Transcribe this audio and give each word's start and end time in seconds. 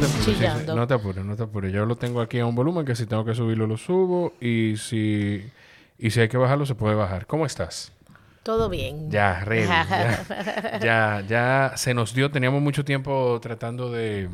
No 0.00 0.06
te 0.06 0.06
apures, 0.06 0.24
chillando. 0.38 0.76
no 0.76 0.86
te 0.86 0.94
apures, 0.94 1.24
no 1.24 1.36
te 1.36 1.42
apures. 1.42 1.72
Yo 1.72 1.84
lo 1.86 1.96
tengo 1.96 2.20
aquí 2.20 2.38
a 2.38 2.46
un 2.46 2.54
volumen 2.54 2.84
que 2.84 2.94
si 2.94 3.06
tengo 3.06 3.24
que 3.24 3.34
subirlo 3.34 3.66
lo 3.66 3.76
subo 3.76 4.34
y 4.40 4.76
si 4.76 5.44
y 5.98 6.10
si 6.10 6.20
hay 6.20 6.28
que 6.28 6.36
bajarlo 6.36 6.66
se 6.66 6.74
puede 6.74 6.94
bajar. 6.94 7.26
¿Cómo 7.26 7.44
estás? 7.46 7.92
Todo 8.44 8.68
bien. 8.68 9.10
Ya, 9.10 9.44
ready. 9.44 9.66
ya, 9.66 10.78
ya, 10.80 11.24
ya 11.28 11.72
se 11.76 11.92
nos 11.94 12.14
dio, 12.14 12.30
teníamos 12.30 12.62
mucho 12.62 12.84
tiempo 12.84 13.38
tratando 13.42 13.90
de, 13.90 14.28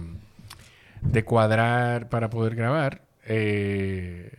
de 1.01 1.25
cuadrar 1.25 2.09
para 2.11 2.29
poder 2.31 2.55
grabar. 2.55 3.01
eh, 3.27 4.31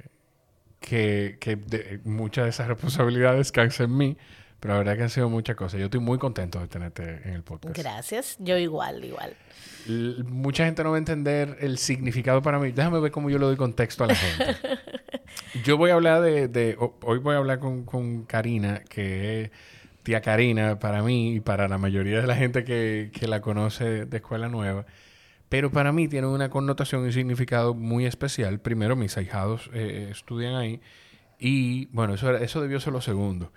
que 0.80 1.38
que 1.42 1.56
de- 1.56 2.00
muchas 2.06 2.44
de 2.44 2.50
esas 2.52 2.68
responsabilidades 2.74 3.52
caen 3.52 3.72
en 3.80 3.98
mí, 3.98 4.18
pero 4.66 4.74
la 4.74 4.78
verdad 4.80 4.98
que 4.98 5.04
han 5.04 5.10
sido 5.10 5.30
muchas 5.30 5.56
cosas. 5.56 5.80
Yo 5.80 5.86
estoy 5.86 6.00
muy 6.00 6.18
contento 6.18 6.60
de 6.60 6.68
tenerte 6.68 7.22
en 7.24 7.34
el 7.36 7.44
podcast. 7.44 7.78
Gracias. 7.78 8.36
Yo 8.40 8.58
igual, 8.58 9.04
igual. 9.06 9.34
L- 9.88 10.24
mucha 10.24 10.66
gente 10.66 10.84
no 10.84 10.90
va 10.90 10.96
a 10.96 11.00
entender 11.00 11.58
el 11.62 11.78
significado 11.78 12.42
para 12.42 12.58
mí. 12.58 12.72
Déjame 12.72 13.00
ver 13.00 13.12
cómo 13.12 13.30
yo 13.30 13.38
le 13.38 13.46
doy 13.46 13.56
contexto 13.58 14.04
a 14.04 14.08
la 14.08 14.16
gente. 14.16 14.56
yo 15.64 15.78
voy 15.78 15.92
a 15.92 15.94
hablar 15.94 16.22
de... 16.24 16.48
de- 16.48 16.76
ho- 16.80 16.98
hoy 17.04 17.20
voy 17.20 17.36
a 17.36 17.38
hablar 17.38 17.60
con, 17.60 17.86
con 17.86 18.24
Karina, 18.24 18.82
que 18.90 19.44
es 19.44 19.52
tía 20.04 20.22
Karina 20.22 20.80
para 20.80 21.04
mí 21.04 21.36
y 21.36 21.40
para 21.40 21.68
la 21.68 21.78
mayoría 21.78 22.22
de 22.22 22.28
la 22.28 22.36
gente 22.36 22.64
que, 22.64 23.12
que 23.14 23.28
la 23.28 23.42
conoce 23.42 24.06
de 24.06 24.18
Escuela 24.18 24.50
Nueva. 24.50 24.86
Pero 25.50 25.72
para 25.72 25.92
mí 25.92 26.08
tiene 26.08 26.26
una 26.28 26.50
connotación 26.50 27.08
y 27.08 27.12
significado 27.12 27.76
muy 27.76 28.06
especial. 28.08 28.60
Primero, 28.60 28.96
mis 28.96 29.16
ahijados 29.16 29.70
eh, 29.74 30.08
estudian 30.12 30.56
ahí. 30.56 30.82
Y 31.40 31.86
bueno, 31.88 32.16
eso, 32.16 32.36
eso 32.36 32.62
debió 32.62 32.80
ser 32.80 32.94
lo 32.94 33.02
segundo. 33.02 33.52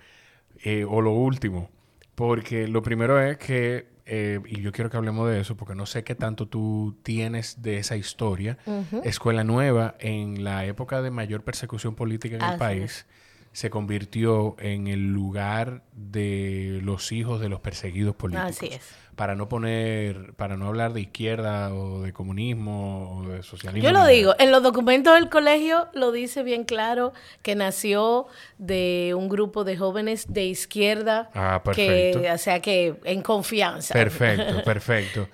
Eh, 0.62 0.84
o 0.88 1.00
lo 1.00 1.12
último. 1.12 1.70
Porque 2.14 2.66
lo 2.66 2.82
primero 2.82 3.20
es 3.20 3.38
que, 3.38 3.86
eh, 4.06 4.40
y 4.46 4.60
yo 4.60 4.72
quiero 4.72 4.90
que 4.90 4.96
hablemos 4.96 5.28
de 5.28 5.40
eso, 5.40 5.56
porque 5.56 5.74
no 5.74 5.86
sé 5.86 6.02
qué 6.02 6.14
tanto 6.14 6.48
tú 6.48 6.96
tienes 7.02 7.62
de 7.62 7.78
esa 7.78 7.96
historia. 7.96 8.59
Escuela 9.04 9.45
Nueva, 9.45 9.95
en 10.00 10.42
la 10.42 10.65
época 10.65 11.00
de 11.00 11.10
mayor 11.10 11.45
persecución 11.45 11.95
política 11.95 12.37
en 12.37 12.42
el 12.42 12.59
país, 12.59 13.06
se 13.52 13.70
convirtió 13.70 14.56
en 14.59 14.88
el 14.88 15.12
lugar 15.12 15.84
de 15.92 16.80
los 16.82 17.12
hijos 17.12 17.40
de 17.40 17.48
los 17.48 17.60
perseguidos 17.60 18.16
políticos. 18.16 18.56
Así 18.56 18.66
es. 18.66 18.95
Para 19.19 19.35
no 19.35 19.49
poner, 19.49 20.33
para 20.35 20.57
no 20.57 20.69
hablar 20.69 20.93
de 20.93 21.01
izquierda 21.01 21.74
o 21.74 22.01
de 22.02 22.13
comunismo 22.13 23.19
o 23.19 23.29
de 23.29 23.43
socialismo. 23.43 23.85
Yo 23.87 23.93
lo 23.93 24.07
digo, 24.07 24.35
en 24.38 24.52
los 24.52 24.63
documentos 24.63 25.13
del 25.15 25.29
colegio 25.29 25.88
lo 25.93 26.13
dice 26.13 26.45
bien 26.45 26.63
claro 26.63 27.13
que 27.43 27.57
nació 27.57 28.29
de 28.59 29.15
un 29.19 29.29
grupo 29.29 29.65
de 29.65 29.77
jóvenes 29.77 30.33
de 30.33 30.45
izquierda 30.45 31.30
Ah, 31.35 31.61
que, 31.74 32.13
perfecto. 32.13 32.33
o 32.33 32.39
sea 32.39 32.61
que 32.61 32.95
en 33.02 33.23
confianza. 33.23 33.93
Perfecto, 33.93 34.63
perfecto. 34.65 35.29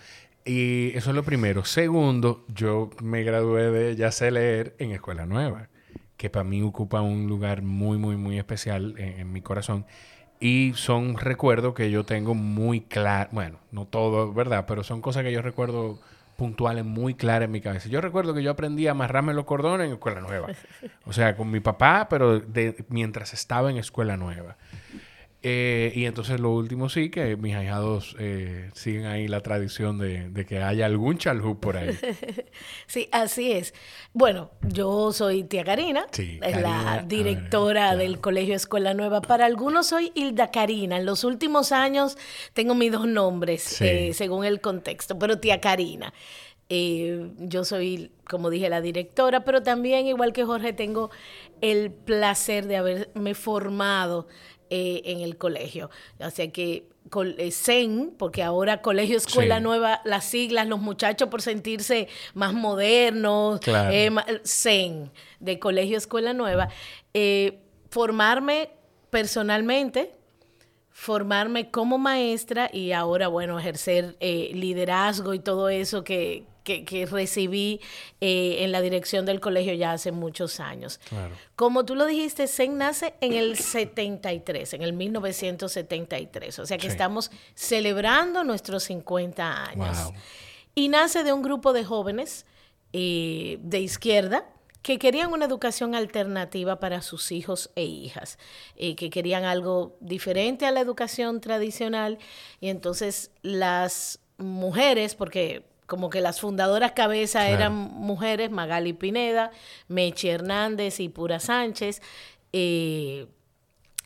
Y 0.47 0.97
eso 0.97 1.11
es 1.11 1.17
lo 1.17 1.23
primero. 1.23 1.67
Segundo, 1.67 2.45
yo 2.49 2.89
me 3.03 3.23
gradué 3.23 3.71
de 3.71 3.97
Ya 3.97 4.11
sé 4.13 4.31
leer 4.31 4.75
en 4.79 4.93
Escuela 4.93 5.27
Nueva, 5.27 5.69
que 6.17 6.31
para 6.31 6.45
mí 6.45 6.63
ocupa 6.63 7.03
un 7.03 7.27
lugar 7.27 7.61
muy, 7.61 7.99
muy, 7.99 8.17
muy 8.17 8.39
especial 8.39 8.95
en, 8.97 9.21
en 9.21 9.31
mi 9.33 9.43
corazón. 9.43 9.85
Y 10.41 10.73
son 10.75 11.17
recuerdos 11.17 11.75
que 11.75 11.91
yo 11.91 12.05
tengo 12.05 12.35
muy 12.35 12.81
claro, 12.81 13.31
bueno, 13.33 13.59
no 13.73 13.87
todo, 13.87 14.33
¿verdad? 14.33 14.65
Pero 14.67 14.83
son 14.85 15.01
cosas 15.01 15.23
que 15.23 15.33
yo 15.33 15.43
recuerdo 15.43 15.99
puntuales 16.37 16.85
muy 16.85 17.15
claras 17.15 17.47
en 17.47 17.53
mi 17.53 17.61
cabeza. 17.61 17.89
Yo 17.89 18.01
recuerdo 18.01 18.35
que 18.35 18.43
yo 18.43 18.51
aprendí 18.51 18.87
a 18.87 18.93
amarrarme 18.93 19.35
los 19.35 19.45
cordones 19.45 19.87
en 19.87 19.95
Escuela 19.95 20.21
Nueva. 20.21 20.49
O 21.07 21.13
sea, 21.13 21.37
con 21.37 21.51
mi 21.51 21.61
papá, 21.61 22.09
pero 22.11 22.41
de, 22.41 22.85
mientras 22.89 23.33
estaba 23.33 23.71
en 23.71 23.77
Escuela 23.77 24.17
Nueva. 24.17 24.57
Eh, 25.47 25.93
y 25.95 26.07
entonces 26.07 26.41
lo 26.41 26.53
último 26.53 26.89
sí, 26.89 27.11
que 27.11 27.37
mis 27.37 27.55
ahijados 27.55 28.17
eh, 28.19 28.71
siguen 28.73 29.05
ahí 29.05 29.29
la 29.29 29.41
tradición 29.41 29.99
de, 29.99 30.31
de 30.31 30.47
que 30.47 30.63
haya 30.63 30.87
algún 30.87 31.19
chalhú 31.19 31.61
por 31.61 31.77
ahí. 31.77 31.91
Sí, 32.87 33.09
así 33.13 33.53
es. 33.53 33.75
Bueno, 34.15 34.51
yo 34.63 35.13
soy 35.13 35.45
tía 35.45 35.65
Karina, 35.65 36.07
Sí, 36.13 36.39
Karina, 36.41 36.61
la 36.61 36.97
ver, 36.97 37.07
directora 37.09 37.81
claro. 37.83 37.99
del 37.99 38.21
Colegio 38.21 38.55
Escuela 38.55 38.95
Nueva. 38.95 39.21
Para 39.21 39.45
algunos 39.45 39.89
soy 39.89 40.13
Hilda 40.15 40.51
Karina. 40.51 40.97
En 40.97 41.05
los 41.05 41.25
últimos 41.25 41.73
años 41.73 42.17
tengo 42.55 42.75
mis 42.75 42.91
dos 42.93 43.07
nombres, 43.07 43.63
Sí. 43.63 43.85
eh, 43.87 44.15
según 44.15 44.45
el 44.47 44.61
contexto, 44.63 45.19
pero 45.19 45.39
tía 45.41 45.61
Karina. 45.61 46.15
Eh, 46.71 47.31
yo 47.39 47.65
soy, 47.65 48.11
como 48.27 48.49
dije, 48.49 48.71
la 48.71 48.81
directora, 48.81 49.45
pero 49.45 49.63
también, 49.63 50.07
igual 50.07 50.33
que 50.33 50.45
Jorge, 50.45 50.73
tengo 50.73 51.11
el 51.61 51.91
placer 51.91 52.67
de 52.67 52.77
haberme 52.77 53.35
formado 53.35 54.27
eh, 54.75 55.03
en 55.05 55.21
el 55.21 55.37
colegio. 55.37 55.89
O 56.19 56.31
sea 56.31 56.51
que 56.51 56.89
col- 57.11 57.37
eh, 57.39 57.51
CEN, 57.53 58.13
porque 58.19 58.43
ahora 58.43 58.83
Colegio 58.83 59.17
Escuela 59.17 59.59
Sí. 59.59 59.63
Nueva, 59.63 60.01
las 60.05 60.25
siglas, 60.25 60.67
los 60.67 60.81
muchachos 60.81 61.29
por 61.29 61.43
sentirse 61.43 62.09
más 62.35 62.53
modernos, 62.55 63.61
Claro. 63.61 63.91
eh, 63.93 64.11
CEN, 64.45 65.11
de 65.39 65.59
Colegio 65.59 65.97
Escuela 65.99 66.33
Nueva, 66.33 66.69
eh, 67.13 67.61
formarme 67.91 68.71
personalmente, 69.11 70.11
formarme 70.91 71.71
como 71.71 71.99
maestra 71.99 72.69
y 72.73 72.93
ahora, 72.93 73.29
bueno, 73.29 73.59
ejercer 73.59 74.17
eh, 74.21 74.51
liderazgo 74.55 75.35
y 75.35 75.39
todo 75.39 75.69
eso 75.69 76.03
que, 76.05 76.45
que- 76.65 76.85
que 76.85 77.07
recibí 77.07 77.81
eh, 78.21 78.57
en 78.65 78.73
la 78.73 78.81
dirección 78.81 79.27
del 79.27 79.39
colegio 79.39 79.75
ya 79.75 79.93
hace 79.93 80.11
muchos 80.11 80.59
años. 80.61 80.99
Claro. 81.09 81.35
Como 81.57 81.85
tú 81.85 81.95
lo 81.95 82.07
dijiste, 82.07 82.49
CEN 82.49 82.79
nace 82.79 83.15
en 83.21 83.35
el 83.35 83.57
73, 83.57 84.73
en 84.75 84.83
el 84.83 84.93
1973. 84.95 86.59
O 86.59 86.67
sea 86.67 86.77
que 86.79 86.87
Sí. 86.87 86.89
estamos 86.89 87.31
celebrando 87.55 88.45
nuestros 88.45 88.85
50 88.85 89.65
años. 89.65 90.05
Wow. 90.05 90.15
Y 90.75 90.89
nace 90.89 91.23
de 91.23 91.33
un 91.33 91.43
grupo 91.43 91.73
de 91.73 91.85
jóvenes 91.85 92.47
eh, 92.93 93.59
de 93.61 93.81
izquierda 93.81 94.47
que 94.83 94.99
querían 94.99 95.33
una 95.33 95.47
educación 95.47 95.95
alternativa 95.95 96.79
para 96.79 97.01
sus 97.03 97.33
hijos 97.33 97.71
e 97.75 97.85
hijas, 97.85 98.39
eh, 98.77 98.95
que 98.97 99.09
querían 99.11 99.45
algo 99.45 99.97
diferente 100.01 100.67
a 100.67 100.71
la 100.71 100.81
educación 100.81 101.41
tradicional. 101.41 102.19
Y 102.61 102.69
entonces 102.69 103.31
las 103.43 104.21
mujeres, 104.37 105.15
porque 105.15 105.65
como 105.87 106.11
que 106.11 106.21
las 106.21 106.41
fundadoras 106.41 106.93
cabeza 106.93 107.41
Claro. 107.41 107.55
eran 107.55 107.73
mujeres, 107.75 108.51
Magali 108.51 108.93
Pineda, 108.93 109.51
Mechi 109.89 110.29
Hernández 110.29 111.01
y 111.01 111.09
Pura 111.09 111.41
Sánchez, 111.41 112.01
eh, 112.53 113.27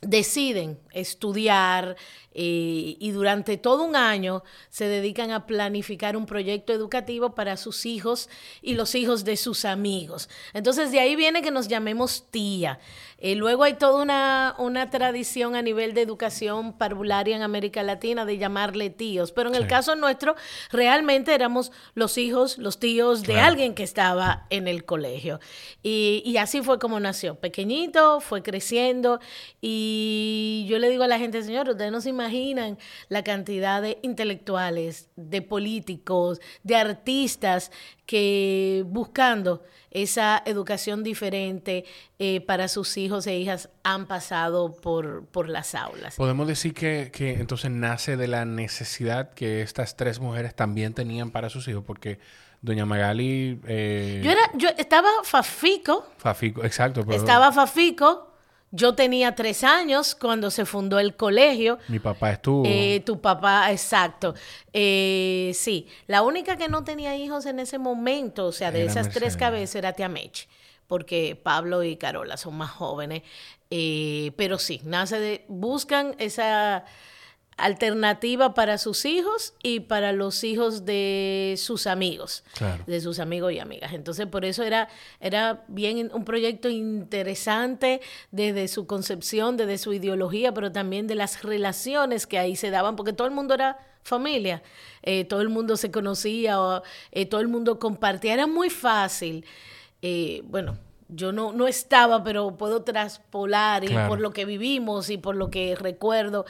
deciden 0.01 0.79
estudiar 0.93 1.97
eh, 2.41 2.97
y 3.01 3.11
durante 3.11 3.57
todo 3.57 3.83
un 3.83 3.97
año 3.97 4.45
se 4.71 4.85
dedican 4.87 5.33
a 5.33 5.45
planificar 5.45 6.17
un 6.17 6.25
proyecto 6.25 6.73
educativo 6.73 7.35
para 7.35 7.57
sus 7.57 7.85
hijos 7.85 8.29
y 8.63 8.75
los 8.75 8.95
hijos 8.95 9.25
de 9.25 9.37
sus 9.37 9.65
amigos. 9.65 10.29
Entonces 10.55 10.93
de 10.93 11.01
ahí 11.01 11.17
viene 11.17 11.43
que 11.43 11.51
nos 11.51 11.67
llamemos 11.67 12.31
tía. 12.31 12.79
Eh, 13.21 13.35
luego 13.35 13.65
hay 13.65 13.75
toda 13.75 14.01
una, 14.01 14.55
una 14.59 14.89
tradición 14.91 15.57
a 15.57 15.63
nivel 15.63 15.93
de 15.95 16.03
educación 16.03 16.79
parvularia 16.79 17.35
en 17.35 17.43
América 17.43 17.83
Latina 17.83 18.25
de 18.25 18.39
llamarle 18.39 18.91
tíos, 18.91 19.33
pero 19.33 19.49
en 19.49 19.57
el 19.57 19.67
caso 19.67 19.97
nuestro 19.97 20.37
realmente 20.71 21.35
éramos 21.35 21.73
los 21.95 22.17
hijos, 22.19 22.57
los 22.59 22.79
tíos 22.79 23.23
de 23.23 23.33
Claro. 23.33 23.49
alguien 23.49 23.75
que 23.75 23.83
estaba 23.83 24.47
en 24.51 24.69
el 24.69 24.85
colegio. 24.85 25.41
Y, 25.83 26.23
y 26.25 26.37
así 26.37 26.63
fue 26.63 26.79
como 26.79 27.01
nació. 27.01 27.35
Pequeñito, 27.35 28.21
fue 28.21 28.45
creciendo. 28.45 29.19
Y 29.61 30.67
yo 30.69 30.79
le 30.79 30.89
digo 30.89 31.03
a 31.03 31.09
la 31.09 31.19
gente, 31.19 31.43
señor, 31.43 31.69
ustedes 31.69 31.91
no 31.91 32.01
se 32.01 32.11
imaginan 32.11 32.28
la 33.09 33.23
cantidad 33.25 33.83
de 33.83 33.99
intelectuales, 34.03 35.09
de 35.17 35.43
políticos, 35.43 36.41
de 36.63 36.77
artistas 36.77 37.71
que 38.07 38.85
buscando 38.87 39.63
esa 39.91 40.43
educación 40.45 41.03
diferente 41.03 41.85
eh, 42.19 42.41
para 42.43 42.69
sus 42.69 42.97
hijos 42.97 43.27
e 43.27 43.39
hijas 43.39 43.71
han 43.83 44.07
pasado 44.07 44.75
por, 44.77 45.27
por 45.27 45.49
las 45.49 45.75
aulas. 45.75 46.17
Podemos 46.17 46.47
decir 46.47 46.75
que, 46.75 47.11
que 47.13 47.35
entonces 47.35 47.71
nace 47.71 48.17
de 48.17 48.29
la 48.29 48.45
necesidad 48.45 49.31
que 49.35 49.63
estas 49.63 49.97
tres 49.97 50.21
mujeres 50.21 50.55
también 50.55 50.95
tenían 50.95 51.31
para 51.31 51.49
sus 51.49 51.67
hijos, 51.69 51.85
porque 51.87 52.19
doña 52.61 52.85
Magali... 52.85 53.61
eh, 53.67 54.21
Yo 54.23 54.31
era, 54.31 54.51
yo 54.55 54.69
estaba 54.77 55.09
Fafico, 55.23 56.07
Fafico, 56.19 56.65
exacto. 56.65 57.05
pero 57.05 57.17
estaba 57.17 57.53
Fafico, 57.53 58.33
yo 58.71 58.95
tenía 58.95 59.35
tres 59.35 59.65
años 59.65 60.15
cuando 60.15 60.51
se 60.51 60.67
fundó 60.67 60.99
el 60.99 61.17
colegio. 61.17 61.79
Mi 61.89 61.99
papá 61.99 62.33
estuvo... 62.33 62.65
Eh, 62.67 63.03
tu 63.05 63.21
papá, 63.21 63.71
exacto. 63.73 64.35
Eh, 64.73 65.53
sí, 65.55 65.87
la 66.07 66.23
única 66.23 66.57
que 66.57 66.69
no 66.69 66.85
tenía 66.85 67.17
hijos 67.17 67.47
en 67.47 67.61
ese 67.61 67.79
momento, 67.79 68.47
o 68.47 68.53
sea, 68.53 68.71
de 68.71 68.83
Era 68.83 68.91
esas 68.91 69.11
tres 69.11 69.37
cabezas 69.37 69.77
era 69.77 69.93
Tia 69.93 70.09
Meche, 70.09 70.49
porque 70.87 71.39
Pablo 71.43 71.83
y 71.83 71.97
Carola 71.97 72.37
son 72.37 72.57
más 72.57 72.71
jóvenes. 72.71 73.23
Eh, 73.71 74.33
pero 74.37 74.59
sí, 74.59 74.81
nace 74.85 75.19
de, 75.19 75.45
buscan 75.49 76.15
esa 76.19 76.85
alternativa 77.59 78.55
para 78.55 78.79
sus 78.79 79.05
hijos 79.05 79.53
y 79.63 79.81
para 79.81 80.13
los 80.13 80.45
hijos 80.45 80.85
de 80.85 81.57
sus 81.59 81.87
amigos, 81.87 82.45
de 82.87 83.01
sus 83.01 83.19
amigos 83.19 83.53
y 83.53 83.59
amigas. 83.59 83.93
Entonces, 83.93 84.27
por 84.27 84.45
eso 84.45 84.63
era, 84.63 84.89
era 85.21 85.65
bien 85.67 86.11
un 86.15 86.25
proyecto 86.25 86.69
interesante 86.69 88.01
desde 88.31 88.69
su 88.69 88.87
concepción, 88.87 89.57
desde 89.57 89.77
su 89.79 89.93
ideología, 89.93 90.55
pero 90.55 90.71
también 90.71 91.09
de 91.09 91.17
las 91.17 91.43
relaciones 91.43 92.27
que 92.27 92.39
ahí 92.39 92.55
se 92.55 92.71
daban, 92.71 92.95
porque 92.97 93.13
todo 93.13 93.27
el 93.27 93.35
mundo 93.35 93.55
era 93.55 93.79
familia, 94.03 94.63
eh, 95.03 95.25
todo 95.25 95.41
el 95.41 95.49
mundo 95.49 95.77
se 95.77 95.91
conocía, 95.91 96.57
eh, 97.11 97.27
todo 97.27 97.41
el 97.41 97.49
mundo 97.49 97.79
compartía, 97.79 98.35
era 98.35 98.47
muy 98.47 98.71
fácil. 98.71 99.45
Eh, 100.01 100.43
bueno, 100.45 100.79
yo 101.09 101.33
no, 101.33 101.53
no 101.53 101.67
estaba, 101.67 102.23
pero 102.23 102.57
puedo 102.57 102.83
traspolar 102.83 103.85
y 103.85 103.89
por 104.09 104.21
lo 104.21 104.33
que 104.33 104.45
vivimos 104.45 105.11
y 105.11 105.19
por 105.19 105.35
lo 105.35 105.51
que 105.51 105.75
recuerdo. 105.75 106.47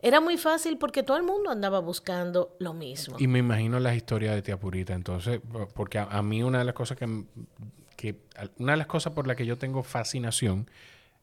Era 0.00 0.20
muy 0.20 0.38
fácil 0.38 0.78
porque 0.78 1.02
todo 1.02 1.16
el 1.16 1.24
mundo 1.24 1.50
andaba 1.50 1.80
buscando 1.80 2.56
lo 2.58 2.72
mismo. 2.72 3.16
Y 3.18 3.26
me 3.26 3.40
imagino 3.40 3.80
las 3.80 3.96
historias 3.96 4.34
de 4.34 4.42
Tía 4.42 4.58
Purita, 4.58 4.94
entonces, 4.94 5.40
porque 5.74 5.98
a, 5.98 6.22
mí 6.22 6.42
una 6.42 6.58
de 6.58 6.64
las 6.64 6.74
cosas 6.74 6.96
que, 6.96 7.24
que, 7.96 8.16
una 8.58 8.72
de 8.72 8.78
las 8.78 8.86
cosas 8.86 9.12
por 9.12 9.26
las 9.26 9.36
que 9.36 9.46
yo 9.46 9.58
tengo 9.58 9.82
fascinación 9.82 10.70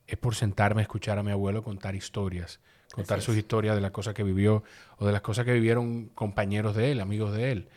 es 0.08 0.18
por 0.18 0.36
sentarme 0.36 0.82
a 0.82 0.84
escuchar 0.84 1.18
a 1.18 1.24
mi 1.24 1.32
abuelo 1.32 1.64
contar 1.64 1.96
historias, 1.96 2.60
contar 2.94 3.22
sus 3.22 3.38
historias 3.38 3.76
de 3.76 3.82
las 3.82 3.92
cosas 3.92 4.14
que 4.14 4.24
vivió 4.24 4.64
o 4.98 5.06
de 5.06 5.12
las 5.12 5.22
cosas 5.22 5.46
que 5.46 5.54
vivieron 5.54 6.10
compañeros 6.10 6.76
de 6.76 6.92
él, 6.92 7.00
amigos 7.00 7.34
de 7.34 7.52
él. 7.52 7.70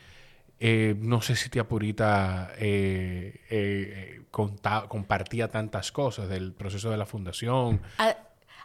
Eh, 0.60 0.96
no 0.98 1.22
sé 1.22 1.36
si 1.36 1.48
Tía 1.50 1.68
Purita 1.68 2.50
eh, 2.58 3.40
eh, 3.48 4.22
compartía 4.30 5.48
tantas 5.48 5.92
cosas 5.92 6.28
del 6.28 6.52
proceso 6.52 6.90
de 6.90 6.96
la 6.96 7.06
fundación. 7.06 7.80
Ah, 7.98 8.16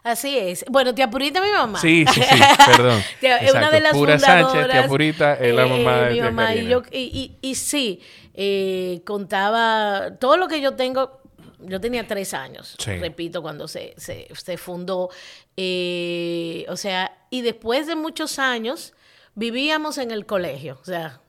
Así 0.04 0.36
es. 0.38 0.66
Bueno, 0.68 0.94
tía 0.94 1.08
Purita 1.08 1.40
mi 1.40 1.50
mamá. 1.50 1.80
Sí, 1.80 2.04
sí, 2.12 2.20
sí, 2.20 2.42
perdón. 2.76 3.02
Es 3.22 3.54
una 3.54 3.70
de 3.70 3.80
las 3.80 3.94
Pura 3.94 4.18
Sánchez, 4.18 4.68
tía 4.70 4.86
Purita 4.86 5.34
es 5.34 5.54
la 5.54 5.66
mamá 5.66 5.96
de 5.96 6.06
mi 6.08 6.12
tía 6.12 6.24
mamá. 6.24 6.54
Y, 6.54 6.68
yo, 6.68 6.82
y, 6.92 7.38
y, 7.40 7.54
sí, 7.54 8.02
eh, 8.34 9.00
contaba 9.06 10.12
todo 10.20 10.36
lo 10.36 10.46
que 10.46 10.60
yo 10.60 10.76
tengo. 10.76 11.22
Yo 11.58 11.80
tenía 11.80 12.06
tres 12.06 12.34
años, 12.34 12.76
repito, 12.84 13.40
cuando 13.40 13.66
se, 13.66 13.94
se, 13.96 14.28
se 14.34 14.58
fundó. 14.58 15.08
Eh, 15.56 16.66
o 16.68 16.76
sea, 16.76 17.16
y 17.30 17.40
después 17.40 17.86
de 17.86 17.96
muchos 17.96 18.38
años 18.38 18.92
vivíamos 19.34 19.96
en 19.96 20.10
el 20.10 20.26
colegio. 20.26 20.78
O 20.82 20.84
sea, 20.84 21.22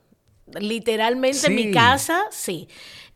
literalmente 0.59 1.47
en 1.47 1.55
mi 1.55 1.71
casa, 1.71 2.25
sí. 2.29 2.67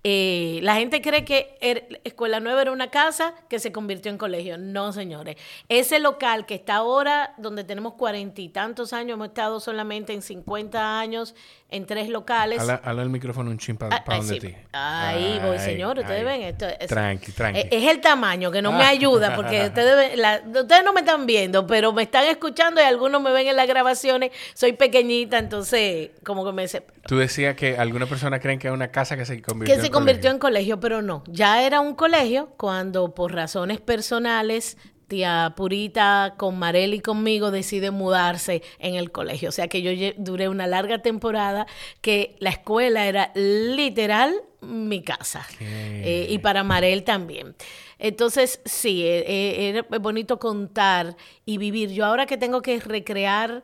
Eh, 0.03 0.59
la 0.63 0.75
gente 0.75 1.01
cree 1.01 1.25
que 1.25 1.57
er, 1.59 2.01
Escuela 2.05 2.39
Nueva 2.39 2.61
era 2.61 2.71
una 2.71 2.89
casa 2.89 3.33
que 3.49 3.59
se 3.59 3.71
convirtió 3.71 4.11
en 4.11 4.17
colegio. 4.17 4.57
No, 4.57 4.93
señores. 4.93 5.35
Ese 5.67 5.99
local 5.99 6.45
que 6.45 6.55
está 6.55 6.75
ahora, 6.75 7.33
donde 7.37 7.63
tenemos 7.63 7.95
cuarenta 7.95 8.41
y 8.41 8.49
tantos 8.49 8.93
años, 8.93 9.15
hemos 9.15 9.27
estado 9.27 9.59
solamente 9.59 10.13
en 10.13 10.21
50 10.21 10.99
años 10.99 11.35
en 11.71 11.85
tres 11.85 12.09
locales. 12.09 12.59
Habla, 12.59 13.03
el 13.03 13.09
micrófono 13.09 13.51
un 13.51 13.57
chin 13.57 13.77
para 13.77 13.97
ah, 13.97 14.15
donde 14.17 14.39
ti. 14.39 14.55
Ahí 14.71 15.39
voy, 15.43 15.59
señor. 15.59 15.99
Ustedes 15.99 16.25
ven 16.25 16.41
esto. 16.41 16.65
Es, 16.67 16.87
tranqui, 16.87 17.31
tranqui. 17.31 17.61
Es, 17.69 17.83
el 17.89 18.01
tamaño 18.01 18.51
que 18.51 18.61
no 18.61 18.71
me 18.71 18.83
ayuda 18.85 19.35
porque 19.35 19.67
ustedes, 19.67 20.19
ustedes 20.47 20.83
no 20.83 20.93
me 20.93 21.01
están 21.01 21.25
viendo, 21.25 21.67
pero 21.67 21.93
me 21.93 22.03
están 22.03 22.25
escuchando 22.25 22.81
y 22.81 22.83
algunos 22.83 23.21
me 23.21 23.31
ven 23.31 23.47
en 23.47 23.55
las 23.55 23.67
grabaciones. 23.67 24.31
Soy 24.53 24.73
pequeñita, 24.73 25.37
entonces 25.37 26.11
como 26.23 26.43
que 26.45 26.51
me... 26.51 26.67
Tú 27.05 27.17
decías 27.17 27.55
que 27.55 27.77
algunas 27.77 28.09
personas 28.09 28.39
creen 28.39 28.59
que 28.59 28.67
es 28.67 28.73
una 28.73 28.89
casa 28.89 29.15
que 29.15 29.25
se 29.25 29.41
convirtió 29.41 29.75
Que 29.75 29.81
se 29.81 29.89
convirtió 29.89 30.31
en 30.31 30.39
colegio, 30.39 30.79
pero 30.79 31.01
no. 31.01 31.23
Ya 31.27 31.63
era 31.63 31.79
un 31.79 31.95
colegio 31.95 32.49
cuando 32.57 33.13
por 33.13 33.33
razones 33.33 33.79
personales 33.79 34.77
tía 35.09 35.53
Purita 35.57 36.35
con 36.37 36.57
Marel 36.57 36.93
y 36.93 37.01
conmigo 37.01 37.51
decide 37.51 37.91
mudarse 37.91 38.63
en 38.77 38.95
el 38.95 39.11
colegio. 39.11 39.49
O 39.49 39.51
sea 39.51 39.67
que 39.67 39.81
yo 39.81 39.91
duré 40.17 40.47
una 40.47 40.67
larga 40.67 41.01
temporada 41.01 41.67
que 41.99 42.37
la 42.39 42.51
escuela 42.51 43.05
era 43.07 43.31
literal 43.35 44.33
mi 44.61 45.01
casa. 45.01 45.45
Eh, 45.59 46.27
y 46.29 46.37
para 46.37 46.63
Marel 46.63 47.03
también. 47.03 47.55
Entonces, 47.97 48.61
sí, 48.63 49.03
e, 49.03 49.19
e, 49.27 49.69
era 49.69 49.85
bonito 49.99 50.39
contar 50.39 51.17
y 51.45 51.57
vivir. 51.57 51.91
Yo 51.91 52.05
ahora 52.05 52.25
que 52.25 52.37
tengo 52.37 52.61
que 52.61 52.79
recrear... 52.79 53.63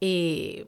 Eh, 0.00 0.66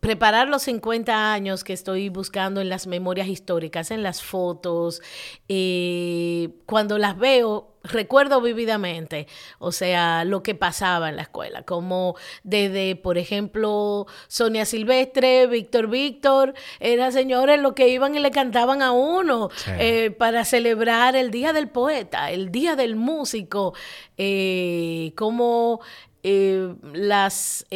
preparar 0.00 0.48
los 0.48 0.62
50 0.62 1.32
años 1.32 1.64
que 1.64 1.72
estoy 1.72 2.08
buscando 2.08 2.60
en 2.60 2.68
las 2.68 2.86
memorias 2.86 3.28
históricas, 3.28 3.90
en 3.90 4.02
las 4.02 4.22
fotos, 4.22 5.00
eh, 5.48 6.50
cuando 6.66 6.98
las 6.98 7.16
veo, 7.16 7.74
recuerdo 7.82 8.40
vívidamente, 8.40 9.26
o 9.58 9.72
sea, 9.72 10.24
lo 10.24 10.42
que 10.42 10.54
pasaba 10.54 11.08
en 11.08 11.16
la 11.16 11.22
escuela, 11.22 11.62
como 11.62 12.16
desde, 12.42 12.96
por 12.96 13.16
ejemplo, 13.16 14.06
Sonia 14.28 14.64
Silvestre, 14.64 15.46
Víctor 15.46 15.88
Víctor, 15.88 16.54
eran 16.80 17.12
señores 17.12 17.60
los 17.60 17.74
que 17.74 17.88
iban 17.88 18.14
y 18.14 18.18
le 18.18 18.30
cantaban 18.30 18.82
a 18.82 18.92
uno 18.92 19.50
eh, 19.78 20.10
para 20.10 20.44
celebrar 20.44 21.16
el 21.16 21.30
Día 21.30 21.52
del 21.52 21.68
Poeta, 21.68 22.30
el 22.30 22.50
Día 22.50 22.76
del 22.76 22.96
Músico, 22.96 23.74
eh, 24.16 25.12
como 25.16 25.80
las 26.92 27.66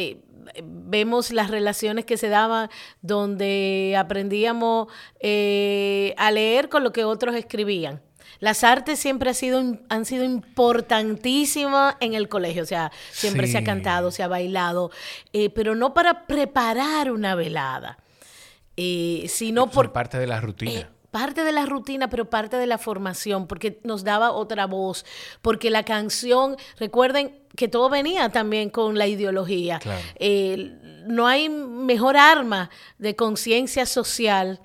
vemos 0.63 1.31
las 1.31 1.49
relaciones 1.49 2.05
que 2.05 2.17
se 2.17 2.29
daban 2.29 2.69
donde 3.01 3.95
aprendíamos 3.97 4.87
eh, 5.19 6.13
a 6.17 6.31
leer 6.31 6.69
con 6.69 6.83
lo 6.83 6.91
que 6.91 7.03
otros 7.03 7.35
escribían. 7.35 8.01
Las 8.39 8.63
artes 8.63 8.97
siempre 8.97 9.29
ha 9.29 9.33
sido, 9.33 9.61
han 9.89 10.05
sido 10.05 10.23
importantísimas 10.23 11.95
en 11.99 12.15
el 12.15 12.27
colegio, 12.27 12.63
o 12.63 12.65
sea, 12.65 12.91
siempre 13.11 13.45
se 13.47 13.59
ha 13.59 13.63
cantado, 13.63 14.09
se 14.09 14.23
ha 14.23 14.27
bailado, 14.27 14.89
eh, 15.31 15.49
pero 15.51 15.75
no 15.75 15.93
para 15.93 16.25
preparar 16.25 17.11
una 17.11 17.35
velada, 17.35 17.99
eh, 18.77 19.25
sino 19.27 19.69
por... 19.69 19.91
parte 19.91 20.17
de 20.17 20.27
la 20.27 20.41
rutina 20.41 20.89
parte 21.11 21.43
de 21.43 21.51
la 21.51 21.65
rutina, 21.65 22.09
pero 22.09 22.29
parte 22.29 22.57
de 22.57 22.65
la 22.65 22.77
formación, 22.77 23.45
porque 23.45 23.79
nos 23.83 24.03
daba 24.03 24.31
otra 24.31 24.65
voz, 24.65 25.05
porque 25.41 25.69
la 25.69 25.83
canción, 25.83 26.55
recuerden 26.79 27.37
que 27.55 27.67
todo 27.67 27.89
venía 27.89 28.29
también 28.29 28.69
con 28.69 28.97
la 28.97 29.07
ideología. 29.07 29.79
Eh, 30.15 30.77
no 31.05 31.27
hay 31.27 31.49
mejor 31.49 32.15
arma 32.15 32.69
de 32.97 33.15
conciencia 33.15 33.85
social 33.85 34.61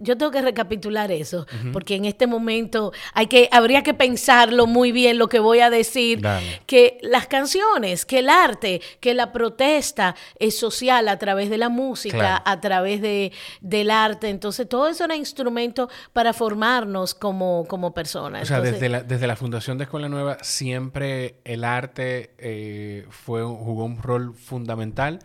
yo 0.00 0.16
tengo 0.16 0.32
que 0.32 0.40
recapitular 0.40 1.12
eso, 1.12 1.46
porque 1.72 1.96
en 1.96 2.06
este 2.06 2.26
momento 2.26 2.92
hay 3.12 3.26
que, 3.26 3.50
habría 3.52 3.82
que 3.82 3.92
pensarlo 3.92 4.66
muy 4.66 4.90
bien 4.90 5.18
lo 5.18 5.28
que 5.28 5.38
voy 5.38 5.60
a 5.60 5.68
decir, 5.68 6.22
que 6.66 6.98
las 7.02 7.26
canciones, 7.26 8.06
que 8.06 8.20
el 8.20 8.30
arte, 8.30 8.80
que 9.00 9.12
la 9.12 9.32
protesta 9.32 10.16
es 10.38 10.58
social 10.58 11.08
a 11.08 11.18
través 11.18 11.50
de 11.50 11.58
la 11.58 11.68
música, 11.68 12.42
a 12.44 12.60
través 12.60 13.02
de, 13.02 13.32
del 13.60 13.90
arte, 13.90 14.30
entonces 14.30 14.66
todo 14.66 14.88
eso 14.88 15.04
era 15.04 15.14
instrumento 15.14 15.90
para 16.14 16.32
formarnos 16.32 17.14
como, 17.14 17.66
como 17.68 17.92
personas. 17.92 18.44
O 18.44 18.46
sea, 18.46 18.62
desde, 18.62 18.88
la, 18.88 19.02
desde 19.02 19.26
la 19.26 19.36
fundación 19.36 19.76
de 19.76 19.84
Escuela 19.84 20.08
Nueva 20.08 20.38
siempre 20.40 21.36
el 21.44 21.64
arte 21.64 22.34
eh, 22.38 23.06
fue, 23.10 23.42
jugó 23.42 23.84
un 23.84 24.00
rol 24.00 24.34
fundamental 24.34 25.18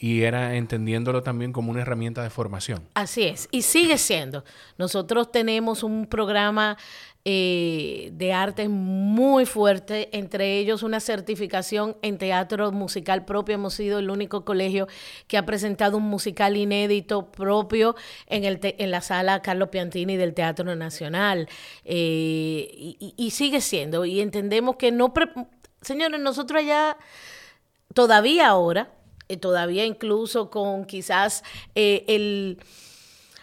y 0.00 0.22
era 0.22 0.54
entendiéndolo 0.54 1.22
también 1.22 1.52
como 1.52 1.70
una 1.70 1.82
herramienta 1.82 2.22
de 2.22 2.30
formación. 2.30 2.88
Así 2.94 3.24
es, 3.24 3.48
y 3.50 3.62
sigue 3.62 3.98
siendo. 3.98 4.44
Nosotros 4.76 5.32
tenemos 5.32 5.82
un 5.82 6.06
programa 6.06 6.78
eh, 7.24 8.10
de 8.12 8.32
arte 8.32 8.68
muy 8.68 9.44
fuerte, 9.44 10.08
entre 10.16 10.58
ellos 10.58 10.82
una 10.82 11.00
certificación 11.00 11.96
en 12.00 12.16
teatro 12.16 12.70
musical 12.72 13.24
propio. 13.24 13.56
Hemos 13.56 13.74
sido 13.74 13.98
el 13.98 14.08
único 14.08 14.44
colegio 14.44 14.86
que 15.26 15.36
ha 15.36 15.44
presentado 15.44 15.96
un 15.96 16.04
musical 16.04 16.56
inédito 16.56 17.30
propio 17.30 17.96
en, 18.28 18.44
el 18.44 18.60
en 18.62 18.90
la 18.90 19.00
sala 19.00 19.42
Carlos 19.42 19.68
Piantini 19.68 20.16
del 20.16 20.32
Teatro 20.32 20.74
Nacional. 20.74 21.48
Eh, 21.84 22.68
y, 22.72 23.14
y 23.16 23.30
sigue 23.30 23.60
siendo, 23.60 24.04
y 24.04 24.20
entendemos 24.20 24.76
que 24.76 24.92
no... 24.92 25.12
Señores, 25.82 26.20
nosotros 26.20 26.62
allá, 26.62 26.96
todavía 27.94 28.48
ahora, 28.48 28.90
todavía 29.36 29.84
incluso 29.84 30.50
con 30.50 30.84
quizás 30.86 31.44
eh, 31.74 32.04
el 32.08 32.58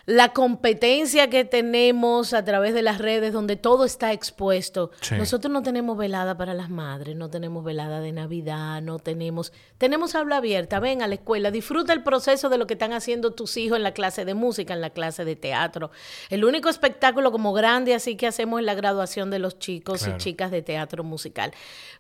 la 0.05 0.33
competencia 0.33 1.29
que 1.29 1.45
tenemos 1.45 2.33
a 2.33 2.45
través 2.45 2.73
de 2.75 2.83
las 2.83 2.99
redes 2.99 3.33
donde 3.33 3.55
todo 3.55 3.85
está 3.85 4.13
expuesto. 4.13 4.91
Nosotros 5.11 5.51
no 5.51 5.63
tenemos 5.63 5.97
velada 5.97 6.37
para 6.37 6.53
las 6.53 6.69
madres, 6.69 7.15
no 7.15 7.29
tenemos 7.29 7.63
velada 7.63 7.99
de 8.01 8.11
Navidad, 8.11 8.81
no 8.81 8.99
tenemos, 8.99 9.51
tenemos 9.79 10.13
habla 10.13 10.37
abierta, 10.37 10.79
ven 10.79 11.01
a 11.01 11.07
la 11.07 11.15
escuela, 11.15 11.49
disfruta 11.49 11.91
el 11.91 12.03
proceso 12.03 12.49
de 12.49 12.59
lo 12.59 12.67
que 12.67 12.75
están 12.75 12.93
haciendo 12.93 13.31
tus 13.31 13.57
hijos 13.57 13.77
en 13.77 13.83
la 13.83 13.93
clase 13.93 14.25
de 14.25 14.35
música, 14.35 14.73
en 14.75 14.81
la 14.81 14.91
clase 14.91 15.25
de 15.25 15.35
teatro. 15.35 15.89
El 16.29 16.45
único 16.45 16.69
espectáculo 16.69 17.31
como 17.31 17.53
grande 17.53 17.95
así 17.95 18.15
que 18.15 18.27
hacemos 18.27 18.59
es 18.59 18.65
la 18.65 18.75
graduación 18.75 19.31
de 19.31 19.39
los 19.39 19.57
chicos 19.57 20.07
y 20.07 20.15
chicas 20.17 20.51
de 20.51 20.61
teatro 20.61 21.03
musical. 21.03 21.51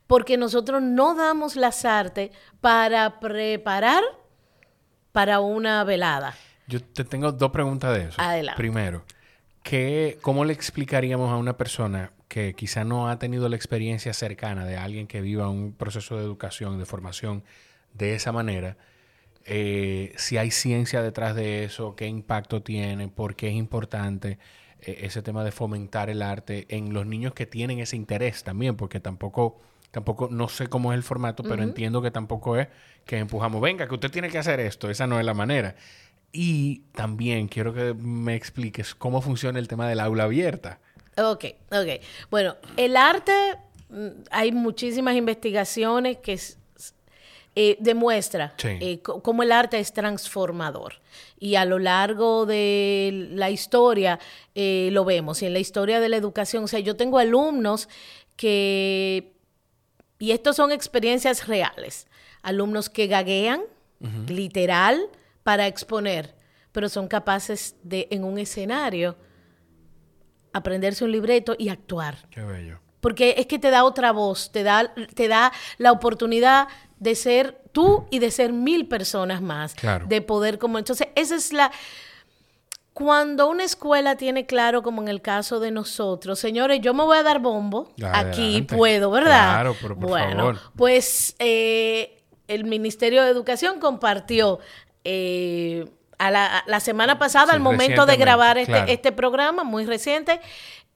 Porque 0.05 0.37
nosotros 0.37 0.83
no 0.83 1.15
damos 1.15 1.55
las 1.55 1.85
artes 1.85 2.29
para 2.61 3.19
preparar 3.19 4.03
para 5.11 5.39
una 5.39 5.83
velada. 5.83 6.35
Yo 6.67 6.81
te 6.81 7.03
tengo 7.03 7.31
dos 7.31 7.51
preguntas 7.51 7.95
de 7.95 8.05
eso. 8.05 8.21
Adelante. 8.21 8.57
Primero, 8.57 9.03
¿qué, 9.63 10.17
¿cómo 10.21 10.45
le 10.45 10.53
explicaríamos 10.53 11.31
a 11.31 11.37
una 11.37 11.57
persona 11.57 12.11
que 12.27 12.53
quizá 12.53 12.83
no 12.83 13.09
ha 13.09 13.19
tenido 13.19 13.47
la 13.49 13.55
experiencia 13.55 14.13
cercana 14.13 14.65
de 14.65 14.77
alguien 14.77 15.07
que 15.07 15.21
viva 15.21 15.49
un 15.49 15.73
proceso 15.73 16.17
de 16.17 16.23
educación, 16.23 16.79
de 16.79 16.85
formación 16.85 17.43
de 17.93 18.15
esa 18.15 18.31
manera, 18.31 18.77
eh, 19.45 20.13
si 20.17 20.37
hay 20.37 20.49
ciencia 20.49 21.03
detrás 21.03 21.35
de 21.35 21.63
eso, 21.63 21.95
qué 21.95 22.07
impacto 22.07 22.63
tiene, 22.63 23.07
por 23.07 23.35
qué 23.35 23.49
es 23.49 23.53
importante 23.53 24.39
eh, 24.81 24.99
ese 25.01 25.21
tema 25.21 25.43
de 25.43 25.51
fomentar 25.51 26.09
el 26.09 26.23
arte 26.23 26.65
en 26.69 26.93
los 26.93 27.05
niños 27.05 27.33
que 27.33 27.45
tienen 27.45 27.79
ese 27.79 27.95
interés 27.95 28.43
también, 28.43 28.75
porque 28.75 28.99
tampoco, 28.99 29.61
tampoco, 29.91 30.29
no 30.31 30.49
sé 30.49 30.67
cómo 30.67 30.91
es 30.91 30.97
el 30.97 31.03
formato, 31.03 31.43
pero 31.43 31.61
entiendo 31.61 32.01
que 32.01 32.09
tampoco 32.09 32.57
es 32.57 32.67
que 33.05 33.19
empujamos, 33.19 33.61
venga, 33.61 33.87
que 33.87 33.93
usted 33.93 34.09
tiene 34.09 34.29
que 34.29 34.39
hacer 34.39 34.59
esto, 34.59 34.89
esa 34.89 35.05
no 35.05 35.19
es 35.19 35.25
la 35.25 35.35
manera. 35.35 35.75
Y 36.37 36.81
también 36.91 37.47
quiero 37.47 37.73
que 37.73 37.93
me 37.93 38.35
expliques 38.35 38.93
cómo 38.93 39.21
funciona 39.21 39.57
el 39.57 39.69
tema 39.69 39.87
del 39.87 40.01
aula 40.01 40.25
abierta. 40.25 40.79
Ok, 41.15 41.45
ok. 41.71 42.01
Bueno, 42.29 42.57
el 42.75 42.97
arte, 42.97 43.31
mm, 43.87 44.07
hay 44.31 44.51
muchísimas 44.51 45.15
investigaciones 45.15 46.17
que 46.17 46.37
eh, 47.55 47.77
demuestra 47.79 48.53
eh, 48.61 48.99
cómo 49.01 49.43
el 49.43 49.53
arte 49.53 49.79
es 49.79 49.93
transformador. 49.93 50.95
Y 51.39 51.55
a 51.55 51.63
lo 51.63 51.79
largo 51.79 52.45
de 52.45 53.29
la 53.31 53.49
historia 53.49 54.19
eh, 54.55 54.89
lo 54.91 55.05
vemos. 55.05 55.41
Y 55.41 55.45
en 55.45 55.53
la 55.53 55.59
historia 55.59 56.01
de 56.01 56.09
la 56.09 56.17
educación, 56.17 56.65
o 56.65 56.67
sea, 56.67 56.81
yo 56.81 56.97
tengo 56.97 57.17
alumnos 57.17 57.87
que, 58.35 59.31
y 60.19 60.31
estos 60.31 60.57
son 60.57 60.73
experiencias 60.73 61.47
reales, 61.47 62.07
alumnos 62.41 62.89
que 62.89 63.07
gaguean, 63.07 63.61
literal, 64.27 65.09
para 65.45 65.67
exponer, 65.67 66.33
pero 66.71 66.89
son 66.89 67.07
capaces 67.07 67.75
de, 67.83 68.07
en 68.09 68.23
un 68.23 68.39
escenario, 68.39 69.15
aprenderse 70.53 71.05
un 71.05 71.11
libreto 71.11 71.55
y 71.55 71.69
actuar. 71.69 72.17
Qué 72.31 72.41
bello. 72.41 72.79
Porque 72.99 73.35
es 73.37 73.45
que 73.45 73.59
te 73.59 73.69
da 73.69 73.83
otra 73.83 74.11
voz, 74.11 74.51
te 74.51 74.63
da, 74.63 74.91
te 75.13 75.27
da 75.27 75.53
la 75.77 75.91
oportunidad 75.91 76.67
de 76.97 77.13
ser 77.13 77.61
tú 77.71 78.07
y 78.09 78.17
de 78.17 78.31
ser 78.31 78.53
mil 78.53 78.87
personas 78.87 79.39
más. 79.43 79.75
Claro. 79.75 80.07
De 80.07 80.23
poder 80.23 80.57
como... 80.57 80.79
Entonces, 80.79 81.09
esa 81.13 81.35
es 81.35 81.53
la... 81.53 81.71
Cuando 82.93 83.47
una 83.47 83.65
escuela 83.65 84.15
tiene 84.15 84.47
claro, 84.47 84.81
como 84.81 85.03
en 85.03 85.09
el 85.09 85.21
caso 85.21 85.59
de 85.59 85.69
nosotros, 85.69 86.39
señores, 86.39 86.81
yo 86.81 86.95
me 86.95 87.03
voy 87.03 87.17
a 87.17 87.23
dar 87.23 87.39
bombo, 87.39 87.93
aquí 88.13 88.63
puedo, 88.63 89.11
¿verdad? 89.11 89.51
Claro, 89.53 89.75
pero 89.79 89.95
por 89.95 90.09
bueno, 90.09 90.53
pues 90.75 91.35
eh, 91.37 92.23
el 92.47 92.63
Ministerio 92.63 93.23
de 93.23 93.29
Educación 93.29 93.79
compartió 93.79 94.59
eh, 95.05 95.87
a 96.17 96.31
la, 96.31 96.79
semana 96.79 97.19
pasada, 97.19 97.53
al 97.53 97.59
momento 97.59 98.05
de 98.05 98.15
grabar 98.15 98.57
este, 98.57 98.91
este, 98.91 99.11
programa, 99.11 99.63
muy 99.63 99.85
reciente, 99.85 100.39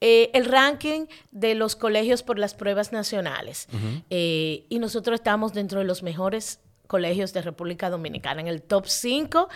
eh, 0.00 0.30
el 0.32 0.46
ranking 0.46 1.06
de 1.30 1.54
los 1.54 1.76
colegios 1.76 2.22
por 2.22 2.38
las 2.38 2.54
pruebas 2.54 2.90
nacionales. 2.90 3.68
Eh, 4.08 4.64
y 4.68 4.78
nosotros 4.78 5.14
estamos 5.14 5.52
dentro 5.52 5.80
de 5.80 5.84
los 5.84 6.02
mejores 6.02 6.60
colegios 6.86 7.34
de 7.34 7.42
República 7.42 7.90
Dominicana, 7.90 8.40
en 8.40 8.48
el 8.48 8.62
top 8.62 8.86
5. 8.86 9.48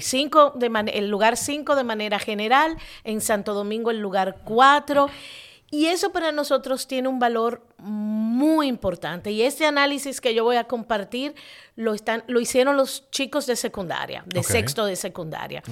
cinco 0.00 0.52
de 0.56 0.90
el 0.94 1.10
lugar 1.10 1.36
5 1.36 1.76
de 1.76 1.84
manera 1.84 2.18
general, 2.18 2.76
en 3.04 3.20
Santo 3.20 3.52
Domingo 3.52 3.90
el 3.90 4.00
lugar 4.00 4.38
4 4.44 5.08
y 5.70 5.86
eso 5.86 6.10
para 6.10 6.32
nosotros 6.32 6.88
tiene 6.88 7.08
un 7.08 7.20
valor 7.20 7.62
muy 7.78 8.66
importante. 8.66 9.30
Y 9.30 9.42
este 9.42 9.66
análisis 9.66 10.20
que 10.20 10.34
yo 10.34 10.42
voy 10.42 10.56
a 10.56 10.64
compartir 10.64 11.34
lo, 11.76 11.94
están, 11.94 12.24
lo 12.26 12.40
hicieron 12.40 12.76
los 12.76 13.08
chicos 13.10 13.46
de 13.46 13.54
secundaria, 13.54 14.24
de 14.26 14.42
sexto 14.42 14.84
de 14.84 14.96
secundaria. 14.96 15.62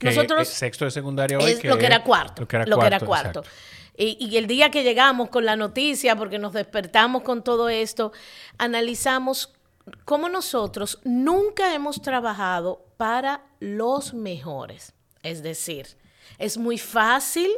Nosotros, 0.00 0.46
sexto 0.46 0.84
de 0.84 0.92
secundaria 0.92 1.38
hoy 1.38 1.52
es 1.52 1.64
lo 1.64 1.76
que 1.76 1.86
era 1.86 2.04
cuarto. 2.04 2.42
Lo 2.66 2.78
que 2.78 2.86
era 2.86 3.00
cuarto. 3.00 3.42
Y, 3.96 4.16
y, 4.20 4.36
el 4.36 4.46
día 4.46 4.70
que 4.70 4.84
llegamos 4.84 5.28
con 5.28 5.44
la 5.44 5.56
noticia, 5.56 6.14
porque 6.14 6.38
nos 6.38 6.52
despertamos 6.52 7.22
con 7.22 7.42
todo 7.42 7.68
esto, 7.68 8.12
analizamos 8.56 9.52
cómo 10.04 10.28
nosotros 10.28 11.00
nunca 11.02 11.74
hemos 11.74 12.00
trabajado 12.00 12.86
para 12.96 13.42
los 13.58 14.14
mejores. 14.14 14.92
Es 15.24 15.42
decir, 15.42 15.96
es 16.38 16.58
muy 16.58 16.78
fácil 16.78 17.50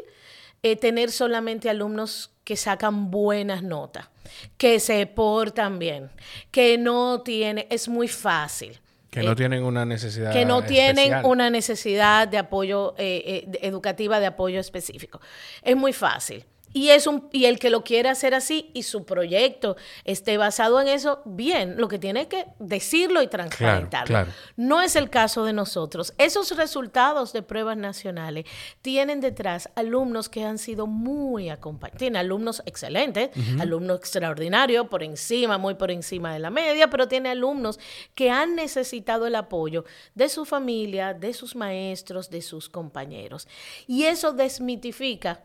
eh, 0.63 0.77
tener 0.77 1.11
solamente 1.11 1.71
alumnos 1.71 2.31
que 2.45 2.57
sacan 2.57 3.11
buenas 3.11 3.63
notas, 3.63 4.09
que 4.57 4.81
se 4.81 5.07
portan 5.07 5.79
bien, 5.79 6.11
que 6.51 6.79
no 6.79 7.23
tienen, 7.23 7.67
es 7.71 7.89
muy 7.89 8.09
fácil. 8.09 8.81
Que 9.11 9.23
no 9.23 9.33
eh, 9.33 9.37
tienen 9.37 9.65
una 9.65 9.85
necesidad. 9.85 10.33
Que 10.33 10.45
no 10.45 10.63
tienen 10.65 11.25
una 11.25 11.51
necesidad 11.51 12.29
de 12.29 12.39
apoyo 12.39 12.95
eh, 12.99 13.49
educativa, 13.63 14.21
de 14.21 14.27
apoyo 14.27 14.61
específico. 14.61 15.21
Es 15.63 15.77
muy 15.77 15.93
fácil. 15.93 16.45
Y, 16.73 16.91
es 16.91 17.07
un, 17.07 17.29
y 17.33 17.47
el 17.47 17.59
que 17.59 17.71
lo 17.71 17.83
quiere 17.83 18.09
hacer 18.09 18.35
así 18.35 18.71
y 18.75 18.85
su 18.85 19.05
proyecto 19.05 19.77
esté 20.05 20.37
basado 20.37 20.81
en 20.81 20.89
eso, 20.89 21.23
bien, 21.25 21.77
lo 21.77 21.89
que 21.89 21.99
tiene 21.99 22.29
que 22.29 22.47
decirlo 22.59 23.23
y 23.23 23.29
transparentarlo. 23.29 24.27
No 24.57 24.81
es 24.81 24.97
el 24.97 25.11
caso 25.11 25.45
de 25.45 25.53
nosotros. 25.53 26.15
Esos 26.19 26.57
resultados 26.57 27.33
de 27.33 27.43
pruebas 27.43 27.77
nacionales 27.77 28.47
tienen 28.83 29.21
detrás 29.21 29.69
alumnos 29.75 30.29
que 30.29 30.45
han 30.45 30.59
sido 30.59 30.87
muy 30.87 31.49
acompañados. 31.49 31.99
Tienen 31.99 32.17
alumnos 32.17 32.63
excelentes, 32.67 33.31
alumnos 33.59 33.99
extraordinarios, 33.99 34.89
por 34.89 35.03
encima, 35.03 35.59
muy 35.59 35.75
por 35.75 35.91
encima 35.91 36.33
de 36.33 36.39
la 36.39 36.51
media, 36.51 36.89
pero 36.89 37.09
tiene 37.09 37.31
alumnos 37.31 37.79
que 38.15 38.31
han 38.31 38.55
necesitado 38.55 39.27
el 39.27 39.35
apoyo 39.35 39.85
de 40.15 40.29
su 40.29 40.45
familia, 40.45 41.15
de 41.15 41.35
sus 41.35 41.57
maestros, 41.57 42.31
de 42.31 42.43
sus 42.43 42.69
compañeros. 42.69 43.49
Y 43.87 44.05
eso 44.05 44.33
desmitifica 44.33 45.43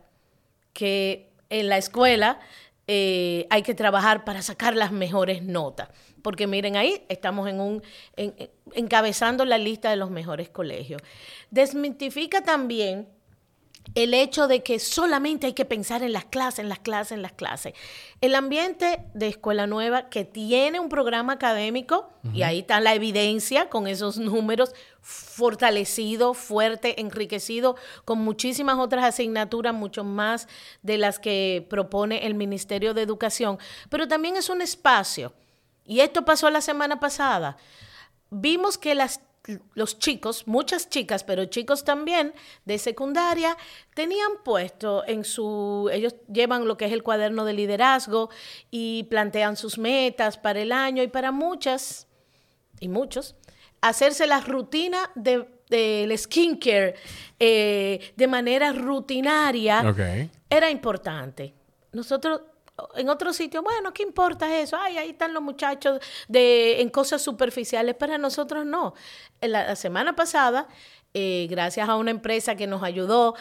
que 0.76 1.30
en 1.48 1.70
la 1.70 1.78
escuela 1.78 2.38
eh, 2.86 3.46
hay 3.48 3.62
que 3.62 3.74
trabajar 3.74 4.24
para 4.24 4.42
sacar 4.42 4.76
las 4.76 4.92
mejores 4.92 5.42
notas. 5.42 5.88
Porque 6.20 6.46
miren 6.46 6.76
ahí, 6.76 7.02
estamos 7.08 7.48
en 7.48 7.60
un, 7.60 7.82
encabezando 8.74 9.46
la 9.46 9.56
lista 9.56 9.88
de 9.88 9.96
los 9.96 10.10
mejores 10.10 10.50
colegios. 10.50 11.00
Desmitifica 11.50 12.42
también 12.42 13.08
el 13.94 14.14
hecho 14.14 14.48
de 14.48 14.62
que 14.62 14.78
solamente 14.78 15.46
hay 15.46 15.52
que 15.52 15.64
pensar 15.64 16.02
en 16.02 16.12
las 16.12 16.24
clases, 16.24 16.60
en 16.60 16.68
las 16.68 16.80
clases, 16.80 17.12
en 17.12 17.22
las 17.22 17.32
clases. 17.32 17.74
El 18.20 18.34
ambiente 18.34 19.04
de 19.14 19.28
Escuela 19.28 19.66
Nueva, 19.66 20.08
que 20.08 20.24
tiene 20.24 20.80
un 20.80 20.88
programa 20.88 21.34
académico, 21.34 22.10
y 22.32 22.42
ahí 22.42 22.60
está 22.60 22.80
la 22.80 22.94
evidencia 22.94 23.68
con 23.68 23.86
esos 23.86 24.18
números, 24.18 24.74
fortalecido, 25.00 26.34
fuerte, 26.34 27.00
enriquecido, 27.00 27.76
con 28.04 28.18
muchísimas 28.18 28.78
otras 28.78 29.04
asignaturas, 29.04 29.72
mucho 29.72 30.02
más 30.02 30.48
de 30.82 30.98
las 30.98 31.18
que 31.18 31.66
propone 31.70 32.26
el 32.26 32.34
Ministerio 32.34 32.92
de 32.92 33.02
Educación, 33.02 33.58
pero 33.88 34.08
también 34.08 34.36
es 34.36 34.48
un 34.48 34.62
espacio. 34.62 35.32
Y 35.84 36.00
esto 36.00 36.24
pasó 36.24 36.50
la 36.50 36.60
semana 36.60 36.98
pasada. 36.98 37.56
Vimos 38.30 38.76
que 38.76 38.96
las 38.96 39.20
los 39.74 39.98
chicos, 39.98 40.46
muchas 40.46 40.88
chicas, 40.88 41.24
pero 41.24 41.44
chicos 41.46 41.84
también 41.84 42.32
de 42.64 42.78
secundaria, 42.78 43.56
tenían 43.94 44.32
puesto 44.44 45.04
en 45.06 45.24
su, 45.24 45.88
ellos 45.92 46.14
llevan 46.32 46.66
lo 46.66 46.76
que 46.76 46.86
es 46.86 46.92
el 46.92 47.02
cuaderno 47.02 47.44
de 47.44 47.52
liderazgo 47.52 48.30
y 48.70 49.04
plantean 49.04 49.56
sus 49.56 49.78
metas 49.78 50.36
para 50.38 50.60
el 50.60 50.72
año 50.72 51.02
y 51.02 51.08
para 51.08 51.32
muchas 51.32 52.06
y 52.80 52.88
muchos, 52.88 53.36
hacerse 53.80 54.26
la 54.26 54.40
rutina 54.40 55.10
de 55.14 55.56
del 55.68 56.16
skincare 56.16 56.94
eh, 57.38 58.12
de 58.16 58.26
manera 58.26 58.72
rutinaria 58.72 59.82
era 60.48 60.70
importante. 60.70 61.54
Nosotros 61.92 62.42
en 62.94 63.08
otro 63.08 63.32
sitio, 63.32 63.62
bueno, 63.62 63.92
¿qué 63.92 64.02
importa 64.02 64.58
eso? 64.58 64.76
Ay, 64.78 64.98
ahí 64.98 65.10
están 65.10 65.32
los 65.32 65.42
muchachos 65.42 66.00
de, 66.28 66.80
en 66.80 66.90
cosas 66.90 67.22
superficiales. 67.22 67.94
Para 67.94 68.18
nosotros 68.18 68.66
no. 68.66 68.94
La, 69.40 69.66
la 69.66 69.76
semana 69.76 70.14
pasada 70.16 70.68
eh, 71.18 71.46
gracias 71.48 71.88
a 71.88 71.96
una 71.96 72.10
empresa 72.10 72.56
que 72.56 72.66
nos 72.66 72.82
ayudó, 72.82 73.34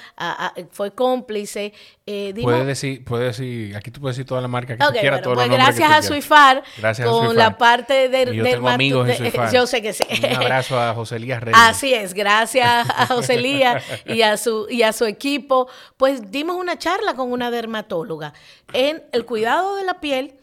fue 0.72 0.94
cómplice. 0.94 1.74
Eh, 2.06 2.34
puede 2.42 2.64
decir, 2.64 3.04
puede 3.04 3.26
decir, 3.26 3.76
aquí 3.76 3.92
tú 3.92 4.00
puedes 4.00 4.16
decir 4.16 4.26
toda 4.26 4.40
la 4.40 4.48
marca 4.48 4.78
que 4.78 4.86
tú 4.86 4.94
quieras, 4.94 5.20
pues 5.22 5.50
gracias 5.50 5.92
a 5.92 6.02
Suifar, 6.02 6.64
con 7.04 7.36
la 7.36 7.58
parte 7.58 8.08
de, 8.08 8.34
yo 8.34 8.44
tengo 8.46 8.70
amigos 8.70 9.10
en 9.10 9.18
Suifar. 9.18 9.52
Yo 9.54 9.68
sé 9.68 9.82
que 9.82 9.92
sí. 9.92 10.06
Un 10.24 10.36
abrazo 10.38 10.80
a 10.80 10.94
José 10.94 11.18
Elías 11.18 11.44
Reyes. 11.44 11.60
Así 11.62 11.94
es, 11.94 12.14
gracias 12.14 12.90
a 12.90 13.08
José 13.14 13.34
Elías 13.34 13.84
y 14.06 14.22
a 14.22 14.38
su 14.38 14.68
y 14.70 14.84
a 14.84 14.94
su 14.94 15.04
equipo, 15.04 15.68
pues 15.98 16.32
dimos 16.32 16.56
una 16.56 16.80
charla 16.80 17.14
con 17.16 17.30
una 17.30 17.52
dermatóloga 17.52 18.32
en 18.72 19.04
el 19.12 19.26
cuidado 19.26 19.76
de 19.76 19.84
la 19.84 20.00
piel 20.00 20.36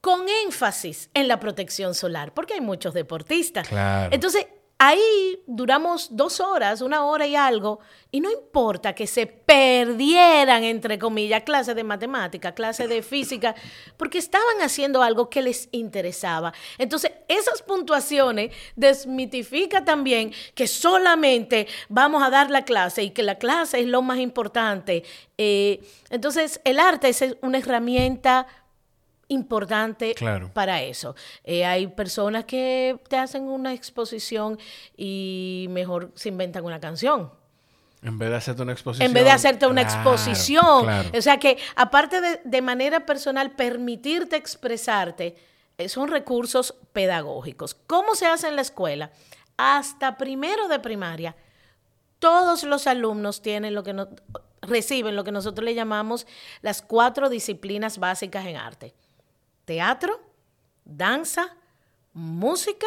con 0.00 0.20
énfasis 0.44 1.10
en 1.14 1.26
la 1.26 1.40
protección 1.40 1.96
solar, 1.96 2.32
porque 2.32 2.54
hay 2.54 2.60
muchos 2.60 2.94
deportistas. 2.94 3.66
Claro. 3.66 4.14
Entonces, 4.14 4.46
Ahí 4.78 5.40
duramos 5.46 6.08
dos 6.14 6.38
horas, 6.38 6.82
una 6.82 7.06
hora 7.06 7.26
y 7.26 7.34
algo, 7.34 7.80
y 8.10 8.20
no 8.20 8.30
importa 8.30 8.94
que 8.94 9.06
se 9.06 9.26
perdieran, 9.26 10.64
entre 10.64 10.98
comillas, 10.98 11.44
clases 11.44 11.74
de 11.74 11.82
matemática, 11.82 12.54
clases 12.54 12.90
de 12.90 13.02
física, 13.02 13.54
porque 13.96 14.18
estaban 14.18 14.60
haciendo 14.60 15.02
algo 15.02 15.30
que 15.30 15.40
les 15.40 15.70
interesaba. 15.72 16.52
Entonces, 16.76 17.10
esas 17.26 17.62
puntuaciones 17.62 18.54
desmitifica 18.74 19.82
también 19.82 20.34
que 20.54 20.66
solamente 20.66 21.66
vamos 21.88 22.22
a 22.22 22.28
dar 22.28 22.50
la 22.50 22.66
clase 22.66 23.02
y 23.02 23.10
que 23.10 23.22
la 23.22 23.36
clase 23.36 23.80
es 23.80 23.86
lo 23.86 24.02
más 24.02 24.18
importante. 24.18 25.04
Eh, 25.38 25.80
entonces, 26.10 26.60
el 26.64 26.80
arte 26.80 27.08
es 27.08 27.24
una 27.40 27.58
herramienta 27.58 28.46
importante 29.28 30.14
Claro. 30.14 30.50
para 30.52 30.82
eso. 30.82 31.14
Eh, 31.44 31.64
hay 31.64 31.86
personas 31.88 32.44
que 32.44 32.98
te 33.08 33.16
hacen 33.16 33.44
una 33.44 33.72
exposición 33.74 34.58
y 34.96 35.66
mejor 35.70 36.12
se 36.14 36.28
inventan 36.28 36.64
una 36.64 36.80
canción. 36.80 37.32
En 38.02 38.18
vez 38.18 38.30
de 38.30 38.36
hacerte 38.36 38.62
una 38.62 38.72
exposición. 38.72 39.06
En 39.08 39.14
vez 39.14 39.24
de 39.24 39.30
hacerte 39.30 39.66
una 39.66 39.82
Claro, 39.84 40.10
exposición. 40.12 40.84
claro. 40.84 41.10
O 41.18 41.22
sea 41.22 41.38
que, 41.38 41.58
aparte 41.74 42.20
de, 42.20 42.40
de 42.44 42.62
manera 42.62 43.04
personal, 43.04 43.52
permitirte 43.52 44.36
expresarte, 44.36 45.34
eh, 45.78 45.88
son 45.88 46.08
recursos 46.08 46.74
pedagógicos. 46.92 47.74
¿Cómo 47.74 48.14
se 48.14 48.26
hace 48.26 48.48
en 48.48 48.54
la 48.56 48.62
escuela? 48.62 49.10
Hasta 49.56 50.16
primero 50.18 50.68
de 50.68 50.78
primaria, 50.78 51.34
todos 52.18 52.62
los 52.64 52.86
alumnos 52.86 53.42
tienen 53.42 53.74
lo 53.74 53.82
que 53.82 53.92
no- 53.92 54.08
reciben 54.62 55.16
lo 55.16 55.24
que 55.24 55.32
nosotros 55.32 55.64
le 55.64 55.74
llamamos 55.74 56.26
las 56.62 56.82
cuatro 56.82 57.28
disciplinas 57.28 57.98
básicas 57.98 58.46
en 58.46 58.56
arte. 58.56 58.94
Teatro, 59.66 60.18
danza, 60.84 61.54
música 62.14 62.86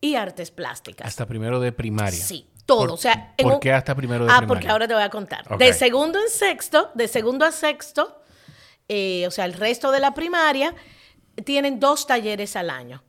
y 0.00 0.14
artes 0.14 0.52
plásticas. 0.52 1.08
Hasta 1.08 1.26
primero 1.26 1.58
de 1.58 1.72
primaria. 1.72 2.22
Sí, 2.24 2.46
todo. 2.66 2.80
¿Por, 2.80 2.90
o 2.92 2.96
sea, 2.98 3.34
en 3.36 3.42
¿por 3.44 3.54
un- 3.54 3.60
qué 3.60 3.72
hasta 3.72 3.94
primero 3.96 4.24
de 4.26 4.30
ah, 4.30 4.36
primaria? 4.36 4.48
porque 4.48 4.68
ahora 4.68 4.86
te 4.86 4.94
voy 4.94 5.02
a 5.02 5.10
contar. 5.10 5.58
De 5.58 5.72
segundo 5.72 6.20
en 6.20 6.28
sexto, 6.28 6.90
de 6.94 7.08
segundo 7.08 7.44
a 7.44 7.50
sexto, 7.50 8.20
eh, 8.86 9.26
o 9.26 9.30
sea, 9.30 9.46
el 9.46 9.54
resto 9.54 9.90
de 9.90 10.00
la 10.00 10.12
primaria, 10.14 10.74
tienen 11.44 11.80
dos 11.80 12.06
talleres 12.06 12.54
al 12.54 12.68
año. 12.70 13.02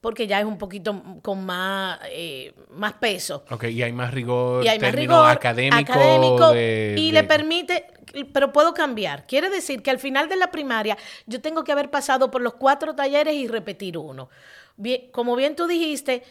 Porque 0.00 0.26
ya 0.28 0.38
es 0.38 0.44
un 0.46 0.58
poquito 0.58 1.02
con 1.22 1.44
más, 1.44 1.98
eh, 2.10 2.54
más 2.70 2.92
peso. 2.94 3.44
Ok, 3.50 3.64
y 3.64 3.82
hay 3.82 3.92
más 3.92 4.14
rigor, 4.14 4.64
Y 4.64 4.68
hay 4.68 4.78
más 4.78 4.94
rigor 4.94 5.28
académico. 5.28 5.92
académico, 5.92 6.52
de- 6.52 6.94
y 6.96 7.06
de- 7.10 7.12
le 7.22 7.24
permite, 7.24 7.86
pero 8.32 8.52
puedo 8.52 8.72
cambiar. 8.74 9.26
Quiere 9.26 9.50
decir 9.50 9.82
que 9.82 9.90
al 9.90 9.98
final 9.98 10.28
de 10.28 10.36
la 10.36 10.52
primaria 10.52 10.96
yo 11.26 11.40
tengo 11.40 11.64
que 11.64 11.72
haber 11.72 11.90
pasado 11.90 12.30
por 12.30 12.42
los 12.42 12.54
cuatro 12.54 12.94
talleres 12.94 13.34
y 13.34 13.48
repetir 13.48 13.98
uno. 13.98 14.28
Bien, 14.76 15.10
como 15.10 15.34
bien 15.34 15.56
tú 15.56 15.66
dijiste, 15.66 16.22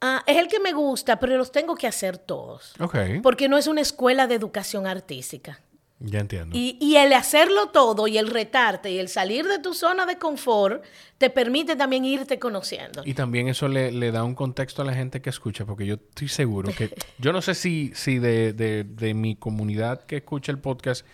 ah, 0.00 0.22
es 0.26 0.36
el 0.36 0.46
que 0.46 0.60
me 0.60 0.72
gusta, 0.72 1.18
pero 1.18 1.36
los 1.36 1.50
tengo 1.50 1.74
que 1.74 1.88
hacer 1.88 2.18
todos. 2.18 2.74
Ok, 2.78 2.94
Porque 3.22 3.48
no 3.48 3.56
es 3.58 3.66
una 3.66 3.80
escuela 3.80 4.26
de 4.28 4.36
educación 4.36 4.86
artística. 4.86 5.60
Ya 6.00 6.20
entiendo. 6.20 6.56
Y, 6.56 6.76
y 6.80 6.96
el 6.96 7.12
hacerlo 7.12 7.68
todo 7.68 8.06
y 8.08 8.18
el 8.18 8.28
retarte 8.28 8.90
y 8.90 8.98
el 8.98 9.08
salir 9.08 9.46
de 9.46 9.58
tu 9.58 9.74
zona 9.74 10.04
de 10.06 10.18
confort 10.18 10.84
te 11.18 11.30
permite 11.30 11.76
también 11.76 12.04
irte 12.04 12.38
conociendo. 12.38 13.02
Y 13.06 13.14
también 13.14 13.48
eso 13.48 13.68
le, 13.68 13.90
le 13.92 14.10
da 14.12 14.24
un 14.24 14.34
contexto 14.34 14.82
a 14.82 14.84
la 14.84 14.92
gente 14.94 15.22
que 15.22 15.30
escucha, 15.30 15.64
porque 15.64 15.86
yo 15.86 15.94
estoy 15.94 16.28
seguro 16.28 16.70
que, 16.76 16.90
yo 17.18 17.32
no 17.32 17.40
sé 17.40 17.54
si, 17.54 17.92
si 17.94 18.18
de, 18.18 18.52
de- 18.52 18.84
de 18.84 19.14
mi 19.14 19.36
comunidad 19.36 20.04
que 20.04 20.16
escucha 20.18 20.52
el 20.52 20.58
podcast 20.58 21.06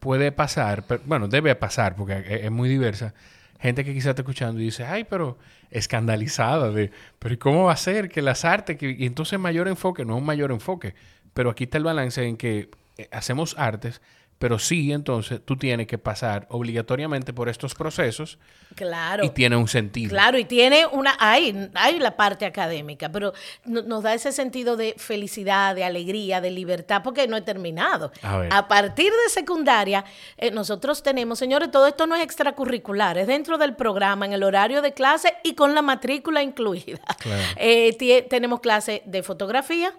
puede 0.00 0.30
pasar, 0.32 0.84
pero, 0.86 1.00
bueno, 1.06 1.26
debe 1.28 1.54
pasar, 1.54 1.96
porque 1.96 2.18
es, 2.18 2.44
es 2.44 2.50
muy 2.50 2.68
diversa, 2.68 3.14
gente 3.60 3.84
que 3.84 3.92
quizás 3.94 4.10
está 4.10 4.22
escuchando 4.22 4.60
y 4.60 4.64
dice, 4.64 4.84
ay, 4.84 5.04
pero 5.04 5.38
escandalizada 5.70 6.70
de, 6.70 6.90
pero 7.18 7.34
¿y 7.34 7.38
cómo 7.38 7.64
va 7.64 7.72
a 7.72 7.76
ser 7.76 8.08
que 8.08 8.22
las 8.22 8.44
artes, 8.44 8.76
que, 8.76 8.94
y 8.98 9.06
entonces 9.06 9.38
mayor 9.38 9.68
enfoque, 9.68 10.04
no 10.04 10.14
es 10.14 10.20
un 10.20 10.26
mayor 10.26 10.50
enfoque, 10.52 10.94
pero 11.34 11.50
aquí 11.50 11.64
está 11.64 11.78
el 11.78 11.84
balance 11.84 12.22
en 12.24 12.36
que 12.36 12.68
hacemos 13.10 13.54
artes, 13.58 14.00
pero 14.40 14.60
sí, 14.60 14.92
entonces 14.92 15.40
tú 15.44 15.56
tienes 15.56 15.88
que 15.88 15.98
pasar 15.98 16.46
obligatoriamente 16.50 17.32
por 17.32 17.48
estos 17.48 17.74
procesos 17.74 18.38
Claro. 18.76 19.24
y 19.24 19.30
tiene 19.30 19.56
un 19.56 19.66
sentido. 19.66 20.10
Claro, 20.10 20.38
y 20.38 20.44
tiene 20.44 20.86
una, 20.86 21.16
hay, 21.18 21.68
hay 21.74 21.98
la 21.98 22.16
parte 22.16 22.46
académica, 22.46 23.10
pero 23.10 23.32
no- 23.64 23.82
nos 23.82 24.04
da 24.04 24.14
ese 24.14 24.30
sentido 24.30 24.76
de 24.76 24.94
felicidad, 24.96 25.74
de 25.74 25.82
alegría, 25.82 26.40
de 26.40 26.52
libertad, 26.52 27.00
porque 27.02 27.26
no 27.26 27.36
he 27.36 27.42
terminado. 27.42 28.12
A 28.22 28.38
ver. 28.38 28.52
partir 28.68 29.10
de 29.10 29.28
secundaria, 29.28 30.04
eh, 30.36 30.52
nosotros 30.52 31.02
tenemos, 31.02 31.40
señores, 31.40 31.72
todo 31.72 31.88
esto 31.88 32.06
no 32.06 32.14
es 32.14 32.22
extracurricular, 32.22 33.18
es 33.18 33.26
dentro 33.26 33.58
del 33.58 33.74
programa, 33.74 34.24
en 34.24 34.34
el 34.34 34.44
horario 34.44 34.82
de 34.82 34.92
clase 34.94 35.34
y 35.42 35.56
con 35.56 35.74
la 35.74 35.82
matrícula 35.82 36.44
incluida. 36.44 37.00
Claro. 37.18 37.42
Eh, 37.56 38.26
tenemos 38.30 38.60
clases 38.60 39.00
de 39.04 39.24
fotografía, 39.24 39.92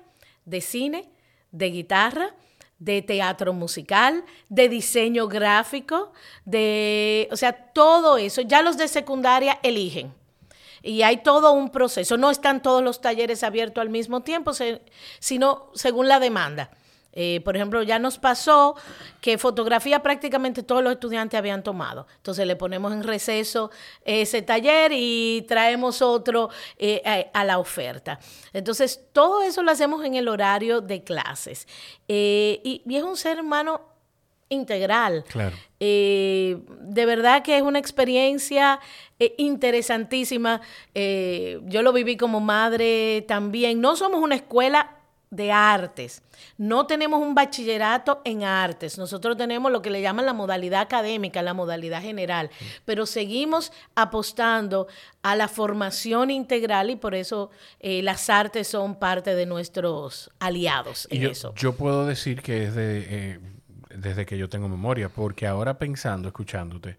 de 0.45 0.61
cine, 0.61 1.09
de 1.51 1.71
guitarra, 1.71 2.29
de 2.79 3.01
teatro 3.01 3.53
musical, 3.53 4.23
de 4.47 4.69
diseño 4.69 5.27
gráfico, 5.27 6.11
de, 6.45 7.27
o 7.31 7.35
sea, 7.35 7.53
todo 7.53 8.17
eso. 8.17 8.41
Ya 8.41 8.61
los 8.61 8.77
de 8.77 8.87
secundaria 8.87 9.59
eligen. 9.63 10.13
Y 10.81 11.01
hay 11.01 11.17
todo 11.17 11.51
un 11.51 11.71
proceso. 11.71 12.17
No 12.17 12.31
están 12.31 12.61
todos 12.61 12.81
los 12.81 13.01
talleres 13.01 13.43
abiertos 13.43 13.81
al 13.81 13.89
mismo 13.89 14.21
tiempo, 14.21 14.53
sino 15.19 15.71
según 15.73 16.07
la 16.07 16.19
demanda. 16.19 16.71
Eh, 17.13 17.41
por 17.43 17.55
ejemplo, 17.55 17.81
ya 17.81 17.97
nos 17.97 18.19
pasó 18.19 18.75
que 19.19 19.37
fotografía 19.37 20.01
prácticamente 20.01 20.63
todos 20.63 20.83
los 20.83 20.93
estudiantes 20.93 21.37
habían 21.37 21.63
tomado. 21.63 22.05
Entonces 22.17 22.45
le 22.45 22.55
ponemos 22.55 22.93
en 22.93 23.03
receso 23.03 23.71
ese 24.05 24.41
taller 24.41 24.91
y 24.93 25.43
traemos 25.47 26.01
otro 26.01 26.49
eh, 26.77 27.01
a, 27.33 27.41
a 27.41 27.43
la 27.45 27.57
oferta. 27.57 28.19
Entonces, 28.53 29.07
todo 29.11 29.41
eso 29.41 29.63
lo 29.63 29.71
hacemos 29.71 30.05
en 30.05 30.15
el 30.15 30.27
horario 30.27 30.81
de 30.81 31.03
clases. 31.03 31.67
Eh, 32.07 32.61
y, 32.63 32.83
y 32.85 32.95
es 32.95 33.03
un 33.03 33.17
ser 33.17 33.41
humano 33.41 33.81
integral. 34.49 35.23
Claro. 35.27 35.55
De 35.79 37.05
verdad 37.05 37.43
que 37.43 37.55
es 37.55 37.61
una 37.61 37.77
experiencia 37.77 38.79
interesantísima. 39.37 40.61
Yo 40.95 41.81
lo 41.83 41.93
viví 41.93 42.17
como 42.17 42.39
madre 42.39 43.23
también. 43.27 43.79
No 43.79 43.95
somos 43.95 44.21
una 44.21 44.33
escuela 44.33 44.98
de 45.31 45.51
artes. 45.51 46.23
No 46.57 46.87
tenemos 46.87 47.21
un 47.21 47.35
bachillerato 47.35 48.21
en 48.25 48.43
artes. 48.43 48.97
Nosotros 48.97 49.37
tenemos 49.37 49.71
lo 49.71 49.81
que 49.81 49.91
le 49.91 50.01
llaman 50.01 50.25
la 50.25 50.33
modalidad 50.33 50.81
académica, 50.81 51.41
la 51.41 51.53
modalidad 51.53 52.01
general. 52.01 52.49
Pero 52.85 53.05
seguimos 53.05 53.71
apostando 53.95 54.87
a 55.21 55.35
la 55.35 55.47
formación 55.47 56.31
integral 56.31 56.89
y 56.89 56.95
por 56.95 57.13
eso 57.13 57.51
eh, 57.79 58.01
las 58.01 58.29
artes 58.29 58.67
son 58.67 58.95
parte 58.95 59.35
de 59.35 59.45
nuestros 59.45 60.31
aliados 60.39 61.07
Y 61.11 61.17
en 61.17 61.21
yo, 61.23 61.29
eso. 61.29 61.53
yo 61.55 61.75
puedo 61.75 62.05
decir 62.07 62.41
que 62.41 62.63
es 62.63 62.73
de, 62.73 63.05
eh, 63.09 63.39
desde 63.95 64.25
que 64.25 64.37
yo 64.37 64.49
tengo 64.49 64.67
memoria, 64.67 65.09
porque 65.09 65.45
ahora 65.45 65.77
pensando, 65.77 66.27
escuchándote, 66.27 66.97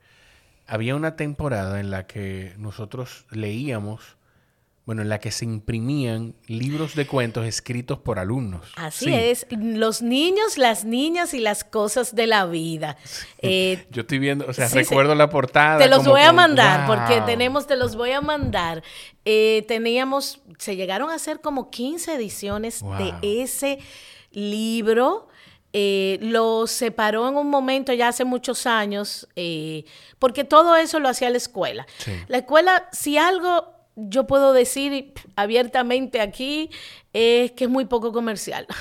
había 0.68 0.94
una 0.94 1.16
temporada 1.16 1.80
en 1.80 1.90
la 1.90 2.06
que 2.06 2.54
nosotros 2.58 3.26
leíamos, 3.30 4.16
bueno, 4.90 5.02
en 5.02 5.08
la 5.08 5.20
que 5.20 5.30
se 5.30 5.44
imprimían 5.44 6.34
libros 6.48 6.96
de 6.96 7.06
cuentos 7.06 7.46
escritos 7.46 8.00
por 8.00 8.18
alumnos. 8.18 8.66
Así 8.74 9.04
Sí. 9.04 9.14
es, 9.14 9.46
los 9.50 10.02
niños, 10.02 10.58
las 10.58 10.84
niñas 10.84 11.32
y 11.32 11.38
las 11.38 11.62
cosas 11.62 12.16
de 12.16 12.26
la 12.26 12.44
vida. 12.46 12.96
Eh, 13.38 13.86
Yo 13.90 14.00
estoy 14.00 14.18
viendo, 14.18 14.46
o 14.48 14.52
sea, 14.52 14.68
Sí, 14.68 14.74
recuerdo 14.78 15.14
la 15.14 15.30
portada. 15.30 15.78
te 15.78 15.86
los 15.88 15.98
como 15.98 16.10
voy 16.10 16.22
a 16.22 16.32
mandar, 16.32 16.88
porque 16.88 17.20
tenemos, 17.24 17.68
te 17.68 17.76
los 17.76 17.94
voy 17.94 18.10
a 18.10 18.20
mandar. 18.20 18.82
Eh, 19.24 19.64
teníamos, 19.68 20.40
se 20.58 20.74
llegaron 20.74 21.08
a 21.10 21.14
hacer 21.14 21.40
como 21.40 21.70
15 21.70 22.14
ediciones 22.14 22.82
Wow. 22.82 22.96
de 23.22 23.42
ese 23.44 23.78
libro. 24.32 25.28
Eh, 25.72 26.18
lo 26.20 26.66
separó 26.66 27.28
en 27.28 27.36
un 27.36 27.48
momento 27.48 27.92
ya 27.92 28.08
hace 28.08 28.24
muchos 28.24 28.66
años, 28.66 29.28
eh, 29.36 29.84
porque 30.18 30.42
todo 30.42 30.74
eso 30.74 30.98
lo 30.98 31.08
hacía 31.08 31.30
la 31.30 31.36
escuela. 31.36 31.86
La 32.26 32.38
escuela, 32.38 32.88
si 32.90 33.18
algo 33.18 33.78
yo 33.96 34.26
puedo 34.26 34.52
decir 34.52 35.12
abiertamente 35.36 36.20
aquí, 36.20 36.70
es 37.12 37.52
que 37.52 37.64
es 37.64 37.70
muy 37.70 37.86
poco 37.86 38.12
comercial. 38.12 38.66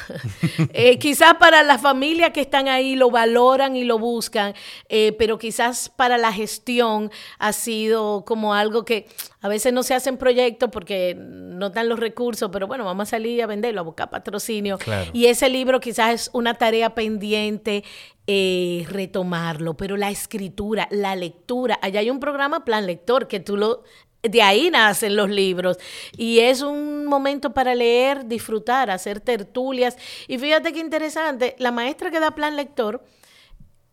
Eh, 0.73 0.99
quizás 0.99 1.35
para 1.35 1.63
las 1.63 1.81
familias 1.81 2.31
que 2.31 2.41
están 2.41 2.67
ahí 2.67 2.95
lo 2.95 3.09
valoran 3.09 3.75
y 3.75 3.83
lo 3.85 3.97
buscan, 3.97 4.53
eh, 4.87 5.13
pero 5.17 5.37
quizás 5.37 5.89
para 5.89 6.17
la 6.17 6.31
gestión 6.31 7.11
ha 7.39 7.53
sido 7.53 8.23
como 8.25 8.53
algo 8.53 8.85
que 8.85 9.07
a 9.41 9.47
veces 9.47 9.73
no 9.73 9.83
se 9.83 9.93
hacen 9.93 10.17
proyectos 10.17 10.69
porque 10.71 11.15
no 11.17 11.67
están 11.67 11.89
los 11.89 11.99
recursos, 11.99 12.49
pero 12.51 12.67
bueno, 12.67 12.85
vamos 12.85 13.07
a 13.07 13.11
salir 13.11 13.41
a 13.41 13.47
venderlo, 13.47 13.81
a 13.81 13.83
buscar 13.83 14.09
patrocinio. 14.09 14.77
Claro. 14.77 15.09
Y 15.13 15.25
ese 15.25 15.49
libro 15.49 15.79
quizás 15.79 16.13
es 16.13 16.29
una 16.33 16.53
tarea 16.53 16.93
pendiente 16.93 17.83
eh, 18.31 18.85
retomarlo, 18.89 19.75
pero 19.75 19.97
la 19.97 20.11
escritura, 20.11 20.87
la 20.91 21.15
lectura, 21.15 21.79
allá 21.81 22.01
hay 22.01 22.11
un 22.11 22.19
programa 22.19 22.63
Plan 22.63 22.85
Lector 22.85 23.27
que 23.27 23.39
tú 23.39 23.57
lo... 23.57 23.83
De 24.21 24.41
ahí 24.41 24.69
nacen 24.69 25.15
los 25.15 25.29
libros 25.29 25.77
y 26.17 26.39
es 26.39 26.61
un 26.61 27.05
momento 27.05 27.53
para 27.53 27.73
leer, 27.73 28.25
disfrutar, 28.25 28.91
hacer 28.91 29.21
tertulias. 29.21 29.97
Y 30.27 30.37
fíjate 30.37 30.73
qué 30.73 30.79
interesante, 30.79 31.55
la 31.57 31.71
maestra 31.71 32.11
que 32.11 32.19
da 32.19 32.31
Plan 32.31 32.55
Lector 32.57 33.03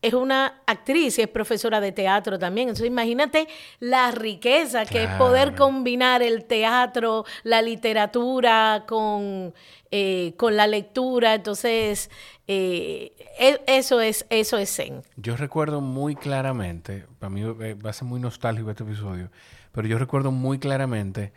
es 0.01 0.13
una 0.13 0.61
actriz 0.67 1.17
y 1.17 1.21
es 1.23 1.27
profesora 1.27 1.79
de 1.81 1.91
teatro 1.91 2.37
también. 2.37 2.67
Entonces 2.69 2.87
imagínate 2.87 3.47
la 3.79 4.11
riqueza 4.11 4.85
que 4.85 5.03
es 5.03 5.09
poder 5.11 5.55
combinar 5.55 6.21
el 6.21 6.45
teatro, 6.45 7.25
la 7.43 7.61
literatura 7.61 8.83
con, 8.87 9.53
eh, 9.91 10.33
con 10.37 10.55
la 10.55 10.67
lectura. 10.67 11.33
Entonces, 11.33 12.11
eh, 12.47 13.11
e- 13.39 13.61
eso 13.65 13.99
es, 13.99 14.25
eso 14.29 14.57
es 14.57 14.75
Zen. 14.75 15.01
Yo 15.15 15.35
recuerdo 15.35 15.81
muy 15.81 16.15
claramente, 16.15 17.05
para 17.17 17.29
mí 17.29 17.41
eh, 17.41 17.73
va 17.73 17.89
a 17.89 17.93
ser 17.93 18.07
muy 18.07 18.19
nostálgico 18.19 18.69
este 18.69 18.83
episodio, 18.83 19.31
pero 19.77 19.87
yo 19.87 19.99
recuerdo 19.99 20.31
muy 20.31 20.57
claramente 20.57 21.33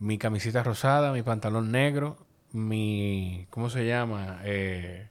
mi 0.00 0.18
camiseta 0.18 0.64
rosada, 0.64 1.12
mi 1.12 1.22
pantalón 1.22 1.70
negro, 1.70 2.26
mi, 2.50 3.46
¿cómo 3.50 3.70
se 3.70 3.86
llama? 3.86 4.40
Eh, 4.42 5.10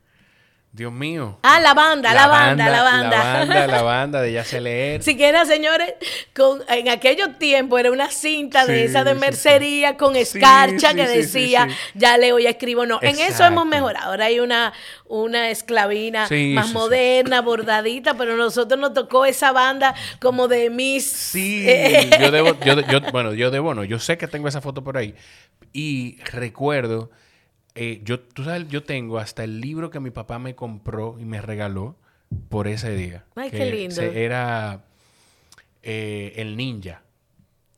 Dios 0.74 0.92
mío. 0.92 1.38
Ah, 1.44 1.60
la 1.60 1.76
banda, 1.76 2.16
la, 2.16 2.26
banda, 2.26 2.68
la 2.68 2.82
banda. 2.82 3.10
La 3.10 3.24
banda, 3.24 3.68
la 3.68 3.82
banda 3.84 4.22
de 4.24 4.34
Ya 4.34 4.44
sé 4.44 4.60
leer. 4.60 5.04
Siquiera, 5.04 5.46
señores, 5.46 5.94
con, 6.36 6.64
en 6.68 6.90
aquellos 6.90 7.38
tiempos 7.38 7.80
era 7.80 7.92
una 7.92 8.10
cinta 8.10 8.66
de 8.66 8.86
esa 8.86 9.04
de 9.04 9.14
sí, 9.14 9.20
mercería 9.20 9.98
con 9.98 10.16
escarcha 10.16 10.90
sí, 10.90 10.96
que 10.96 11.08
decía, 11.08 11.68
ya 11.94 12.18
leo, 12.18 12.40
ya 12.40 12.50
escribo. 12.50 12.88
No, 12.88 12.98
en 13.04 13.20
eso 13.20 13.46
hemos 13.46 13.68
mejorado. 13.68 14.10
Ahora 14.10 14.26
hay 14.26 14.40
una, 14.40 14.74
una 15.06 15.52
esclavina 15.52 16.28
más 16.56 16.72
moderna, 16.74 17.42
bordadita, 17.42 18.16
pero 18.16 18.34
a 18.34 18.38
nosotros 18.38 18.80
nos 18.80 18.96
tocó 18.96 19.26
esa 19.26 19.52
banda 19.52 19.94
como 20.20 20.48
de 20.48 20.72
Miss. 20.72 21.06
Sí, 21.06 21.66
eh, 21.70 22.10
yo 22.20 22.32
debo, 22.32 22.60
yo, 22.66 22.80
yo- 22.80 23.02
bueno, 23.12 23.36
yo 23.36 23.52
debo, 23.52 23.76
no, 23.76 23.84
yo 23.84 24.00
sé 24.00 24.18
que 24.18 24.28
tengo 24.28 24.48
esa 24.48 24.60
foto 24.60 24.84
por 24.84 24.98
ahí. 24.98 25.14
Y 25.72 26.18
recuerdo, 26.24 27.12
eh, 27.76 28.02
yo, 28.04 28.20
tú 28.20 28.44
sabes, 28.44 28.68
yo 28.70 28.84
tengo 28.84 29.18
hasta 29.18 29.44
el 29.44 29.60
libro 29.62 29.90
que 29.90 30.00
mi 30.00 30.12
papá 30.12 30.40
me 30.40 30.56
compró 30.56 31.18
y 31.20 31.26
me 31.26 31.42
regaló 31.42 31.96
por 32.50 32.68
ese 32.68 32.96
día. 32.96 33.26
Ay, 33.36 33.50
que 33.52 33.58
qué 33.58 33.72
lindo. 33.72 33.96
se- 33.96 34.24
era 34.24 34.84
eh, 35.82 36.34
El 36.38 36.56
Ninja, 36.58 37.02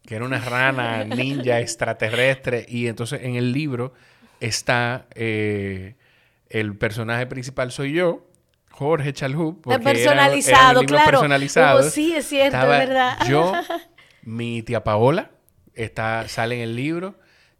que 0.06 0.16
era 0.16 0.26
una 0.26 0.40
rana 0.40 1.04
ninja 1.06 1.60
extraterrestre. 1.60 2.66
Y 2.68 2.88
entonces 2.88 3.22
en 3.24 3.36
el 3.36 3.52
libro 3.52 3.94
está 4.40 5.08
eh, 5.16 5.96
el 6.50 6.76
personaje 6.78 7.26
principal 7.28 7.72
soy 7.72 7.94
yo. 7.94 8.28
Jorge 8.72 9.14
Chalhub. 9.14 9.62
porque 9.62 9.80
personalizado, 9.80 10.82
libros 10.82 10.98
claro. 10.98 11.12
personalizados. 11.12 11.86
Hubo- 11.86 11.92
sí, 11.92 12.14
es 12.14 12.28
cierto, 12.28 12.58
es 12.58 12.68
verdad. 12.68 13.18
Yo, 13.30 13.54
mi 14.24 14.62
tía 14.64 14.84
Paola, 14.84 15.32
está, 15.74 16.28
sale 16.28 16.56
en 16.56 16.62
el 16.62 16.76
libro. 16.76 17.16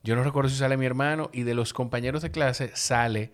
Yo 0.06 0.16
no 0.16 0.24
recuerdo 0.24 0.50
si 0.50 0.56
sale 0.58 0.78
mi 0.78 0.86
hermano. 0.86 1.30
Y 1.34 1.44
de 1.44 1.54
los 1.56 1.74
compañeros 1.74 2.22
de 2.22 2.32
clase 2.32 2.72
sale, 2.76 3.32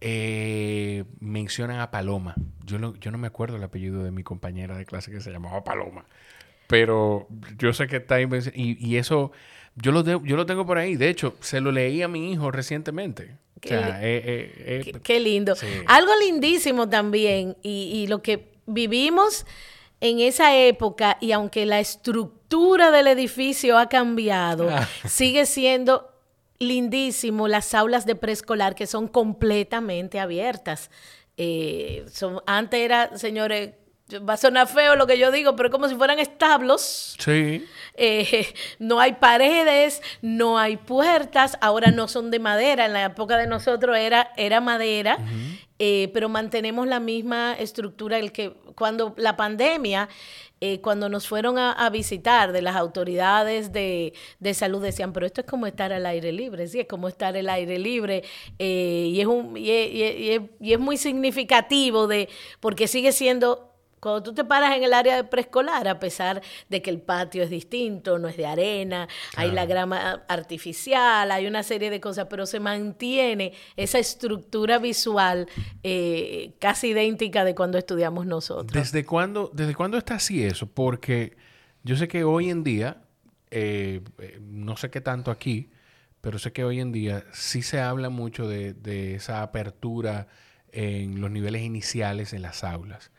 eh, 0.00 1.04
mencionan 1.20 1.80
a 1.80 1.90
Paloma. 1.90 2.34
Yo 2.64 2.78
no, 2.78 2.94
yo 2.96 3.10
no 3.10 3.18
me 3.18 3.26
acuerdo 3.26 3.56
el 3.56 3.62
apellido 3.62 4.02
de 4.02 4.10
mi 4.10 4.22
compañera 4.22 4.76
de 4.76 4.84
clase 4.86 5.10
que 5.10 5.20
se 5.20 5.30
llamaba 5.30 5.62
Paloma. 5.64 6.04
Pero 6.66 7.26
yo 7.58 7.72
sé 7.72 7.86
que 7.88 7.96
está 7.96 8.20
Y, 8.20 8.28
y 8.54 8.96
eso, 8.96 9.32
yo 9.76 9.92
lo, 9.92 10.02
de- 10.02 10.20
yo 10.24 10.36
lo 10.36 10.46
tengo 10.46 10.64
por 10.66 10.78
ahí. 10.78 10.96
De 10.96 11.08
hecho, 11.08 11.34
se 11.40 11.60
lo 11.60 11.72
leí 11.72 12.02
a 12.02 12.08
mi 12.08 12.32
hijo 12.32 12.50
recientemente. 12.50 13.36
O 13.56 13.60
Qué 13.60 13.68
sea, 13.70 14.02
eh, 14.02 14.16
eh, 14.24 14.52
eh, 14.58 14.80
Qué, 14.84 15.00
qué 15.00 15.20
lindo. 15.20 15.54
Sí. 15.56 15.66
Algo 15.86 16.12
lindísimo 16.24 16.88
también, 16.88 17.56
y, 17.62 17.90
y 17.92 18.06
lo 18.06 18.22
que 18.22 18.52
vivimos 18.66 19.44
en 20.00 20.20
esa 20.20 20.56
época, 20.56 21.18
y 21.20 21.32
aunque 21.32 21.66
la 21.66 21.78
estructura 21.80 22.90
del 22.90 23.06
edificio 23.08 23.76
ha 23.76 23.88
cambiado, 23.90 24.70
Ah. 24.70 24.88
sigue 25.06 25.44
siendo 25.44 26.09
lindísimo 26.60 27.48
las 27.48 27.74
aulas 27.74 28.06
de 28.06 28.14
preescolar 28.14 28.76
que 28.76 28.86
son 28.86 29.08
completamente 29.08 30.20
abiertas. 30.20 30.90
Eh, 31.36 32.04
son, 32.12 32.40
antes 32.46 32.78
era, 32.80 33.16
señores, 33.16 33.70
va 34.18 34.34
a 34.34 34.36
sonar 34.36 34.68
feo 34.68 34.94
lo 34.94 35.06
que 35.06 35.18
yo 35.18 35.30
digo, 35.30 35.56
pero 35.56 35.70
como 35.70 35.88
si 35.88 35.94
fueran 35.94 36.18
establos. 36.18 37.16
sí. 37.18 37.66
Eh, 37.94 38.46
no 38.78 39.00
hay 39.00 39.14
paredes, 39.14 40.02
no 40.22 40.58
hay 40.58 40.76
puertas, 40.76 41.58
ahora 41.60 41.90
no 41.90 42.08
son 42.08 42.30
de 42.30 42.38
madera, 42.38 42.86
en 42.86 42.92
la 42.92 43.04
época 43.04 43.36
de 43.36 43.46
nosotros 43.46 43.96
era, 43.96 44.32
era 44.36 44.60
madera, 44.60 45.18
eh, 45.78 46.10
pero 46.12 46.28
mantenemos 46.28 46.86
la 46.86 47.00
misma 47.00 47.54
estructura. 47.58 48.18
El 48.18 48.32
que 48.32 48.54
cuando 48.74 49.14
la 49.16 49.36
pandemia, 49.36 50.08
eh, 50.60 50.80
cuando 50.80 51.08
nos 51.08 51.26
fueron 51.26 51.58
a, 51.58 51.72
a 51.72 51.88
visitar 51.90 52.52
de 52.52 52.62
las 52.62 52.76
autoridades 52.76 53.72
de, 53.72 54.12
de 54.40 54.54
salud, 54.54 54.82
decían, 54.82 55.12
pero 55.12 55.26
esto 55.26 55.40
es 55.40 55.46
como 55.46 55.66
estar 55.66 55.92
al 55.92 56.04
aire 56.06 56.32
libre, 56.32 56.66
sí, 56.68 56.80
es 56.80 56.86
como 56.86 57.08
estar 57.08 57.36
al 57.36 57.48
aire 57.48 57.78
libre, 57.78 58.22
eh, 58.58 59.08
y, 59.12 59.20
es 59.20 59.26
un, 59.26 59.56
y, 59.56 59.70
es, 59.70 60.42
y 60.60 60.72
es- 60.72 60.78
muy 60.80 60.96
significativo 60.96 62.06
de, 62.06 62.28
porque 62.60 62.86
sigue 62.88 63.12
siendo 63.12 63.69
cuando 64.00 64.22
tú 64.22 64.34
te 64.34 64.44
paras 64.44 64.76
en 64.76 64.82
el 64.82 64.94
área 64.94 65.14
de 65.14 65.24
preescolar, 65.24 65.86
a 65.86 66.00
pesar 66.00 66.40
de 66.68 66.80
que 66.82 66.90
el 66.90 67.00
patio 67.00 67.42
es 67.42 67.50
distinto, 67.50 68.18
no 68.18 68.28
es 68.28 68.36
de 68.36 68.46
arena, 68.46 69.08
hay 69.36 69.50
la 69.50 69.66
grama 69.66 70.24
artificial, 70.26 71.30
hay 71.30 71.46
una 71.46 71.62
serie 71.62 71.90
de 71.90 72.00
cosas, 72.00 72.26
pero 72.30 72.46
se 72.46 72.60
mantiene 72.60 73.52
esa 73.76 73.98
estructura 73.98 74.78
visual 74.78 75.46
eh, 75.82 76.54
casi 76.58 76.88
idéntica 76.88 77.44
de 77.44 77.54
cuando 77.54 77.76
estudiamos 77.76 78.26
nosotros. 78.26 78.72
¿Desde 78.72 79.04
cuándo, 79.04 79.50
¿Desde 79.52 79.74
cuándo 79.74 79.98
está 79.98 80.14
así 80.14 80.42
eso? 80.42 80.66
Porque 80.66 81.36
yo 81.82 81.96
sé 81.96 82.08
que 82.08 82.24
hoy 82.24 82.48
en 82.48 82.64
día, 82.64 83.02
eh, 83.50 84.00
eh, 84.18 84.38
no 84.40 84.76
sé 84.78 84.90
qué 84.90 85.02
tanto 85.02 85.30
aquí, 85.30 85.70
pero 86.22 86.38
sé 86.38 86.52
que 86.52 86.64
hoy 86.64 86.80
en 86.80 86.92
día 86.92 87.24
sí 87.32 87.62
se 87.62 87.80
habla 87.80 88.08
mucho 88.08 88.48
de, 88.48 88.72
de 88.72 89.14
esa 89.14 89.42
apertura 89.42 90.28
en 90.72 91.20
los 91.20 91.30
niveles 91.30 91.62
iniciales 91.62 92.32
en 92.32 92.42
las 92.42 92.64
aulas. 92.64 93.10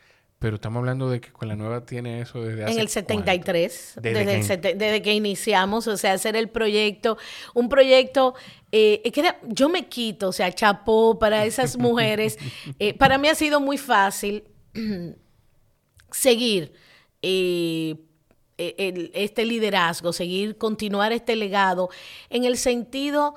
Pero 0.41 0.55
estamos 0.55 0.79
hablando 0.79 1.07
de 1.07 1.21
que 1.21 1.31
con 1.31 1.47
la 1.47 1.55
nueva 1.55 1.85
tiene 1.85 2.19
eso 2.21 2.41
desde 2.41 2.63
hace 2.63 2.73
En 2.73 2.79
el 2.79 2.87
cuánto? 2.87 2.93
73, 2.93 3.93
Desde 4.01 4.09
desde, 4.19 4.33
el 4.33 4.39
que- 4.41 4.47
sete- 4.47 4.73
desde 4.73 5.01
que 5.03 5.13
iniciamos, 5.13 5.85
o 5.85 5.95
sea, 5.97 6.13
hacer 6.13 6.35
el 6.35 6.49
proyecto, 6.49 7.19
un 7.53 7.69
proyecto 7.69 8.33
eh, 8.71 9.03
que 9.13 9.19
era- 9.19 9.39
yo 9.43 9.69
me 9.69 9.85
quito, 9.87 10.29
o 10.29 10.31
sea, 10.31 10.51
chapó 10.51 11.19
para 11.19 11.45
esas 11.45 11.77
mujeres. 11.77 12.39
Eh, 12.79 12.95
para 12.95 13.19
mí 13.19 13.27
ha 13.27 13.35
sido 13.35 13.59
muy 13.59 13.77
fácil 13.77 14.43
seguir 16.11 16.73
eh, 17.21 17.97
el- 18.57 19.11
este 19.13 19.45
liderazgo, 19.45 20.11
seguir, 20.13 20.57
continuar 20.57 21.11
este 21.11 21.35
legado, 21.35 21.89
en 22.31 22.45
el 22.45 22.57
sentido 22.57 23.35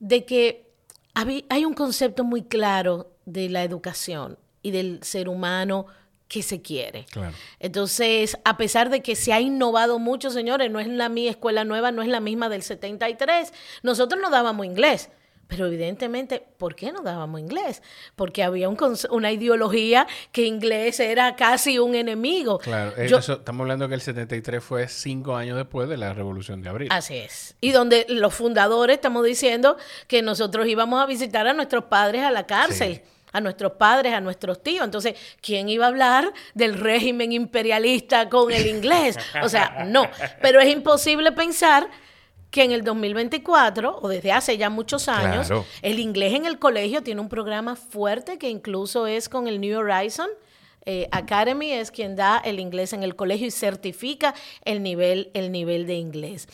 de 0.00 0.24
que 0.24 0.66
hay 1.14 1.64
un 1.64 1.74
concepto 1.74 2.24
muy 2.24 2.42
claro 2.42 3.12
de 3.24 3.48
la 3.50 3.62
educación 3.62 4.36
y 4.62 4.72
del 4.72 5.00
ser 5.04 5.28
humano 5.28 5.86
que 6.30 6.42
se 6.44 6.62
quiere. 6.62 7.06
Claro. 7.10 7.34
Entonces, 7.58 8.38
a 8.44 8.56
pesar 8.56 8.88
de 8.88 9.02
que 9.02 9.16
se 9.16 9.32
ha 9.32 9.40
innovado 9.40 9.98
mucho, 9.98 10.30
señores, 10.30 10.70
no 10.70 10.78
es 10.78 10.86
la 10.86 11.08
mi 11.08 11.26
escuela 11.26 11.64
nueva, 11.64 11.90
no 11.90 12.02
es 12.02 12.08
la 12.08 12.20
misma 12.20 12.48
del 12.48 12.62
73. 12.62 13.52
Nosotros 13.82 14.20
no 14.22 14.30
dábamos 14.30 14.64
inglés, 14.64 15.10
pero 15.48 15.66
evidentemente, 15.66 16.40
¿por 16.56 16.76
qué 16.76 16.92
no 16.92 17.02
dábamos 17.02 17.40
inglés? 17.40 17.82
Porque 18.14 18.44
había 18.44 18.68
un 18.68 18.78
una 19.10 19.32
ideología 19.32 20.06
que 20.30 20.46
inglés 20.46 21.00
era 21.00 21.34
casi 21.34 21.80
un 21.80 21.96
enemigo. 21.96 22.58
Claro, 22.58 22.92
eh, 22.96 23.08
Yo- 23.08 23.18
eso- 23.18 23.32
estamos 23.32 23.62
hablando 23.64 23.88
que 23.88 23.94
el 23.96 24.00
73 24.00 24.62
fue 24.62 24.86
cinco 24.86 25.34
años 25.34 25.56
después 25.56 25.88
de 25.88 25.96
la 25.96 26.14
Revolución 26.14 26.62
de 26.62 26.68
Abril. 26.68 26.88
Así 26.92 27.16
es. 27.16 27.56
Y 27.60 27.72
donde 27.72 28.06
los 28.08 28.32
fundadores 28.32 28.94
estamos 28.94 29.24
diciendo 29.26 29.76
que 30.06 30.22
nosotros 30.22 30.68
íbamos 30.68 31.02
a 31.02 31.06
visitar 31.06 31.48
a 31.48 31.52
nuestros 31.54 31.84
padres 31.86 32.22
a 32.22 32.30
la 32.30 32.46
cárcel. 32.46 32.94
Sí. 32.96 33.02
A 33.32 33.40
nuestros 33.40 33.72
padres, 33.72 34.12
a 34.14 34.20
nuestros 34.20 34.62
tíos. 34.62 34.84
Entonces, 34.84 35.14
¿quién 35.40 35.68
iba 35.68 35.84
a 35.84 35.88
hablar 35.88 36.32
del 36.54 36.74
régimen 36.78 37.32
imperialista 37.32 38.28
con 38.28 38.50
el 38.52 38.66
inglés? 38.66 39.16
O 39.42 39.48
sea, 39.48 39.84
no. 39.86 40.06
Pero 40.42 40.60
es 40.60 40.68
imposible 40.68 41.32
pensar 41.32 41.88
que 42.50 42.64
en 42.64 42.72
el 42.72 42.82
2024, 42.82 44.00
o 44.02 44.08
desde 44.08 44.32
hace 44.32 44.56
ya 44.58 44.70
muchos 44.70 45.08
años, 45.08 45.46
Claro. 45.46 45.64
el 45.82 46.00
inglés 46.00 46.34
en 46.34 46.46
el 46.46 46.58
colegio 46.58 47.02
tiene 47.02 47.20
un 47.20 47.28
programa 47.28 47.76
fuerte 47.76 48.38
que 48.38 48.48
incluso 48.50 49.06
es 49.06 49.28
con 49.28 49.46
el 49.46 49.60
New 49.60 49.78
Horizon. 49.78 50.28
Eh, 50.86 51.06
Academy 51.12 51.72
es 51.72 51.90
quien 51.92 52.16
da 52.16 52.38
el 52.38 52.58
inglés 52.58 52.92
en 52.92 53.02
el 53.04 53.14
colegio 53.14 53.46
y 53.46 53.50
certifica 53.52 54.34
el 54.64 54.82
nivel, 54.82 55.30
el 55.34 55.52
nivel 55.52 55.86
de 55.86 55.94
inglés. 55.94 56.48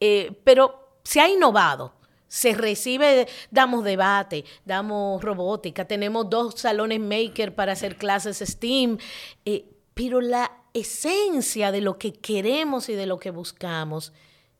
Eh, 0.00 0.32
pero 0.44 0.88
se 1.04 1.20
ha 1.20 1.28
innovado. 1.28 1.92
Se 2.34 2.54
recibe, 2.54 3.28
damos 3.50 3.84
debate, 3.84 4.46
damos 4.64 5.22
robótica, 5.22 5.84
tenemos 5.84 6.30
dos 6.30 6.54
salones 6.58 6.98
maker 6.98 7.54
para 7.54 7.72
hacer 7.72 7.96
clases 7.96 8.38
STEAM, 8.38 8.96
eh, 9.44 9.66
pero 9.92 10.22
la 10.22 10.50
esencia 10.72 11.70
de 11.72 11.82
lo 11.82 11.98
que 11.98 12.14
queremos 12.14 12.88
y 12.88 12.94
de 12.94 13.04
lo 13.04 13.18
que 13.18 13.30
buscamos 13.30 14.14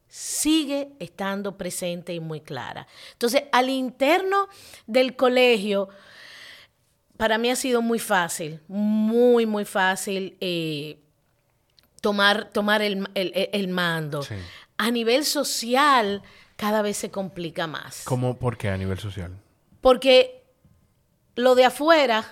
sigue 0.07 0.91
estando 0.99 1.57
presente 1.57 2.13
y 2.13 2.21
muy 2.21 2.43
clara. 2.43 2.87
Entonces, 3.13 3.45
al 3.53 3.71
interno 3.71 4.49
del 4.87 5.17
colegio, 5.17 5.89
para 7.17 7.39
mí 7.39 7.49
ha 7.51 7.57
sido 7.57 7.81
muy 7.81 7.99
fácil, 7.99 8.61
muy, 8.69 9.47
muy 9.47 9.65
fácil 9.65 10.37
eh, 10.43 10.99
tomar, 12.03 12.51
tomar 12.51 12.83
el, 12.83 13.09
el- 13.15 13.33
el 13.51 13.69
mando. 13.69 14.23
Sí. 14.25 14.35
A 14.77 14.91
nivel 14.91 15.25
social, 15.25 16.23
cada 16.57 16.83
vez 16.83 16.97
se 16.97 17.11
complica 17.11 17.67
más. 17.67 18.03
¿Cómo? 18.05 18.39
¿Por 18.39 18.57
qué 18.57 18.69
a 18.69 18.77
nivel 18.77 18.99
social? 18.99 19.33
Porque 19.81 20.45
lo 21.35 21.55
de 21.55 21.65
afuera, 21.65 22.25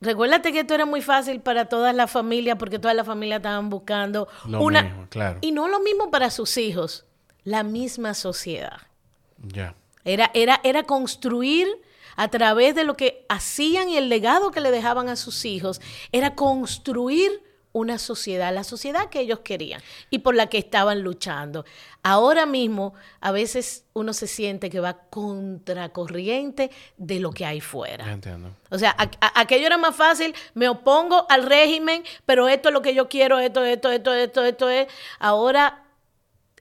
recuérdate 0.00 0.52
que 0.52 0.60
esto 0.60 0.74
era 0.74 0.86
muy 0.86 1.02
fácil 1.02 1.40
para 1.40 1.66
todas 1.66 1.94
las 1.94 2.10
familias, 2.10 2.56
porque 2.58 2.78
todas 2.78 2.96
las 2.96 3.06
familias 3.06 3.38
estaban 3.38 3.70
buscando 3.70 4.28
Lo 4.46 4.62
una... 4.62 4.82
mismo, 4.82 5.06
claro. 5.08 5.38
Y 5.40 5.52
no 5.52 5.68
lo 5.68 5.80
mismo 5.80 6.10
para 6.10 6.30
sus 6.30 6.56
hijos, 6.56 7.06
la 7.42 7.62
misma 7.62 8.14
sociedad. 8.14 8.78
Ya. 9.38 9.74
Era, 10.04 10.30
era, 10.34 10.60
era 10.62 10.82
construir 10.82 11.68
a 12.16 12.28
través 12.28 12.74
de 12.74 12.84
lo 12.84 12.96
que 12.96 13.24
hacían 13.28 13.88
y 13.88 13.96
el 13.96 14.08
legado 14.08 14.50
que 14.50 14.60
le 14.60 14.70
dejaban 14.70 15.08
a 15.08 15.16
sus 15.16 15.44
hijos, 15.44 15.80
era 16.12 16.34
construir 16.34 17.42
una 17.74 17.98
sociedad, 17.98 18.54
la 18.54 18.62
sociedad 18.62 19.10
que 19.10 19.20
ellos 19.20 19.40
querían 19.40 19.82
y 20.08 20.20
por 20.20 20.36
la 20.36 20.46
que 20.46 20.58
estaban 20.58 21.02
luchando. 21.02 21.64
Ahora 22.04 22.46
mismo, 22.46 22.94
a 23.20 23.32
veces 23.32 23.84
uno 23.94 24.12
se 24.12 24.28
siente 24.28 24.70
que 24.70 24.78
va 24.78 24.94
contracorriente 25.10 26.70
de 26.96 27.18
lo 27.18 27.32
que 27.32 27.44
hay 27.44 27.60
fuera. 27.60 28.10
Entiendo. 28.10 28.50
O 28.70 28.78
sea, 28.78 28.96
aquello 29.34 29.66
era 29.66 29.76
más 29.76 29.96
fácil, 29.96 30.34
me 30.54 30.68
opongo 30.68 31.26
al 31.28 31.42
régimen, 31.46 32.04
pero 32.24 32.48
esto 32.48 32.68
es 32.68 32.72
lo 32.72 32.80
que 32.80 32.94
yo 32.94 33.08
quiero, 33.08 33.40
esto, 33.40 33.64
esto, 33.64 33.90
esto, 33.90 34.14
esto, 34.14 34.44
esto 34.44 34.68
es. 34.70 34.86
Ahora 35.18 35.83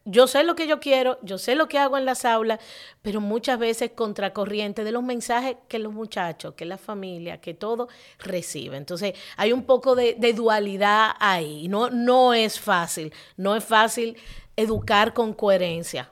yo 0.06 0.28
sé 0.28 0.44
lo 0.44 0.56
que 0.56 0.68
yo 0.68 0.80
quiero, 0.80 1.18
yo 1.22 1.38
sé 1.38 1.56
lo 1.56 1.68
que 1.68 1.80
hago 1.80 1.98
en 1.98 2.06
las 2.06 2.26
aulas, 2.26 2.60
pero 3.02 3.22
muchas 3.22 3.58
veces 3.58 3.92
contracorriente 3.96 4.84
de 4.84 4.92
los 4.92 5.04
mensajes 5.04 5.56
que 5.70 5.80
los 5.80 5.94
muchachos, 5.94 6.56
que 6.56 6.66
la 6.66 6.78
familia, 6.78 7.39
que 7.39 7.54
todo 7.54 7.88
recibe. 8.20 8.76
Entonces, 8.76 9.13
hay 9.38 9.54
un 9.54 9.63
poco 9.63 9.96
de, 9.96 10.16
dualidad 10.34 11.12
ahí. 11.20 11.68
No, 11.70 11.89
no 11.89 12.34
es 12.34 12.60
fácil, 12.60 13.13
no 13.38 13.56
es 13.56 13.63
fácil 13.63 14.18
educar 14.58 15.13
con 15.13 15.34
coherencia, 15.34 16.12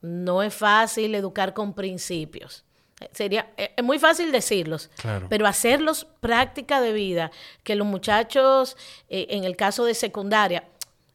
no 0.00 0.42
es 0.42 0.54
fácil 0.54 1.14
educar 1.14 1.52
con 1.52 1.74
principios. 1.74 2.64
Sería, 3.12 3.52
es 3.56 3.84
muy 3.84 3.98
fácil 3.98 4.32
decirlos, 4.32 4.88
pero 5.28 5.46
hacerlos 5.46 6.06
práctica 6.20 6.80
de 6.80 6.92
vida, 6.92 7.30
que 7.62 7.74
los 7.74 7.86
muchachos, 7.86 8.76
eh, 9.10 9.26
en 9.30 9.44
el 9.44 9.54
caso 9.54 9.84
de 9.84 9.92
secundaria, 9.92 10.64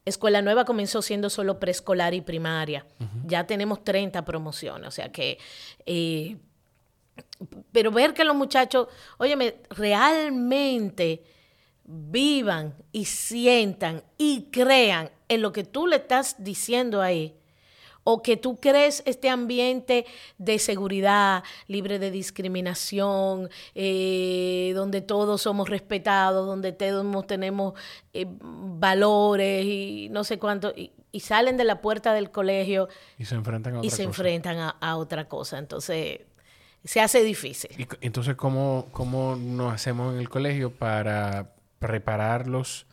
Escuela 0.05 0.41
Nueva 0.41 0.65
comenzó 0.65 1.01
siendo 1.01 1.29
solo 1.29 1.59
preescolar 1.59 2.13
y 2.13 2.21
primaria. 2.21 2.85
Ya 3.25 3.45
tenemos 3.45 3.83
30 3.83 4.23
promociones, 4.25 4.87
o 4.87 4.91
sea 4.91 5.11
que... 5.11 5.37
Eh, 5.85 6.37
pero 7.71 7.91
ver 7.91 8.13
que 8.13 8.23
los 8.23 8.35
muchachos, 8.35 8.87
óyeme, 9.17 9.57
realmente 9.69 11.23
vivan 11.83 12.73
y 12.91 13.05
sientan 13.05 14.03
y 14.17 14.49
crean 14.51 15.11
en 15.27 15.41
lo 15.41 15.51
que 15.51 15.63
tú 15.63 15.87
le 15.87 15.97
estás 15.97 16.35
diciendo 16.39 17.01
ahí, 17.01 17.35
o 18.03 18.21
que 18.21 18.37
tú 18.37 18.59
crees 18.59 19.03
este 19.05 19.29
ambiente 19.29 20.05
de 20.37 20.59
seguridad, 20.59 21.43
libre 21.67 21.99
de 21.99 22.11
discriminación, 22.11 23.49
eh, 23.75 24.71
donde 24.75 25.01
todos 25.01 25.41
somos 25.41 25.69
respetados, 25.69 26.47
donde 26.47 26.71
todos 26.71 27.27
tenemos 27.27 27.73
eh, 28.13 28.25
valores 28.29 29.65
y 29.65 30.09
no 30.11 30.23
sé 30.23 30.39
cuánto, 30.39 30.73
y, 30.75 30.91
salen 31.19 31.57
de 31.57 31.65
la 31.65 31.81
puerta 31.81 32.13
del 32.13 32.31
colegio 32.31 32.87
y 33.17 33.25
se 33.25 33.35
enfrentan 33.35 33.75
a 33.75 33.77
otra 33.79 33.87
y 33.87 33.89
se 33.89 34.03
enfrentan 34.03 34.73
a, 34.79 34.95
otra 34.95 35.27
cosa. 35.27 35.59
Entonces, 35.59 36.21
se 36.85 37.01
hace 37.01 37.21
difícil. 37.21 37.69
Y, 37.77 37.87
entonces, 37.99 38.35
¿cómo, 38.35 38.87
¿cómo 38.91 39.35
nos 39.35 39.73
hacemos 39.73 40.13
en 40.13 40.19
el 40.19 40.29
colegio 40.29 40.71
para 40.71 41.51
prepararlos 41.79 42.85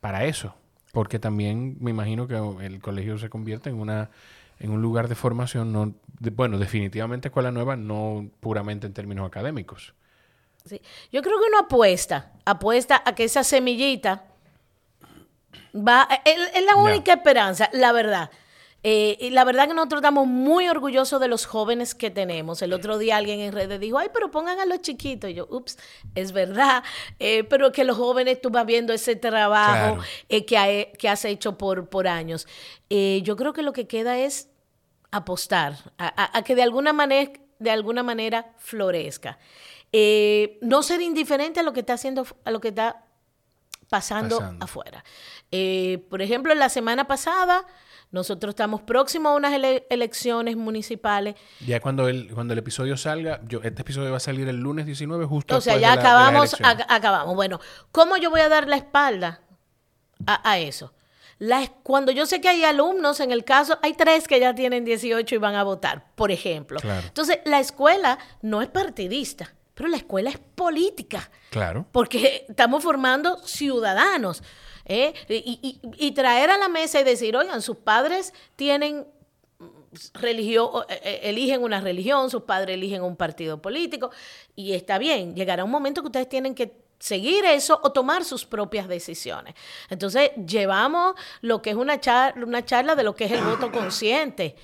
para 0.00 0.26
eso? 0.26 0.54
Porque 0.92 1.18
también 1.18 1.76
me 1.80 1.90
imagino 1.90 2.28
que 2.28 2.36
el 2.64 2.80
colegio 2.80 3.18
se 3.18 3.30
convierte 3.30 3.70
en 3.70 3.80
una 3.80 4.10
en 4.58 4.70
un 4.70 4.82
lugar 4.82 5.08
de 5.08 5.14
formación, 5.14 5.72
no, 5.72 5.94
bueno, 6.32 6.58
definitivamente 6.58 7.28
escuela 7.28 7.50
nueva, 7.50 7.76
no 7.76 8.28
puramente 8.40 8.86
en 8.86 8.94
términos 8.94 9.26
académicos. 9.26 9.94
Sí. 10.64 10.80
Yo 11.12 11.22
creo 11.22 11.38
que 11.38 11.46
uno 11.48 11.58
apuesta, 11.58 12.32
apuesta 12.44 13.02
a 13.04 13.14
que 13.14 13.24
esa 13.24 13.44
semillita 13.44 14.24
va, 15.74 16.08
es, 16.24 16.64
la 16.64 16.76
única 16.76 17.14
esperanza, 17.14 17.68
la 17.72 17.92
verdad. 17.92 18.30
Eh, 18.86 19.16
y 19.18 19.30
la 19.30 19.44
verdad 19.44 19.66
que 19.66 19.72
nosotros 19.72 20.00
estamos 20.00 20.26
muy 20.26 20.68
orgullosos 20.68 21.18
de 21.18 21.26
los 21.26 21.46
jóvenes 21.46 21.94
que 21.94 22.10
tenemos. 22.10 22.60
El 22.60 22.74
otro 22.74 22.98
día 22.98 23.16
alguien 23.16 23.40
en 23.40 23.52
redes 23.52 23.80
dijo, 23.80 23.96
ay, 23.96 24.08
pero 24.12 24.30
pongan 24.30 24.60
a 24.60 24.66
los 24.66 24.82
chiquitos. 24.82 25.30
Y 25.30 25.34
yo, 25.34 25.46
ups, 25.48 25.78
es 26.14 26.32
verdad, 26.32 26.84
eh, 27.18 27.44
pero 27.44 27.72
que 27.72 27.82
los 27.84 27.96
jóvenes, 27.96 28.42
tú 28.42 28.50
vas 28.50 28.66
viendo 28.66 28.92
ese 28.92 29.16
trabajo 29.16 30.02
eh, 30.28 30.44
que, 30.44 30.92
que, 30.98 31.08
has 31.08 31.24
hecho 31.24 31.56
por, 31.56 31.88
por 31.88 32.06
años. 32.06 32.46
yo 32.90 33.36
creo 33.36 33.54
que 33.54 33.62
lo 33.62 33.72
que 33.72 33.86
queda 33.86 34.18
es 34.18 34.50
apostar 35.10 35.76
a, 35.96 36.42
que 36.42 36.54
de 36.54 36.62
alguna 36.62 36.92
manera, 36.92 37.32
de 37.58 37.70
alguna 37.70 38.02
manera 38.02 38.52
florezca. 38.58 39.38
no 40.60 40.82
ser 40.82 41.00
indiferente 41.00 41.60
a 41.60 41.62
lo 41.62 41.72
que 41.72 41.80
está 41.80 41.94
haciendo, 41.94 42.26
a 42.44 42.50
lo 42.50 42.60
que 42.60 42.68
está 42.68 43.06
pasando, 43.88 44.42
afuera. 44.60 45.02
por 46.10 46.20
ejemplo, 46.20 46.54
la 46.54 46.68
semana 46.68 47.06
pasada 47.06 47.64
nosotros 48.14 48.50
estamos 48.50 48.80
próximos 48.80 49.32
a 49.32 49.34
unas 49.34 49.52
elecciones 49.90 50.56
municipales. 50.56 51.34
Ya 51.66 51.80
cuando 51.80 52.08
el, 52.08 52.32
cuando 52.32 52.52
el 52.52 52.60
episodio 52.60 52.96
salga, 52.96 53.40
yo, 53.48 53.60
este 53.64 53.82
episodio 53.82 54.12
va 54.12 54.18
a 54.18 54.20
salir 54.20 54.48
el 54.48 54.56
lunes 54.56 54.86
19, 54.86 55.26
justo 55.26 55.56
O 55.56 55.60
sea, 55.60 55.76
ya 55.78 55.92
acabamos, 55.92 56.56
acabamos. 56.62 57.34
Bueno, 57.34 57.60
¿cómo 57.90 58.16
yo 58.16 58.30
voy 58.30 58.40
a 58.40 58.48
dar 58.48 58.68
la 58.68 58.76
espalda 58.76 59.40
a, 60.26 60.58
eso? 60.58 60.94
cuando 61.82 62.12
yo 62.12 62.24
sé 62.24 62.40
que 62.40 62.48
hay 62.48 62.62
alumnos, 62.62 63.18
en 63.18 63.32
el 63.32 63.44
caso, 63.44 63.78
hay 63.82 63.94
tres 63.94 64.28
que 64.28 64.38
ya 64.38 64.54
tienen 64.54 64.84
18 64.84 65.34
y 65.34 65.38
van 65.38 65.56
a 65.56 65.64
votar, 65.64 66.06
por 66.14 66.30
ejemplo. 66.30 66.78
Entonces, 66.82 67.40
la 67.44 67.58
escuela 67.58 68.18
no 68.40 68.62
es 68.62 68.68
partidista, 68.68 69.52
pero 69.74 69.88
la 69.88 69.96
escuela 69.96 70.30
es 70.30 70.38
política. 70.38 71.28
Claro. 71.50 71.86
Porque 71.90 72.46
estamos 72.48 72.82
formando 72.82 73.38
ciudadanos. 73.38 74.42
¿Eh? 74.84 75.14
Y, 75.28 76.12
traer 76.12 76.50
a 76.50 76.58
la 76.58 76.68
mesa 76.68 77.00
y 77.00 77.04
decir, 77.04 77.36
oigan, 77.36 77.62
sus 77.62 77.76
padres 77.76 78.32
tienen 78.56 79.06
religión, 80.14 80.70
eh, 80.88 81.00
eh, 81.04 81.20
eligen 81.24 81.62
una 81.62 81.80
religión, 81.80 82.30
sus 82.30 82.42
padres 82.42 82.74
eligen 82.74 83.02
un 83.02 83.16
partido 83.16 83.60
político, 83.60 84.10
y 84.54 84.72
está 84.72 84.98
bien, 84.98 85.34
llegará 85.34 85.64
un 85.64 85.70
momento 85.70 86.02
que 86.02 86.08
ustedes 86.08 86.28
tienen 86.28 86.54
que 86.54 86.84
seguir 86.98 87.44
eso 87.44 87.80
o 87.82 87.92
tomar 87.92 88.24
sus 88.24 88.44
propias 88.44 88.88
decisiones. 88.88 89.54
Entonces, 89.90 90.30
llevamos 90.46 91.14
lo 91.42 91.60
que 91.60 91.70
es 91.70 91.76
una, 91.76 92.00
charla, 92.00 92.44
una 92.44 92.64
charla 92.64 92.94
de 92.94 93.02
lo 93.02 93.14
que 93.14 93.24
es 93.24 93.32
el 93.32 93.42
voto 93.42 93.70
consciente. 93.70 94.56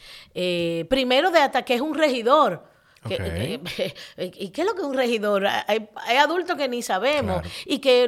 primero 0.88 1.30
de 1.30 1.40
hasta 1.40 1.62
que 1.62 1.74
es 1.74 1.80
un 1.80 1.94
regidor. 1.94 2.69
Eh, 3.08 3.60
eh, 4.16 4.30
¿Y 4.36 4.50
qué 4.50 4.60
es 4.60 4.66
lo 4.66 4.74
que 4.74 4.82
es 4.82 4.86
un 4.86 4.94
regidor? 4.94 5.46
Hay, 5.46 5.88
adultos 6.18 6.56
que 6.56 6.68
ni 6.68 6.82
sabemos 6.82 7.42
y 7.64 7.78
que 7.78 8.04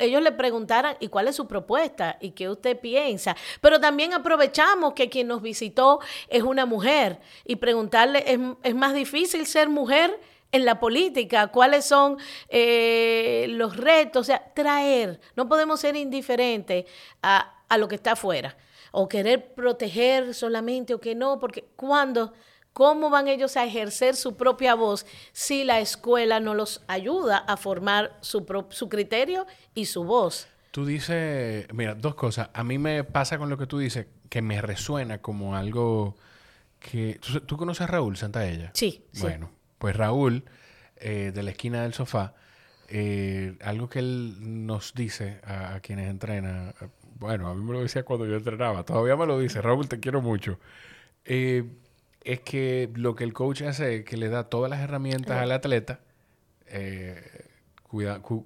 ellos 0.00 0.22
le 0.22 0.32
preguntaran 0.32 0.96
¿y 0.98 1.08
cuál 1.08 1.28
es 1.28 1.36
su 1.36 1.46
propuesta? 1.46 2.16
¿Y 2.20 2.30
qué 2.30 2.48
usted 2.48 2.78
piensa? 2.78 3.36
Pero 3.60 3.80
también 3.80 4.14
aprovechamos 4.14 4.94
que 4.94 5.10
quien 5.10 5.28
nos 5.28 5.42
visitó 5.42 6.00
es 6.28 6.42
una 6.42 6.64
mujer 6.64 7.20
y 7.44 7.56
preguntarle, 7.56 8.24
¿es, 8.26 8.38
es 8.62 8.74
más 8.74 8.94
difícil 8.94 9.46
ser 9.46 9.68
mujer? 9.68 10.18
en 10.52 10.64
la 10.64 10.78
política, 10.78 11.48
cuáles 11.48 11.84
son 11.84 12.16
eh, 12.48 13.46
los 13.48 13.76
retos, 13.76 14.20
o 14.20 14.24
sea, 14.24 14.52
traer, 14.54 15.18
no 15.34 15.48
podemos 15.48 15.80
ser 15.80 15.96
indiferentes 15.96 16.84
a, 17.22 17.56
a 17.68 17.76
lo 17.76 17.88
que 17.88 17.96
está 17.96 18.12
afuera 18.12 18.56
o 18.92 19.08
querer 19.08 19.52
proteger 19.54 20.32
solamente 20.32 20.94
o 20.94 21.00
que 21.00 21.16
no, 21.16 21.40
porque 21.40 21.64
cuando 21.74 22.32
¿Cómo 22.74 23.08
van 23.08 23.28
ellos 23.28 23.56
a 23.56 23.64
ejercer 23.64 24.16
su 24.16 24.36
propia 24.36 24.74
voz 24.74 25.06
si 25.32 25.62
la 25.62 25.78
escuela 25.78 26.40
no 26.40 26.54
los 26.54 26.82
ayuda 26.88 27.38
a 27.38 27.56
formar 27.56 28.18
su, 28.20 28.44
su 28.70 28.88
criterio 28.88 29.46
y 29.74 29.86
su 29.86 30.02
voz? 30.02 30.48
Tú 30.72 30.84
dices, 30.84 31.72
mira, 31.72 31.94
dos 31.94 32.16
cosas. 32.16 32.50
A 32.52 32.64
mí 32.64 32.78
me 32.78 33.04
pasa 33.04 33.38
con 33.38 33.48
lo 33.48 33.56
que 33.56 33.68
tú 33.68 33.78
dices, 33.78 34.08
que 34.28 34.42
me 34.42 34.60
resuena 34.60 35.22
como 35.22 35.54
algo 35.54 36.16
que... 36.80 37.20
¿Tú, 37.46 37.56
conoces 37.56 37.82
a 37.82 37.86
Raúl 37.86 38.16
Santaella? 38.16 38.72
Sí. 38.74 39.04
Bueno, 39.20 39.52
pues 39.78 39.96
Raúl, 39.96 40.44
eh, 40.96 41.30
de 41.32 41.42
la 41.44 41.52
esquina 41.52 41.82
del 41.82 41.94
sofá, 41.94 42.34
eh, 42.88 43.56
algo 43.62 43.88
que 43.88 44.00
él 44.00 44.66
nos 44.66 44.94
dice 44.94 45.40
a, 45.44 45.76
a, 45.76 45.80
quienes 45.80 46.10
entrenan, 46.10 46.74
bueno, 47.20 47.48
a 47.50 47.54
mí 47.54 47.62
me 47.62 47.72
lo 47.72 47.82
decía 47.82 48.04
cuando 48.04 48.26
yo 48.26 48.34
entrenaba, 48.34 48.84
todavía 48.84 49.14
me 49.14 49.26
lo 49.26 49.38
dice, 49.38 49.62
Raúl, 49.62 49.88
te 49.88 50.00
quiero 50.00 50.20
mucho. 50.20 50.58
Eh, 51.24 51.64
es 52.24 52.40
que 52.40 52.90
lo 52.94 53.14
que 53.14 53.24
el 53.24 53.32
coach 53.32 53.62
hace 53.62 53.96
es 53.96 54.04
que 54.04 54.16
le 54.16 54.28
da 54.28 54.44
todas 54.44 54.70
las 54.70 54.80
herramientas 54.80 55.38
al 55.38 55.52
atleta, 55.52 56.00
eh, 56.66 57.46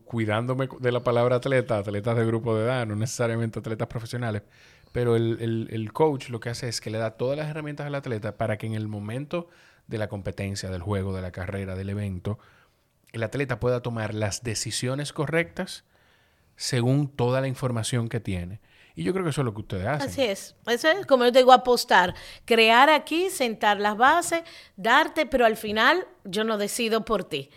cuidándome 0.04 0.68
de 0.78 0.92
la 0.92 1.00
palabra 1.00 1.36
atleta, 1.36 1.78
atletas 1.78 2.16
de 2.16 2.26
grupo 2.26 2.56
de 2.56 2.64
edad, 2.64 2.86
no 2.86 2.96
necesariamente 2.96 3.60
atletas 3.60 3.88
profesionales, 3.88 4.42
pero 4.92 5.16
el, 5.16 5.90
coach 5.92 6.28
lo 6.28 6.40
que 6.40 6.50
hace 6.50 6.68
es 6.68 6.80
que 6.80 6.90
le 6.90 6.98
da 6.98 7.12
todas 7.12 7.38
las 7.38 7.48
herramientas 7.48 7.86
al 7.86 7.94
atleta 7.94 8.36
para 8.36 8.58
que 8.58 8.66
en 8.66 8.74
el 8.74 8.88
momento 8.88 9.48
de 9.86 9.98
la 9.98 10.08
competencia, 10.08 10.70
del 10.70 10.82
juego, 10.82 11.14
de 11.14 11.22
la 11.22 11.30
carrera, 11.30 11.76
del 11.76 11.88
evento, 11.88 12.38
el 13.12 13.22
atleta 13.22 13.60
pueda 13.60 13.80
tomar 13.80 14.12
las 14.12 14.42
decisiones 14.42 15.12
correctas 15.12 15.84
según 16.56 17.08
toda 17.08 17.40
la 17.40 17.48
información 17.48 18.08
que 18.08 18.20
tiene 18.20 18.60
y 18.98 19.04
yo 19.04 19.12
creo 19.12 19.22
que 19.22 19.30
eso 19.30 19.42
es 19.42 19.44
lo 19.44 19.54
que 19.54 19.60
ustedes 19.60 19.86
hacen. 19.86 20.08
Así 20.08 20.22
es. 20.24 20.56
Eso 20.66 20.88
es, 20.88 21.06
como 21.06 21.24
yo 21.24 21.30
te 21.30 21.38
digo, 21.38 21.52
apostar. 21.52 22.16
Crear 22.44 22.90
aquí, 22.90 23.30
sentar 23.30 23.78
las 23.78 23.96
bases, 23.96 24.42
darte, 24.76 25.24
pero 25.24 25.46
al 25.46 25.56
final 25.56 26.04
yo 26.24 26.42
no 26.42 26.58
decido 26.58 27.04
por 27.04 27.22
ti. 27.22 27.48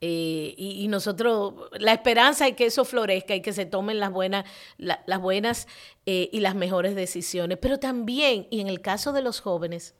Eh, 0.00 0.54
y, 0.56 0.88
nosotros, 0.88 1.52
la 1.72 1.92
esperanza 1.92 2.48
es 2.48 2.56
que 2.56 2.64
eso 2.64 2.86
florezca 2.86 3.34
y 3.34 3.42
que 3.42 3.52
se 3.52 3.66
tomen 3.66 4.00
las 4.00 4.10
buenas, 4.10 4.46
las 4.78 5.20
buenas 5.20 5.68
eh, 6.06 6.30
y 6.32 6.40
las 6.40 6.54
mejores 6.54 6.94
decisiones. 6.94 7.58
Pero 7.60 7.78
también, 7.78 8.46
y 8.50 8.62
en 8.62 8.68
el 8.68 8.80
caso 8.80 9.12
de 9.12 9.20
los 9.20 9.40
jóvenes, 9.40 9.94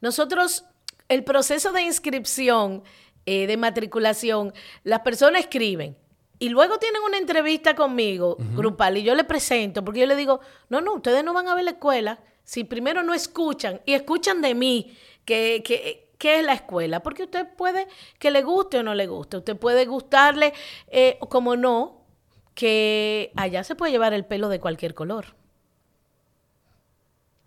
nosotros, 0.00 0.66
el 1.08 1.24
proceso 1.24 1.72
de 1.72 1.82
inscripción, 1.82 2.84
eh, 3.26 3.48
de 3.48 3.56
matriculación, 3.56 4.54
las 4.84 5.00
personas 5.00 5.40
escriben 5.40 5.96
y 6.40 6.48
luego 6.48 6.78
tienen 6.78 7.02
una 7.02 7.18
entrevista 7.18 7.76
conmigo, 7.76 8.36
grupal, 8.56 8.96
y 8.96 9.04
yo 9.04 9.14
le 9.14 9.24
presento, 9.24 9.84
porque 9.84 10.00
yo 10.00 10.06
le 10.06 10.16
digo, 10.16 10.40
no, 10.70 10.80
no, 10.80 10.94
ustedes 10.94 11.22
no 11.22 11.32
van 11.32 11.46
a 11.46 11.54
ver 11.54 11.64
la 11.64 11.72
escuela 11.72 12.18
si 12.42 12.64
primero 12.64 13.04
no 13.04 13.14
escuchan 13.14 13.80
y 13.84 13.92
escuchan 13.92 14.40
de 14.40 14.54
mí 14.54 14.96
que, 15.24 15.62
que 15.64 16.10
¿Qué 16.20 16.40
es 16.40 16.44
la 16.44 16.52
escuela? 16.52 17.02
Porque 17.02 17.22
usted 17.22 17.48
puede 17.56 17.88
que 18.18 18.30
le 18.30 18.42
guste 18.42 18.78
o 18.78 18.82
no 18.82 18.94
le 18.94 19.06
guste. 19.06 19.38
Usted 19.38 19.56
puede 19.56 19.86
gustarle, 19.86 20.52
eh, 20.88 21.18
como 21.30 21.56
no, 21.56 22.04
que 22.54 23.32
allá 23.36 23.64
se 23.64 23.74
puede 23.74 23.90
llevar 23.90 24.12
el 24.12 24.26
pelo 24.26 24.50
de 24.50 24.60
cualquier 24.60 24.92
color. 24.92 25.34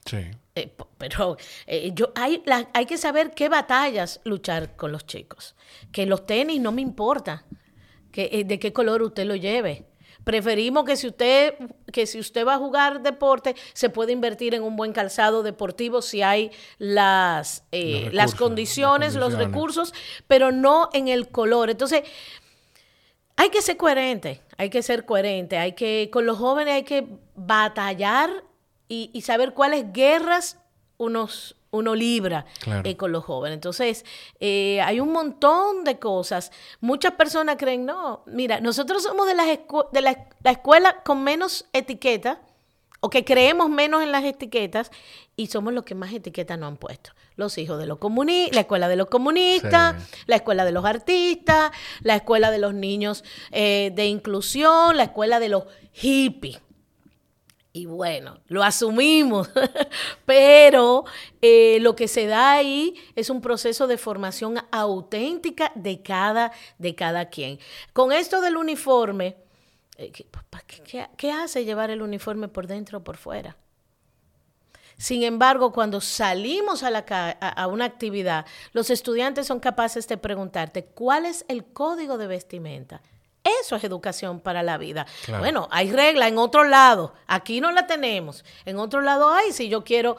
Sí. 0.05 0.31
Eh, 0.55 0.75
pero 0.97 1.37
eh, 1.67 1.91
yo 1.93 2.13
hay, 2.15 2.43
hay 2.73 2.85
que 2.87 2.97
saber 2.97 3.35
qué 3.35 3.47
batallas 3.47 4.21
luchar 4.23 4.75
con 4.75 4.91
los 4.91 5.05
chicos. 5.05 5.55
Que 5.91 6.07
los 6.07 6.25
tenis 6.25 6.59
no 6.59 6.71
me 6.71 6.81
importa 6.81 7.45
que, 8.13 8.29
eh, 8.31 8.45
de 8.45 8.59
qué 8.59 8.71
color 8.71 9.01
usted 9.01 9.25
lo 9.25 9.35
lleve. 9.35 9.83
Preferimos 10.23 10.85
que 10.85 10.95
si 10.95 11.07
usted 11.07 11.55
que 11.91 12.05
si 12.07 12.17
usted 12.17 12.47
va 12.47 12.53
a 12.53 12.57
jugar 12.57 13.01
deporte 13.01 13.55
se 13.73 13.89
puede 13.89 14.13
invertir 14.13 14.55
en 14.55 14.63
un 14.63 14.77
buen 14.77 14.93
calzado 14.93 15.43
deportivo 15.43 16.01
si 16.01 16.21
hay 16.21 16.49
las 16.77 17.65
las 17.71 18.33
condiciones, 18.33 19.15
los 19.15 19.33
recursos, 19.33 19.93
pero 20.27 20.53
no 20.53 20.87
en 20.93 21.09
el 21.09 21.27
color. 21.27 21.69
Entonces 21.69 22.03
hay 23.35 23.49
que 23.49 23.61
ser 23.61 23.75
coherente, 23.75 24.41
hay 24.57 24.69
que 24.69 24.81
ser 24.81 25.05
coherente, 25.05 25.57
hay 25.57 25.73
que 25.73 26.09
con 26.09 26.25
los 26.25 26.37
jóvenes 26.37 26.75
hay 26.75 26.83
que 26.83 27.05
batallar 27.35 28.29
y, 28.87 29.21
saber 29.21 29.53
cuáles 29.53 29.91
guerras 29.91 30.59
unos, 30.97 31.55
uno 31.73 31.95
libra 31.95 32.45
eh, 32.83 32.95
con 32.95 33.11
los 33.11 33.25
jóvenes. 33.25 33.55
Entonces, 33.55 34.05
eh, 34.39 34.79
hay 34.81 34.99
un 34.99 35.11
montón 35.11 35.83
de 35.83 35.97
cosas. 35.99 36.51
Muchas 36.79 37.13
personas 37.13 37.57
creen, 37.57 37.85
no, 37.85 38.23
mira, 38.27 38.61
nosotros 38.61 39.03
somos 39.03 39.27
de, 39.27 39.33
las 39.33 39.47
de 39.91 40.01
la, 40.01 40.27
escuela 40.43 41.01
con 41.03 41.23
menos 41.23 41.65
etiqueta, 41.73 42.39
o 42.99 43.09
que 43.09 43.25
creemos 43.25 43.69
menos 43.69 44.01
en 44.03 44.11
las 44.11 44.23
etiquetas, 44.23 44.91
y 45.35 45.47
somos 45.47 45.73
los 45.73 45.83
que 45.83 45.95
más 45.95 46.13
etiquetas 46.13 46.57
no 46.59 46.67
han 46.67 46.77
puesto. 46.77 47.11
Los 47.35 47.57
hijos 47.57 47.79
de 47.79 47.87
los 47.87 47.97
comunistas, 47.97 48.55
la 48.55 48.61
escuela 48.61 48.87
de 48.87 48.95
los 48.95 49.07
comunistas, 49.07 49.95
la 50.27 50.35
escuela 50.35 50.65
de 50.65 50.71
los 50.71 50.85
artistas, 50.85 51.71
la 52.01 52.15
escuela 52.15 52.51
de 52.51 52.59
los 52.59 52.75
niños 52.75 53.23
eh, 53.51 53.91
de 53.95 54.05
inclusión, 54.05 54.95
la 54.95 55.03
escuela 55.03 55.39
de 55.39 55.49
los 55.49 55.63
hippies. 55.91 56.61
Y 57.75 57.87
bueno, 57.87 58.39
lo 58.49 58.63
asumimos, 58.63 59.49
pero 60.27 61.05
eh, 61.41 61.79
lo 61.81 61.95
que 61.95 62.07
se 62.07 62.27
da 62.27 62.51
ahí 62.51 62.93
es 63.15 63.31
un 63.31 63.41
proceso 63.41 63.87
de 63.87 63.97
formación 63.97 64.59
auténtica 64.71 65.71
de 65.73 66.03
cada, 66.03 66.51
de 66.77 66.93
cada 66.93 67.29
quien. 67.29 67.57
Con 67.91 68.11
esto 68.11 68.41
del 68.41 68.57
uniforme, 68.57 69.37
eh, 69.97 70.11
¿qué, 71.17 71.31
hace 71.31 71.65
llevar 71.65 71.89
el 71.89 72.03
uniforme 72.03 72.47
por 72.47 72.67
dentro 72.67 72.99
o 72.99 73.03
por 73.03 73.17
fuera? 73.17 73.57
Sin 74.97 75.23
embargo, 75.23 75.73
cuando 75.73 75.99
salimos 75.99 76.83
a, 76.83 76.91
la, 76.91 76.99
a 76.99 77.65
una 77.65 77.85
actividad, 77.85 78.45
los 78.73 78.91
estudiantes 78.91 79.47
son 79.47 79.59
capaces 79.59 80.07
de 80.07 80.17
preguntarte, 80.17 80.85
¿cuál 80.85 81.25
es 81.25 81.43
el 81.47 81.65
código 81.65 82.19
de 82.19 82.27
vestimenta? 82.27 83.01
Eso 83.43 83.75
es 83.75 83.83
educación 83.83 84.39
para 84.39 84.63
la 84.63 84.77
vida. 84.77 85.05
Bueno, 85.39 85.67
hay 85.71 85.91
regla 85.91 86.27
en 86.27 86.37
otro 86.37 86.63
lado. 86.63 87.13
Aquí 87.27 87.59
no 87.59 87.71
la 87.71 87.87
tenemos. 87.87 88.45
En 88.65 88.79
otro 88.79 89.01
lado 89.01 89.31
hay. 89.31 89.51
Si 89.51 89.67
yo 89.67 89.83
quiero 89.83 90.17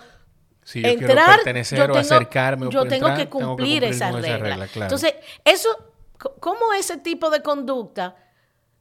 entrar, 0.72 1.40
yo 1.44 1.86
tengo, 1.86 1.98
acercarme 1.98 2.68
yo 2.70 2.84
tengo, 2.84 3.14
que 3.14 3.28
cumplir 3.28 3.84
esa 3.84 4.12
regla. 4.12 4.68
Entonces, 4.74 5.14
eso, 5.44 5.68
¿cómo 6.40 6.72
ese 6.74 6.98
tipo 6.98 7.30
de 7.30 7.42
conducta 7.42 8.16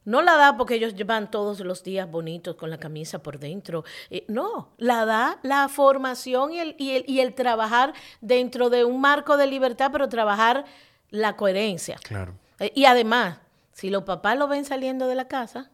no 0.04 0.20
la 0.20 0.36
da 0.36 0.56
porque 0.56 0.74
ellos 0.74 0.94
van 1.06 1.30
todos 1.30 1.60
los 1.60 1.82
días 1.82 2.10
bonitos 2.10 2.56
con 2.56 2.70
la 2.70 2.78
camisa 2.78 3.22
por 3.22 3.38
dentro? 3.38 3.84
Eh, 4.10 4.24
no, 4.28 4.70
la 4.76 5.06
da 5.06 5.38
la 5.42 5.68
formación 5.68 6.52
y 6.52 6.60
el, 6.60 6.76
y, 6.78 6.96
el, 6.96 7.04
y 7.06 7.20
el 7.20 7.34
trabajar 7.34 7.94
dentro 8.20 8.70
de 8.70 8.84
un 8.84 9.00
marco 9.00 9.36
de 9.36 9.46
libertad, 9.46 9.90
pero 9.92 10.08
trabajar 10.08 10.64
la 11.10 11.36
coherencia. 11.36 11.96
Claro. 12.02 12.34
Eh, 12.58 12.72
y 12.74 12.84
además, 12.84 13.38
si 13.74 13.90
los 13.90 14.04
papás 14.04 14.38
lo 14.38 14.48
ven 14.48 14.64
saliendo 14.64 15.06
de 15.06 15.16
la 15.16 15.28
casa 15.28 15.70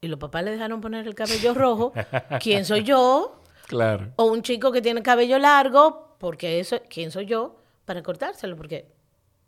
y 0.00 0.08
los 0.08 0.18
papás 0.18 0.44
le 0.44 0.50
dejaron 0.50 0.80
poner 0.80 1.06
el 1.06 1.14
cabello 1.14 1.54
rojo, 1.54 1.92
¿quién 2.40 2.66
soy 2.66 2.82
yo? 2.82 3.40
Claro. 3.68 4.12
O 4.16 4.24
un 4.24 4.42
chico 4.42 4.70
que 4.70 4.82
tiene 4.82 5.02
cabello 5.02 5.38
largo, 5.38 6.16
porque 6.18 6.60
eso, 6.60 6.76
¿quién 6.90 7.10
soy 7.10 7.26
yo 7.26 7.56
para 7.86 8.02
cortárselo? 8.02 8.56
Porque 8.56 8.92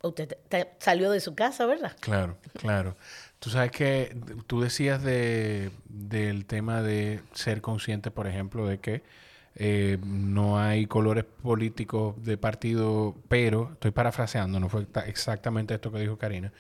usted 0.02 0.38
salió 0.78 1.10
de 1.10 1.20
su 1.20 1.34
casa, 1.34 1.66
¿verdad? 1.66 1.96
Claro, 2.00 2.38
claro. 2.58 2.96
Tú 3.38 3.50
sabes 3.50 3.72
que 3.72 4.16
tú 4.46 4.62
decías 4.62 5.02
de, 5.02 5.70
del 5.88 6.46
tema 6.46 6.80
de 6.80 7.20
ser 7.34 7.60
consciente, 7.60 8.10
por 8.10 8.26
ejemplo, 8.26 8.66
de 8.66 8.78
que 8.78 9.02
eh, 9.56 9.98
no 10.04 10.58
hay 10.58 10.86
colores 10.86 11.24
políticos 11.24 12.14
de 12.24 12.38
partido, 12.38 13.16
pero, 13.28 13.70
estoy 13.72 13.90
parafraseando, 13.90 14.60
no 14.60 14.68
fue 14.68 14.86
exactamente 15.06 15.74
esto 15.74 15.90
que 15.90 15.98
dijo 15.98 16.16
Karina, 16.16 16.52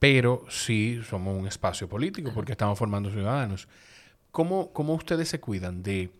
pero 0.00 0.44
sí 0.48 1.00
somos 1.08 1.38
un 1.38 1.46
espacio 1.46 1.88
político 1.88 2.32
porque 2.34 2.52
estamos 2.52 2.76
formando 2.76 3.10
ciudadanos. 3.10 3.68
¿Cómo, 4.32 4.72
cómo 4.72 4.94
ustedes 4.94 5.28
se 5.28 5.40
cuidan 5.40 5.82
de, 5.82 6.10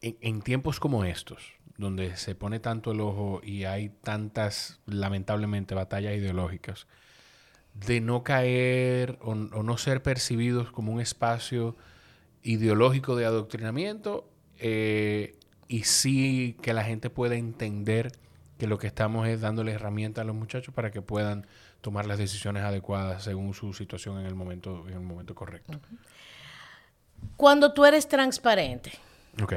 en, 0.00 0.40
tiempos 0.40 0.80
como 0.80 1.04
estos, 1.04 1.52
donde 1.76 2.16
se 2.16 2.34
pone 2.34 2.58
tanto 2.58 2.92
el 2.92 3.00
ojo 3.00 3.42
y 3.44 3.64
hay 3.64 3.90
tantas, 3.90 4.80
lamentablemente, 4.86 5.74
batallas 5.74 6.16
ideológicas, 6.16 6.86
de 7.74 8.00
no 8.00 8.24
caer 8.24 9.18
o, 9.20 9.34
no 9.34 9.76
ser 9.76 10.02
percibidos 10.02 10.72
como 10.72 10.92
un 10.92 11.00
espacio 11.00 11.76
ideológico 12.42 13.14
de 13.14 13.26
adoctrinamiento 13.26 14.26
eh, 14.58 15.36
y 15.68 15.84
sí 15.84 16.56
que 16.62 16.72
la 16.72 16.84
gente 16.84 17.10
pueda 17.10 17.34
entender 17.34 18.12
que 18.58 18.66
lo 18.66 18.78
que 18.78 18.86
estamos 18.86 19.26
es 19.26 19.40
dándole 19.40 19.72
herramientas 19.72 20.22
a 20.22 20.24
los 20.24 20.36
muchachos 20.36 20.74
para 20.74 20.90
que 20.90 21.02
puedan 21.02 21.46
tomar 21.82 22.06
las 22.06 22.16
decisiones 22.16 22.62
adecuadas 22.62 23.24
según 23.24 23.52
su 23.52 23.74
situación 23.74 24.18
en 24.20 24.26
el 24.26 24.34
momento, 24.34 24.84
en 24.88 24.94
el 24.94 25.00
momento 25.00 25.34
correcto. 25.34 25.78
Cuando 27.36 27.74
tú 27.74 27.84
eres 27.84 28.08
transparente. 28.08 28.92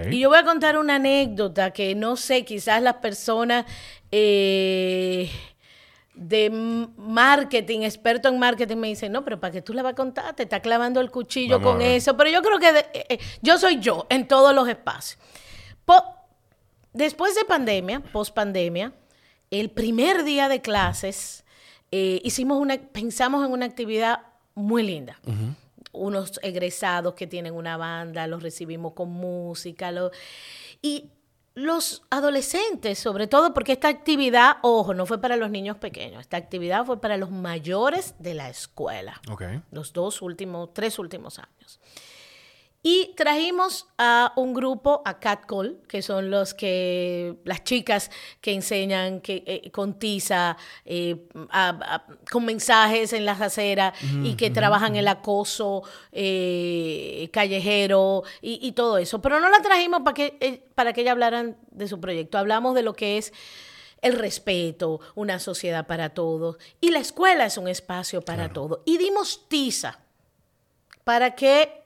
Y 0.10 0.20
yo 0.22 0.30
voy 0.30 0.38
a 0.38 0.44
contar 0.44 0.78
una 0.78 0.96
anécdota 0.96 1.72
que 1.72 1.96
no 1.96 2.16
sé, 2.16 2.46
quizás 2.46 2.82
las 2.82 2.96
personas 2.96 3.66
eh, 4.10 5.30
de 6.14 6.50
marketing, 6.98 7.82
experto 7.82 8.30
en 8.30 8.40
marketing, 8.40 8.78
me 8.78 8.88
dicen, 8.88 9.12
no, 9.12 9.24
pero 9.26 9.40
¿para 9.40 9.52
qué 9.52 9.62
tú 9.62 9.74
le 9.74 9.82
vas 9.82 9.92
a 9.92 9.96
contar? 9.96 10.34
Te 10.34 10.44
está 10.44 10.62
clavando 10.62 11.02
el 11.02 11.12
cuchillo 11.12 11.62
con 11.62 11.82
eso. 11.82 12.16
Pero 12.16 12.30
yo 12.30 12.42
creo 12.42 12.58
que 12.58 12.70
eh, 12.70 13.06
eh, 13.10 13.20
yo 13.42 13.58
soy 13.60 13.80
yo 13.80 14.08
en 14.10 14.28
todos 14.28 14.56
los 14.56 14.68
espacios. 14.68 15.20
después 16.94 17.36
de 17.36 17.44
pandemia, 17.44 18.00
post 18.00 18.34
pandemia, 18.34 18.94
el 19.52 19.70
primer 19.70 20.24
día 20.24 20.48
de 20.48 20.62
clases, 20.62 21.45
eh, 21.98 22.20
hicimos 22.26 22.60
una, 22.60 22.78
pensamos 22.78 23.46
en 23.46 23.54
una 23.54 23.66
actividad 23.66 24.20
muy 24.54 24.84
linda. 24.84 25.18
Unos 25.94 26.42
egresados 26.44 27.14
que 27.14 27.26
tienen 27.26 27.54
una 27.54 27.78
banda, 27.78 28.28
los 28.28 28.44
recibimos 28.44 28.92
con 28.92 29.10
música. 29.12 29.94
y 30.82 31.10
los 31.54 32.04
adolescentes, 32.10 33.00
sobre 33.00 33.28
todo, 33.28 33.54
porque 33.54 33.72
esta 33.72 33.88
actividad, 33.88 34.58
ojo, 34.62 34.94
no 34.94 35.06
fue 35.06 35.22
para 35.22 35.38
los 35.38 35.50
niños 35.50 35.78
pequeños, 35.78 36.20
esta 36.20 36.36
actividad 36.36 36.86
fue 36.86 37.00
para 37.00 37.16
los 37.16 37.32
mayores 37.32 38.14
de 38.20 38.34
la 38.34 38.50
escuela. 38.50 39.22
Los 39.72 39.94
dos 39.94 40.22
últimos, 40.22 40.74
tres 40.74 41.00
últimos 41.00 41.40
años. 41.40 41.80
Y 42.88 43.16
trajimos 43.16 43.88
a 43.98 44.32
un 44.36 44.54
grupo, 44.54 45.02
a 45.06 45.20
Catcall, 45.20 45.80
que 45.88 46.04
son 46.04 46.30
los 46.30 46.54
que, 46.54 47.36
las 47.44 47.64
chicas 47.64 48.12
que 48.42 48.54
enseñan 48.54 49.22
que, 49.22 49.44
eh, 49.48 49.72
con 49.72 49.98
tiza, 49.98 50.56
eh, 50.86 51.28
con 52.30 52.46
mensajes 52.46 53.12
en 53.14 53.26
las 53.26 53.42
aceras 53.42 53.98
y 54.22 54.36
que 54.36 54.52
trabajan 54.52 54.96
el 54.96 55.08
acoso 55.08 55.82
eh, 56.12 57.28
callejero 57.34 58.22
y, 58.40 58.72
todo 58.74 59.00
eso. 59.00 59.20
Pero 59.20 59.40
no 59.40 59.50
la 59.50 59.64
trajimos 59.64 60.02
para 60.04 60.14
que, 60.14 60.70
para 60.76 60.94
que 60.94 61.02
ella 61.02 61.14
hablaran 61.14 61.58
de 61.72 61.88
su 61.88 62.00
proyecto. 62.00 62.38
Hablamos 62.38 62.76
de 62.76 62.84
lo 62.84 62.94
que 62.94 63.18
es 63.18 63.34
el 64.04 64.14
respeto, 64.14 65.00
una 65.16 65.40
sociedad 65.40 65.88
para 65.88 66.10
todos. 66.10 66.58
Y 66.82 66.92
la 66.92 67.00
escuela 67.00 67.48
es 67.48 67.58
un 67.58 67.68
espacio 67.68 68.22
para 68.22 68.54
todos. 68.54 68.82
Y 68.86 69.00
dimos 69.00 69.50
tiza 69.50 70.02
para 71.04 71.34
que 71.34 71.85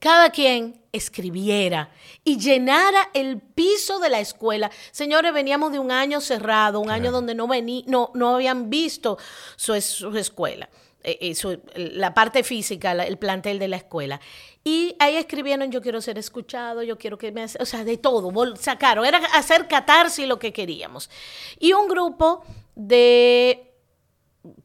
cada 0.00 0.30
quien 0.30 0.80
escribiera 0.92 1.90
y 2.24 2.38
llenara 2.38 3.10
el 3.14 3.38
piso 3.38 4.00
de 4.00 4.08
la 4.08 4.18
escuela. 4.18 4.70
Señores, 4.90 5.32
veníamos 5.32 5.72
de 5.72 5.78
un 5.78 5.92
año 5.92 6.20
cerrado, 6.20 6.80
un 6.80 6.90
año 6.90 7.12
donde 7.12 7.34
no, 7.34 7.46
vení, 7.46 7.84
no, 7.86 8.10
no 8.14 8.34
habían 8.34 8.70
visto 8.70 9.18
su, 9.56 9.74
escuela. 9.74 10.68
Eh, 11.02 11.32
eh, 11.32 11.58
la 11.76 12.12
parte 12.12 12.42
física, 12.42 12.92
el 12.92 13.18
plantel 13.18 13.58
de 13.58 13.68
la 13.68 13.76
escuela. 13.76 14.20
Y 14.64 14.96
ahí 14.98 15.16
escribieron, 15.16 15.70
yo 15.70 15.80
quiero 15.80 16.00
ser 16.00 16.18
escuchado, 16.18 16.82
yo 16.82 16.98
quiero 16.98 17.16
que 17.16 17.30
me... 17.30 17.44
O 17.44 17.64
sea, 17.64 17.84
de 17.84 17.96
todo, 17.96 18.32
sacaron, 18.56 19.06
era 19.06 19.18
hacer 19.34 19.68
catarsis 19.68 20.26
lo 20.26 20.38
que 20.38 20.52
queríamos. 20.52 21.08
Y 21.58 21.72
un 21.72 21.88
grupo 21.88 22.44
de 22.74 23.74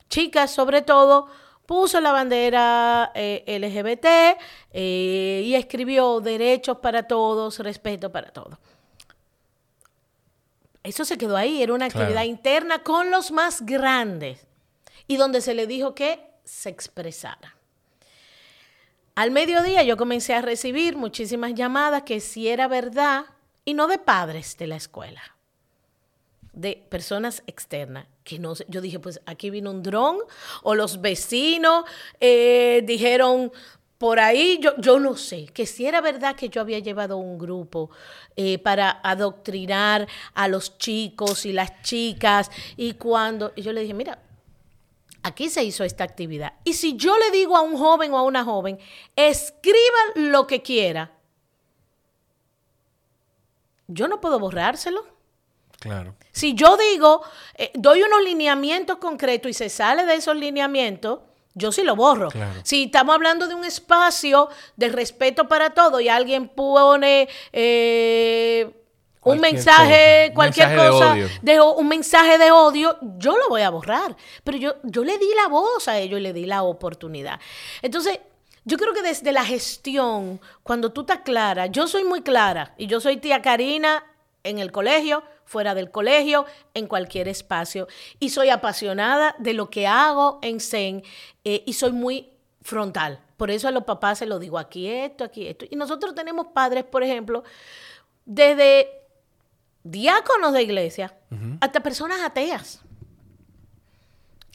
chicas, 0.10 0.52
sobre 0.52 0.82
todo, 0.82 1.28
puso 1.66 2.00
la 2.00 2.12
bandera 2.12 3.12
eh, 3.16 3.44
LGBT 3.48 4.06
eh, 4.72 5.42
y 5.46 5.56
escribió 5.56 6.20
derechos 6.22 6.78
para 6.78 7.04
todos, 7.04 7.60
respeto 7.60 8.12
para 8.12 8.30
todos. 8.30 8.58
Eso 10.84 11.04
se 11.04 11.18
quedó 11.18 11.36
ahí, 11.36 11.64
era 11.64 11.74
una 11.74 11.86
actividad 11.86 12.24
interna 12.24 12.84
con 12.84 13.10
los 13.10 13.32
más 13.32 13.66
grandes 13.66 14.46
y 15.08 15.18
donde 15.18 15.42
se 15.42 15.56
le 15.56 15.66
dijo 15.66 15.96
que 15.96 16.20
se 16.44 16.70
expresara. 16.70 17.56
Al 19.16 19.32
mediodía 19.32 19.82
yo 19.84 19.98
comencé 19.98 20.34
a 20.36 20.42
recibir 20.42 20.96
muchísimas 20.96 21.54
llamadas 21.54 22.04
que 22.04 22.20
si 22.20 22.50
era 22.50 22.68
verdad, 22.68 23.26
y 23.64 23.74
no 23.74 23.88
de 23.88 23.98
padres 23.98 24.58
de 24.58 24.68
la 24.68 24.76
escuela, 24.76 25.35
de 26.56 26.84
personas 26.90 27.44
externas, 27.48 28.08
que 28.24 28.40
no 28.40 28.54
yo 28.68 28.82
dije, 28.82 29.00
pues 29.00 29.22
aquí 29.26 29.50
vino 29.50 29.72
un 29.72 29.84
dron, 29.84 30.18
o 30.64 30.74
los 30.74 31.02
vecinos 31.02 31.86
eh, 32.20 32.82
dijeron 32.86 33.52
por 33.98 34.20
ahí, 34.20 34.60
yo, 34.62 34.76
yo 34.78 35.00
no 35.00 35.16
sé, 35.16 35.46
que 35.48 35.66
si 35.66 35.86
era 35.86 36.02
verdad 36.02 36.36
que 36.36 36.50
yo 36.50 36.62
había 36.62 36.80
llevado 36.80 37.18
un 37.18 37.38
grupo 37.38 37.90
eh, 38.36 38.60
para 38.60 39.00
adoctrinar 39.04 40.08
a 40.34 40.48
los 40.48 40.78
chicos 40.78 41.46
y 41.46 41.54
las 41.54 41.82
chicas, 41.82 42.52
y 42.76 42.94
cuando, 42.94 43.54
y 43.56 43.62
yo 43.62 43.72
le 43.72 43.82
dije, 43.82 43.94
mira, 43.94 44.20
aquí 45.24 45.50
se 45.50 45.64
hizo 45.64 45.84
esta 45.84 46.04
actividad. 46.04 46.54
Y 46.64 46.74
si 46.74 46.98
yo 46.98 47.18
le 47.18 47.32
digo 47.32 47.56
a 47.56 47.62
un 47.62 47.78
joven 47.78 48.14
o 48.14 48.18
a 48.18 48.24
una 48.24 48.44
joven, 48.44 48.78
escriba 49.16 50.00
lo 50.16 50.46
que 50.46 50.62
quiera, 50.62 51.12
yo 53.88 54.08
no 54.08 54.20
puedo 54.20 54.40
borrárselo. 54.40 55.15
Claro. 55.80 56.16
Si 56.32 56.54
yo 56.54 56.78
digo, 56.78 57.22
eh, 57.56 57.72
doy 57.74 58.04
unos 58.04 58.24
lineamientos 58.24 58.98
concretos 58.98 59.50
y 59.52 59.54
se 59.54 59.70
sale 59.70 60.06
de 60.06 60.16
esos 60.16 60.36
lineamientos, 60.36 61.20
yo 61.54 61.72
sí 61.72 61.84
lo 61.84 61.96
borro. 61.96 62.30
Si 62.64 62.84
estamos 62.84 63.16
hablando 63.16 63.48
de 63.48 63.56
un 63.56 63.64
espacio 63.64 64.50
de 64.76 64.90
respeto 64.90 65.48
para 65.48 65.70
todo 65.70 66.02
y 66.02 66.10
alguien 66.10 66.50
pone 66.50 67.30
eh, 67.54 68.70
un 69.24 69.40
mensaje, 69.40 70.32
cualquier 70.36 70.76
cosa, 70.76 71.16
de 71.42 71.62
un 71.62 71.88
mensaje 71.88 72.38
de 72.38 72.52
odio, 72.52 72.98
yo 73.18 73.38
lo 73.38 73.48
voy 73.48 73.62
a 73.62 73.70
borrar. 73.70 74.18
Pero 74.44 74.58
yo, 74.58 74.76
yo 74.84 75.06
le 75.06 75.18
di 75.18 75.28
la 75.42 75.48
voz 75.48 75.88
a 75.88 75.98
ellos 75.98 76.20
y 76.20 76.24
le 76.24 76.34
di 76.34 76.46
la 76.46 76.64
oportunidad. 76.64 77.40
Entonces, 77.82 78.20
yo 78.66 78.78
creo 78.78 78.94
que 78.94 79.02
desde 79.02 79.32
la 79.32 79.46
gestión, 79.46 80.42
cuando 80.62 80.92
tú 80.92 81.02
estás 81.02 81.20
clara, 81.20 81.68
yo 81.68 81.88
soy 81.88 82.04
muy 82.04 82.22
clara 82.22 82.74
y 82.78 82.88
yo 82.88 83.00
soy 83.00 83.18
tía 83.18 83.42
Karina 83.42 84.04
en 84.44 84.60
el 84.60 84.72
colegio, 84.72 85.24
fuera 85.46 85.74
del 85.76 85.92
colegio, 85.92 86.46
en 86.74 86.88
cualquier 86.88 87.28
espacio. 87.28 87.88
Y 88.20 88.30
soy 88.30 88.50
apasionada 88.50 89.36
de 89.40 89.54
lo 89.54 89.70
que 89.70 89.88
hago 89.88 90.40
en 90.42 90.60
Zen 90.60 91.04
eh, 91.44 91.64
y 91.66 91.74
soy 91.74 91.92
muy 91.92 92.32
frontal. 92.62 93.22
Por 93.38 93.52
eso 93.52 93.68
a 93.68 93.72
los 93.72 93.84
papás 93.84 94.20
se 94.20 94.26
lo 94.26 94.40
digo 94.40 94.58
aquí 94.58 94.88
esto, 94.88 95.24
aquí 95.24 95.48
esto. 95.48 95.66
Y 95.70 95.76
nosotros 95.76 96.16
tenemos 96.16 96.48
padres, 96.48 96.84
por 96.84 97.04
ejemplo, 97.04 97.44
desde 98.26 98.90
diáconos 99.84 100.54
de 100.54 100.64
iglesia, 100.64 101.16
hasta 101.60 101.82
personas 101.82 102.22
ateas. 102.22 102.82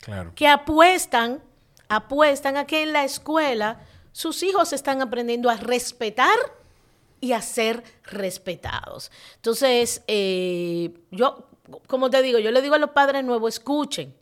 Claro. 0.01 0.33
Que 0.35 0.49
apuestan, 0.49 1.43
apuestan 1.89 2.57
a 2.57 2.67
que 2.67 2.83
en 2.83 2.93
la 2.93 3.05
escuela 3.05 3.81
sus 4.13 4.43
hijos 4.43 4.73
están 4.73 5.03
aprendiendo 5.03 5.51
a 5.51 5.57
respetar 5.57 6.37
y 7.21 7.33
a 7.33 7.43
ser 7.43 7.83
respetados. 8.05 9.11
Entonces, 9.37 10.03
eh, 10.07 10.95
yo, 11.11 11.49
como 11.87 12.11
te 12.11 12.23
digo, 12.23 12.39
yo 12.39 12.51
le 12.51 12.63
digo 12.63 12.75
a 12.75 12.79
los 12.79 12.91
padres 12.91 13.25
nuevos, 13.25 13.55
escuchen. 13.55 14.15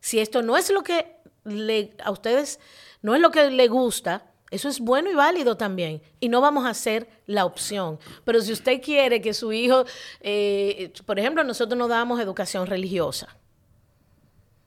Si 0.00 0.20
esto 0.20 0.42
no 0.42 0.56
es 0.56 0.70
lo 0.70 0.82
que 0.82 1.16
le, 1.44 1.94
a 2.04 2.10
ustedes 2.10 2.60
no 3.02 3.14
es 3.14 3.20
lo 3.20 3.30
que 3.30 3.50
les 3.50 3.70
gusta, 3.70 4.24
eso 4.50 4.68
es 4.68 4.80
bueno 4.80 5.10
y 5.10 5.14
válido 5.14 5.56
también. 5.56 6.02
Y 6.20 6.28
no 6.28 6.40
vamos 6.40 6.64
a 6.64 6.70
hacer 6.70 7.08
la 7.26 7.44
opción. 7.44 7.98
Pero 8.24 8.40
si 8.40 8.52
usted 8.52 8.80
quiere 8.80 9.20
que 9.20 9.34
su 9.34 9.52
hijo, 9.52 9.84
eh, 10.20 10.92
por 11.04 11.18
ejemplo, 11.18 11.44
nosotros 11.44 11.78
no 11.78 11.88
damos 11.88 12.20
educación 12.20 12.66
religiosa. 12.66 13.36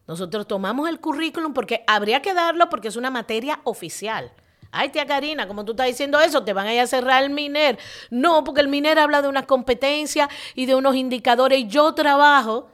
Nosotros 0.08 0.48
tomamos 0.48 0.90
el 0.90 1.00
currículum 1.00 1.54
porque 1.54 1.84
habría 1.88 2.22
que 2.22 2.34
darlo 2.34 2.70
porque 2.70 2.90
es 2.90 2.96
una 2.96 3.10
materia 3.10 3.62
oficial. 3.64 4.32
Ay, 4.72 4.90
tía 4.90 5.06
Karina, 5.06 5.48
como 5.48 5.66
tú 5.66 5.72
estás 5.72 5.88
diciendo 5.88 6.20
eso, 6.20 6.44
te 6.44 6.54
van 6.54 6.68
a 6.68 6.74
ir 6.74 6.80
a 6.80 6.88
cerrar 6.88 7.24
el 7.24 7.30
MINER. 7.30 7.78
No, 8.10 8.44
porque 8.44 8.62
el 8.62 8.70
MINER 8.70 9.00
habla 9.00 9.22
de 9.22 9.28
una 9.28 9.46
competencia 9.46 10.30
y 10.56 10.66
de 10.66 10.76
unos 10.76 10.96
indicadores. 10.96 11.60
Y 11.60 11.68
yo 11.68 11.94
trabajo 11.94 12.70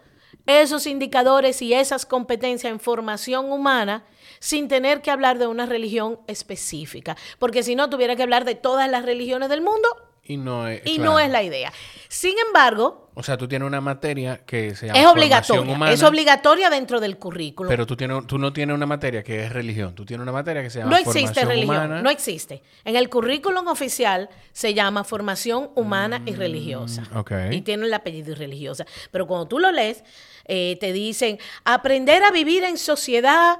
esos 0.45 0.87
indicadores 0.87 1.61
y 1.61 1.73
esas 1.73 2.05
competencias 2.05 2.71
en 2.71 2.79
formación 2.79 3.51
humana 3.51 4.05
sin 4.39 4.67
tener 4.67 5.01
que 5.01 5.11
hablar 5.11 5.39
de 5.39 5.47
una 5.47 5.65
religión 5.65 6.19
específica. 6.27 7.17
Porque 7.39 7.63
si 7.63 7.75
no, 7.75 7.89
tuviera 7.89 8.15
que 8.15 8.23
hablar 8.23 8.45
de 8.45 8.55
todas 8.55 8.89
las 8.89 9.03
religiones 9.03 9.49
del 9.49 9.61
mundo 9.61 9.87
y 10.27 10.37
no 10.37 10.67
es, 10.67 10.81
y 10.85 10.99
no 10.99 11.19
es 11.19 11.29
la 11.29 11.43
idea. 11.43 11.71
Sin 12.07 12.35
embargo... 12.47 13.09
O 13.15 13.23
sea, 13.23 13.37
tú 13.37 13.47
tienes 13.47 13.65
una 13.65 13.81
materia 13.81 14.41
que 14.45 14.75
se 14.75 14.87
llama 14.87 14.99
Es 14.99 15.07
obligatoria. 15.07 15.91
es 15.91 16.03
obligatoria 16.03 16.69
dentro 16.69 16.99
del 16.99 17.17
currículo. 17.17 17.69
Pero 17.69 17.85
tú, 17.85 17.95
tienes, 17.95 18.27
tú 18.27 18.37
no 18.37 18.53
tienes 18.53 18.75
una 18.75 18.85
materia 18.85 19.23
que 19.23 19.43
es 19.43 19.51
religión. 19.51 19.95
Tú 19.95 20.05
tienes 20.05 20.21
una 20.21 20.31
materia 20.31 20.61
que 20.61 20.69
se 20.69 20.79
llama 20.79 20.91
No 20.91 20.97
existe 20.97 21.43
religión. 21.45 22.03
No 22.03 22.09
existe. 22.09 22.61
En 22.85 22.95
el 22.95 23.09
currículum 23.09 23.67
oficial 23.67 24.29
se 24.51 24.73
llama 24.73 25.03
formación 25.03 25.71
humana 25.75 26.21
y 26.25 26.35
religiosa. 26.35 27.03
Mm, 27.11 27.17
okay. 27.17 27.55
Y 27.55 27.61
tiene 27.61 27.85
el 27.85 27.93
apellido 27.93 28.35
religiosa. 28.35 28.85
Pero 29.11 29.25
cuando 29.25 29.47
tú 29.47 29.59
lo 29.59 29.71
lees, 29.71 30.03
eh, 30.45 30.77
te 30.79 30.93
dicen 30.93 31.39
aprender 31.65 32.23
a 32.23 32.31
vivir 32.31 32.63
en 32.63 32.77
sociedad 32.77 33.57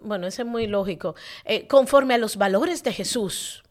bueno, 0.00 0.26
eso 0.26 0.42
es 0.42 0.48
muy 0.48 0.66
lógico, 0.66 1.14
eh, 1.44 1.68
conforme 1.68 2.14
a 2.14 2.18
los 2.18 2.36
valores 2.36 2.82
de 2.82 2.92
Jesús. 2.92 3.62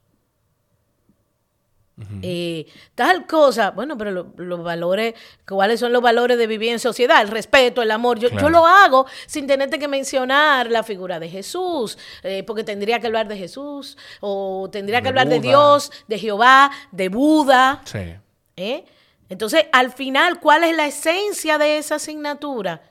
Eh, 2.22 2.66
tal 2.94 3.26
cosa, 3.26 3.72
bueno, 3.72 3.98
pero 3.98 4.34
los 4.36 4.64
valores, 4.64 5.14
¿cuáles 5.48 5.80
son 5.80 5.94
los 5.94 6.02
valores 6.02 6.38
de 6.38 6.46
vivir 6.46 6.72
en 6.72 6.80
sociedad? 6.80 7.22
El 7.22 7.30
respeto, 7.30 7.82
el 7.82 7.92
amor. 7.92 8.20
Yo, 8.20 8.28
yo 8.30 8.50
lo 8.50 8.66
hago 8.66 9.06
sin 9.28 9.48
tenerte 9.48 9.80
que 9.80 9.88
mencionar 9.88 10.70
la 10.70 10.84
figura 10.84 11.20
de 11.20 11.30
Jesús, 11.30 11.98
eh, 12.24 12.44
porque 12.44 12.66
tendría 12.66 13.00
que 13.00 13.08
hablar 13.08 13.30
de 13.30 13.38
Jesús, 13.38 13.98
o 14.20 14.70
tendría 14.72 15.02
que 15.02 15.08
hablar 15.08 15.30
de 15.30 15.40
Dios, 15.40 15.92
de 16.08 16.20
Jehová, 16.20 16.70
de 16.92 17.08
Buda. 17.08 17.82
Sí. 17.86 18.16
¿Eh? 18.58 18.84
Entonces, 19.30 19.66
al 19.72 19.92
final, 19.94 20.42
¿cuál 20.42 20.66
es 20.66 20.76
la 20.76 20.88
esencia 20.88 21.58
de 21.58 21.78
esa 21.78 21.96
asignatura? 21.96 22.82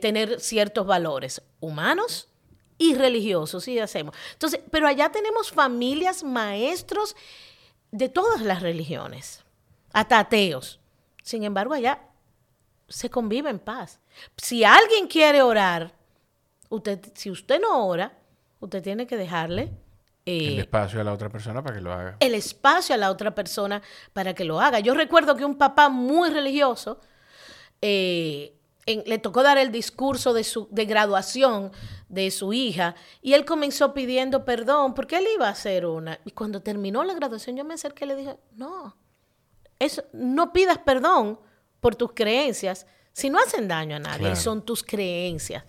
tener 0.00 0.40
ciertos 0.40 0.86
valores 0.86 1.42
humanos 1.60 2.30
y 2.78 2.94
religiosos, 2.94 3.64
sí 3.64 3.78
hacemos. 3.78 4.16
Entonces, 4.32 4.60
pero 4.70 4.86
allá 4.86 5.10
tenemos 5.12 5.52
familias, 5.52 6.24
maestros 6.24 7.14
de 7.94 8.08
todas 8.08 8.40
las 8.40 8.60
religiones, 8.60 9.44
hasta 9.92 10.18
ateos. 10.18 10.80
Sin 11.22 11.44
embargo, 11.44 11.74
allá 11.74 12.00
se 12.88 13.08
convive 13.08 13.50
en 13.50 13.60
paz. 13.60 14.00
Si 14.36 14.64
alguien 14.64 15.06
quiere 15.06 15.42
orar, 15.42 15.94
usted, 16.70 16.98
si 17.14 17.30
usted 17.30 17.60
no 17.60 17.86
ora, 17.86 18.18
usted 18.58 18.82
tiene 18.82 19.06
que 19.06 19.16
dejarle 19.16 19.70
el 20.24 20.58
eh, 20.58 20.60
espacio 20.62 21.00
a 21.00 21.04
la 21.04 21.12
otra 21.12 21.28
persona 21.28 21.62
para 21.62 21.76
que 21.76 21.82
lo 21.82 21.92
haga. 21.92 22.16
El 22.18 22.34
espacio 22.34 22.96
a 22.96 22.98
la 22.98 23.12
otra 23.12 23.32
persona 23.32 23.80
para 24.12 24.34
que 24.34 24.44
lo 24.44 24.60
haga. 24.60 24.80
Yo 24.80 24.94
recuerdo 24.94 25.36
que 25.36 25.44
un 25.44 25.56
papá 25.56 25.88
muy 25.88 26.30
religioso 26.30 26.98
eh, 27.80 28.53
le 28.86 29.18
tocó 29.18 29.42
dar 29.42 29.58
el 29.58 29.72
discurso 29.72 30.32
de, 30.34 30.44
su, 30.44 30.68
de 30.70 30.84
graduación 30.84 31.72
de 32.08 32.30
su 32.30 32.52
hija 32.52 32.94
y 33.22 33.32
él 33.32 33.44
comenzó 33.44 33.94
pidiendo 33.94 34.44
perdón 34.44 34.94
porque 34.94 35.16
él 35.16 35.26
iba 35.34 35.48
a 35.48 35.52
hacer 35.52 35.86
una. 35.86 36.20
Y 36.24 36.32
cuando 36.32 36.60
terminó 36.60 37.02
la 37.04 37.14
graduación 37.14 37.56
yo 37.56 37.64
me 37.64 37.74
acerqué 37.74 38.04
y 38.04 38.08
le 38.08 38.16
dije, 38.16 38.36
no, 38.54 38.96
eso, 39.78 40.04
no 40.12 40.52
pidas 40.52 40.78
perdón 40.78 41.40
por 41.80 41.96
tus 41.96 42.12
creencias. 42.12 42.86
Si 43.12 43.30
no 43.30 43.38
hacen 43.38 43.68
daño 43.68 43.96
a 43.96 44.00
nadie, 44.00 44.34
son 44.36 44.62
tus 44.62 44.82
creencias 44.82 45.64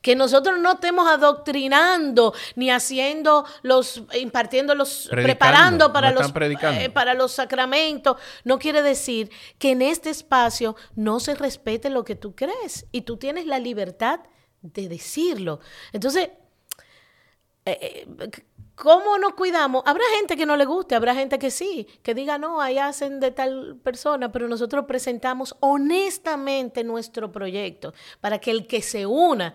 que 0.00 0.16
nosotros 0.16 0.58
no 0.58 0.72
estemos 0.72 1.06
adoctrinando 1.08 2.34
ni 2.56 2.70
haciendo 2.70 3.44
los, 3.62 4.02
impartiendo 4.14 4.74
los, 4.74 5.08
preparando 5.10 5.92
para, 5.92 6.10
los, 6.10 6.32
eh, 6.36 6.90
para 6.90 7.14
los 7.14 7.32
sacramentos, 7.32 8.16
no 8.44 8.58
quiere 8.58 8.82
decir 8.82 9.30
que 9.58 9.72
en 9.72 9.82
este 9.82 10.10
espacio 10.10 10.76
no 10.94 11.20
se 11.20 11.34
respete 11.34 11.90
lo 11.90 12.04
que 12.04 12.16
tú 12.16 12.34
crees 12.34 12.86
y 12.92 13.02
tú 13.02 13.16
tienes 13.16 13.46
la 13.46 13.58
libertad 13.58 14.20
de 14.62 14.88
decirlo. 14.88 15.60
Entonces, 15.92 16.30
eh, 17.64 18.06
eh, 18.18 18.42
¿Cómo 18.80 19.18
nos 19.18 19.34
cuidamos? 19.34 19.82
Habrá 19.84 20.04
gente 20.16 20.38
que 20.38 20.46
no 20.46 20.56
le 20.56 20.64
guste, 20.64 20.94
habrá 20.94 21.14
gente 21.14 21.38
que 21.38 21.50
sí, 21.50 21.86
que 22.02 22.14
diga, 22.14 22.38
no, 22.38 22.62
ahí 22.62 22.78
hacen 22.78 23.20
de 23.20 23.30
tal 23.30 23.76
persona, 23.82 24.32
pero 24.32 24.48
nosotros 24.48 24.86
presentamos 24.86 25.54
honestamente 25.60 26.82
nuestro 26.82 27.30
proyecto 27.30 27.92
para 28.22 28.38
que 28.38 28.50
el 28.50 28.66
que 28.66 28.80
se 28.80 29.04
una 29.04 29.54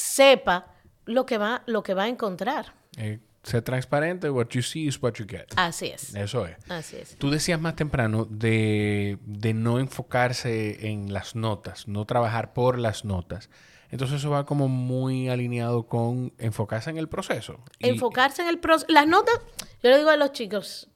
sepa 0.00 0.66
lo 1.06 1.26
que 1.26 1.38
va, 1.38 1.62
lo 1.66 1.82
que 1.82 1.94
va 1.94 2.04
a 2.04 2.08
encontrar. 2.08 2.74
Eh, 2.96 3.20
Ser 3.42 3.62
transparente, 3.62 4.28
what 4.28 4.48
you 4.50 4.60
see 4.60 4.86
is 4.86 5.00
what 5.02 5.14
you 5.14 5.24
get. 5.26 5.46
Así 5.56 5.86
es. 5.86 6.14
Eso 6.14 6.46
es. 6.46 6.58
Así 6.68 6.96
es. 6.96 7.16
Tú 7.16 7.30
decías 7.30 7.58
más 7.58 7.74
temprano 7.74 8.26
de, 8.26 9.18
de 9.24 9.54
no 9.54 9.78
enfocarse 9.78 10.88
en 10.90 11.10
las 11.14 11.34
notas, 11.34 11.88
no 11.88 12.04
trabajar 12.04 12.52
por 12.52 12.78
las 12.78 13.06
notas. 13.06 13.48
Entonces 13.90 14.18
eso 14.18 14.28
va 14.30 14.44
como 14.44 14.68
muy 14.68 15.30
alineado 15.30 15.86
con 15.86 16.34
enfocarse 16.36 16.90
en 16.90 16.98
el 16.98 17.08
proceso. 17.08 17.58
Enfocarse 17.78 18.42
en 18.42 18.48
el 18.48 18.58
proceso. 18.58 18.92
Las 18.92 19.06
notas, 19.06 19.40
yo 19.82 19.88
le 19.88 19.96
digo 19.96 20.10
a 20.10 20.16
los 20.16 20.32
chicos, 20.32 20.88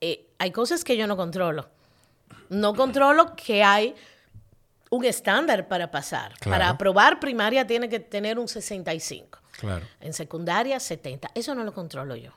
eh, 0.00 0.26
hay 0.38 0.50
cosas 0.50 0.82
que 0.82 0.96
yo 0.96 1.06
no 1.06 1.16
controlo. 1.16 1.70
No 2.50 2.74
controlo 2.74 3.36
que 3.36 3.62
hay 3.62 3.94
un 4.94 5.04
estándar 5.04 5.68
para 5.68 5.90
pasar. 5.90 6.34
Claro. 6.38 6.58
Para 6.58 6.68
aprobar 6.70 7.20
primaria 7.20 7.66
tiene 7.66 7.88
que 7.88 8.00
tener 8.00 8.38
un 8.38 8.48
65. 8.48 9.38
Claro. 9.58 9.86
En 10.00 10.12
secundaria, 10.12 10.78
70. 10.80 11.30
Eso 11.34 11.54
no 11.54 11.64
lo 11.64 11.72
controlo 11.72 12.16
yo. 12.16 12.32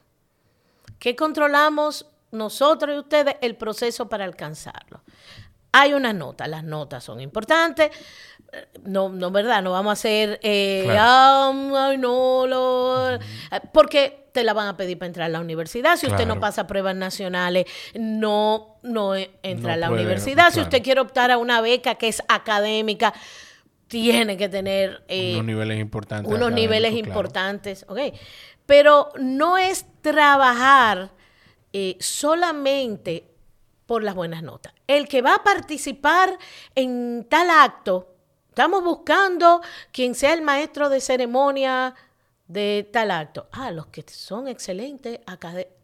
¿Qué 0.99 1.15
controlamos 1.15 2.07
nosotros 2.31 2.95
y 2.95 2.99
ustedes? 2.99 3.35
El 3.41 3.55
proceso 3.55 4.09
para 4.09 4.25
alcanzarlo. 4.25 5.01
Hay 5.71 5.93
una 5.93 6.13
nota, 6.13 6.47
las 6.47 6.63
notas 6.63 7.03
son 7.03 7.21
importantes. 7.21 7.91
No, 8.83 9.09
no, 9.09 9.29
¿verdad? 9.31 9.61
No 9.61 9.71
vamos 9.71 9.91
a 9.91 9.93
hacer, 9.93 10.39
eh, 10.41 10.81
Claro. 10.85 10.99
"Ah, 11.01 11.87
ay, 11.89 11.97
no, 11.97 12.47
lo... 12.47 13.15
eh, 13.15 13.19
porque 13.73 14.27
te 14.31 14.43
la 14.43 14.53
van 14.53 14.67
a 14.67 14.77
pedir 14.77 14.97
para 14.97 15.07
entrar 15.07 15.25
a 15.25 15.29
la 15.29 15.39
universidad. 15.41 15.97
Si 15.97 16.07
usted 16.07 16.25
no 16.27 16.39
pasa 16.39 16.65
pruebas 16.67 16.95
nacionales, 16.95 17.65
no, 17.95 18.77
no 18.83 19.15
eh, 19.15 19.31
entra 19.43 19.69
No 19.69 19.73
a 19.73 19.77
la 19.77 19.87
puede, 19.89 20.01
universidad. 20.03 20.47
Si 20.47 20.53
claro. 20.53 20.67
usted 20.67 20.83
quiere 20.83 21.01
optar 21.01 21.31
a 21.31 21.37
una 21.37 21.59
beca 21.61 21.95
que 21.95 22.07
es 22.07 22.21
académica, 22.29 23.13
tiene 23.87 24.37
que 24.37 24.47
tener... 24.49 25.03
eh, 25.07 25.33
unos 25.33 25.45
niveles 25.45 25.79
importantes. 25.79 26.31
unos 26.33 26.51
niveles 26.51 26.93
importantes, 26.93 27.85
ok. 27.89 27.99
Pero 28.65 29.09
no 29.19 29.57
es 29.57 29.85
trabajar 30.01 31.11
eh, 31.73 31.95
solamente 31.99 33.25
por 33.85 34.03
las 34.03 34.13
buenas 34.15 34.43
notas. 34.43 34.73
El 34.87 35.07
que 35.07 35.21
va 35.21 35.35
a 35.35 35.43
participar 35.43 36.37
en 36.75 37.25
tal 37.29 37.49
acto, 37.49 38.13
estamos 38.57 38.83
buscando 38.83 39.61
quien 39.91 40.15
sea 40.15 40.33
el 40.33 40.41
maestro 40.41 40.89
de 40.89 40.99
ceremonia 40.99 41.93
de 42.47 42.89
tal 42.91 43.11
acto. 43.11 43.47
Ah, 43.51 43.69
los 43.69 43.85
que 43.87 44.03
son 44.07 44.47
excelentes 44.47 45.19
académicos. 45.27 45.77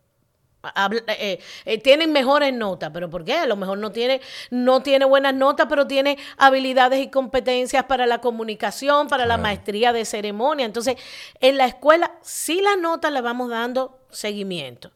Eh, 1.07 1.39
eh, 1.65 1.77
tienen 1.77 2.11
mejores 2.11 2.51
notas, 2.51 2.89
pero 2.91 3.11
¿por 3.11 3.23
qué? 3.25 3.33
A 3.33 3.45
lo 3.45 3.57
mejor 3.57 3.77
no 3.77 3.91
tiene, 3.91 4.21
no 4.49 4.81
tiene 4.81 5.05
buenas 5.05 5.35
notas, 5.35 5.67
pero 5.69 5.85
tiene 5.85 6.17
habilidades 6.37 6.99
y 6.99 7.11
competencias 7.11 7.83
para 7.83 8.07
la 8.07 8.21
comunicación, 8.21 9.07
para 9.07 9.27
la 9.27 9.37
maestría 9.37 9.93
de 9.93 10.03
ceremonia. 10.05 10.65
Entonces, 10.65 10.95
en 11.41 11.57
la 11.57 11.65
escuela, 11.67 12.13
sí 12.23 12.59
las 12.59 12.79
notas 12.79 13.11
le 13.11 13.21
vamos 13.21 13.49
dando 13.51 13.99
seguimiento. 14.09 14.89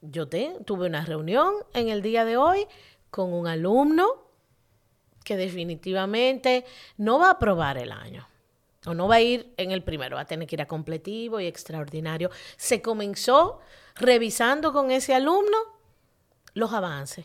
Yo 0.00 0.28
te- 0.28 0.58
tuve 0.64 0.86
una 0.86 1.04
reunión 1.04 1.54
en 1.72 1.88
el 1.88 2.02
día 2.02 2.24
de 2.24 2.36
hoy 2.36 2.68
con 3.10 3.32
un 3.32 3.48
alumno 3.48 4.23
que 5.24 5.36
definitivamente 5.36 6.64
no 6.98 7.18
va 7.18 7.28
a 7.28 7.32
aprobar 7.32 7.78
el 7.78 7.90
año. 7.90 8.28
O 8.86 8.92
no 8.94 9.08
va 9.08 9.14
a 9.16 9.20
ir 9.22 9.54
en 9.56 9.70
el 9.70 9.82
primero, 9.82 10.16
va 10.16 10.22
a 10.22 10.26
tener 10.26 10.46
que 10.46 10.56
ir 10.56 10.62
a 10.62 10.68
completivo 10.68 11.40
y 11.40 11.46
extraordinario. 11.46 12.30
Se 12.56 12.82
comenzó 12.82 13.60
revisando 13.96 14.72
con 14.72 14.90
ese 14.90 15.14
alumno 15.14 15.56
los 16.52 16.72
avances. 16.72 17.24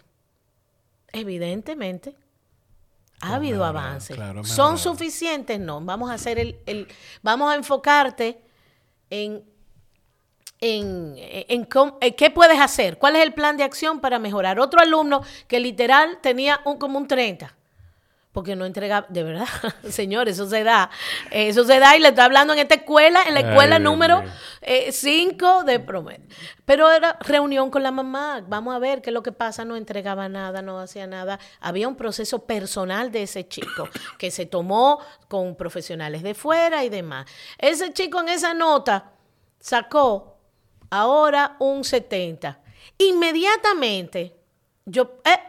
Evidentemente, 1.11 2.15
ha 3.21 3.35
habido 3.35 3.65
avances. 3.65 4.15
claro, 4.15 4.43
¿Son 4.45 4.77
suficientes? 4.77 5.59
No. 5.59 5.81
Vamos 5.81 6.09
a 6.09 6.13
hacer 6.13 6.39
el, 6.39 6.59
el- 6.65 6.87
vamos 7.21 7.51
a 7.51 7.55
enfocarte 7.55 8.41
en 9.09 9.43
en, 10.61 11.15
en 11.17 11.67
en 12.01 12.13
qué 12.15 12.29
puedes 12.31 12.59
hacer, 12.59 12.97
cuál 12.97 13.15
es 13.15 13.23
el 13.23 13.33
plan 13.33 13.55
de 13.55 13.63
acción 13.63 14.01
para 14.01 14.19
mejorar. 14.19 14.59
Otro 14.59 14.81
alumno 14.81 15.21
que 15.47 15.59
literal 15.59 16.19
tenía 16.21 16.59
un 16.65 16.77
como 16.77 16.97
un 16.99 17.07
30, 17.07 17.55
porque 18.31 18.55
no 18.55 18.65
entregaba, 18.65 19.07
de 19.09 19.23
verdad, 19.23 19.47
señor, 19.89 20.29
eso 20.29 20.47
se 20.47 20.63
da, 20.63 20.91
eh, 21.31 21.49
eso 21.49 21.63
se 21.63 21.79
da 21.79 21.97
y 21.97 21.99
le 21.99 22.09
está 22.09 22.25
hablando 22.25 22.53
en 22.53 22.59
esta 22.59 22.75
escuela, 22.75 23.21
en 23.27 23.33
la 23.33 23.39
escuela 23.39 23.79
número 23.79 24.21
mío. 24.21 24.31
5 24.91 25.63
de 25.63 25.79
promedio. 25.79 26.27
Pero 26.65 26.91
era 26.91 27.17
reunión 27.21 27.71
con 27.71 27.81
la 27.81 27.91
mamá, 27.91 28.43
vamos 28.47 28.75
a 28.75 28.79
ver 28.79 29.01
qué 29.01 29.09
es 29.09 29.13
lo 29.13 29.23
que 29.23 29.31
pasa, 29.31 29.65
no 29.65 29.75
entregaba 29.75 30.29
nada, 30.29 30.61
no 30.61 30.79
hacía 30.79 31.07
nada. 31.07 31.39
Había 31.59 31.87
un 31.87 31.95
proceso 31.95 32.45
personal 32.45 33.11
de 33.11 33.23
ese 33.23 33.47
chico 33.47 33.89
que 34.17 34.29
se 34.29 34.45
tomó 34.45 34.99
con 35.27 35.55
profesionales 35.55 36.21
de 36.21 36.35
fuera 36.35 36.83
y 36.83 36.89
demás. 36.89 37.25
Ese 37.57 37.93
chico 37.93 38.19
en 38.19 38.29
esa 38.29 38.53
nota 38.53 39.11
sacó 39.59 40.37
ahora 40.91 41.55
un 41.59 41.83
70. 41.83 42.59
Inmediatamente, 42.97 44.35
yo, 44.85 45.19
eh, 45.23 45.39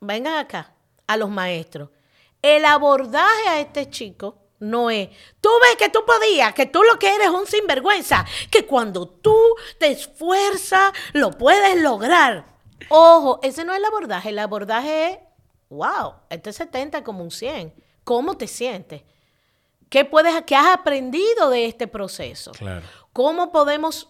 vengan 0.00 0.38
acá, 0.38 0.72
a 1.12 1.16
los 1.16 1.30
maestros. 1.30 1.90
El 2.40 2.64
abordaje 2.64 3.48
a 3.48 3.60
este 3.60 3.88
chico 3.88 4.38
no 4.58 4.90
es, 4.90 5.08
tú 5.40 5.48
ves 5.60 5.76
que 5.76 5.88
tú 5.88 6.04
podías, 6.06 6.54
que 6.54 6.66
tú 6.66 6.82
lo 6.82 6.98
que 6.98 7.14
eres 7.14 7.28
es 7.28 7.32
un 7.32 7.46
sinvergüenza, 7.46 8.24
que 8.50 8.64
cuando 8.66 9.08
tú 9.08 9.36
te 9.78 9.88
esfuerzas 9.90 10.92
lo 11.12 11.32
puedes 11.32 11.80
lograr. 11.80 12.46
Ojo, 12.88 13.40
ese 13.42 13.64
no 13.64 13.72
es 13.72 13.78
el 13.78 13.84
abordaje, 13.84 14.28
el 14.30 14.38
abordaje 14.38 15.10
es, 15.10 15.18
wow, 15.68 16.14
este 16.30 16.52
70 16.52 16.98
es 16.98 17.04
como 17.04 17.22
un 17.22 17.30
100. 17.30 17.72
¿Cómo 18.04 18.36
te 18.36 18.46
sientes? 18.48 19.02
¿Qué, 19.88 20.04
puedes, 20.04 20.42
¿Qué 20.44 20.56
has 20.56 20.68
aprendido 20.68 21.50
de 21.50 21.66
este 21.66 21.86
proceso? 21.86 22.52
Claro. 22.52 22.86
¿Cómo 23.12 23.52
podemos 23.52 24.08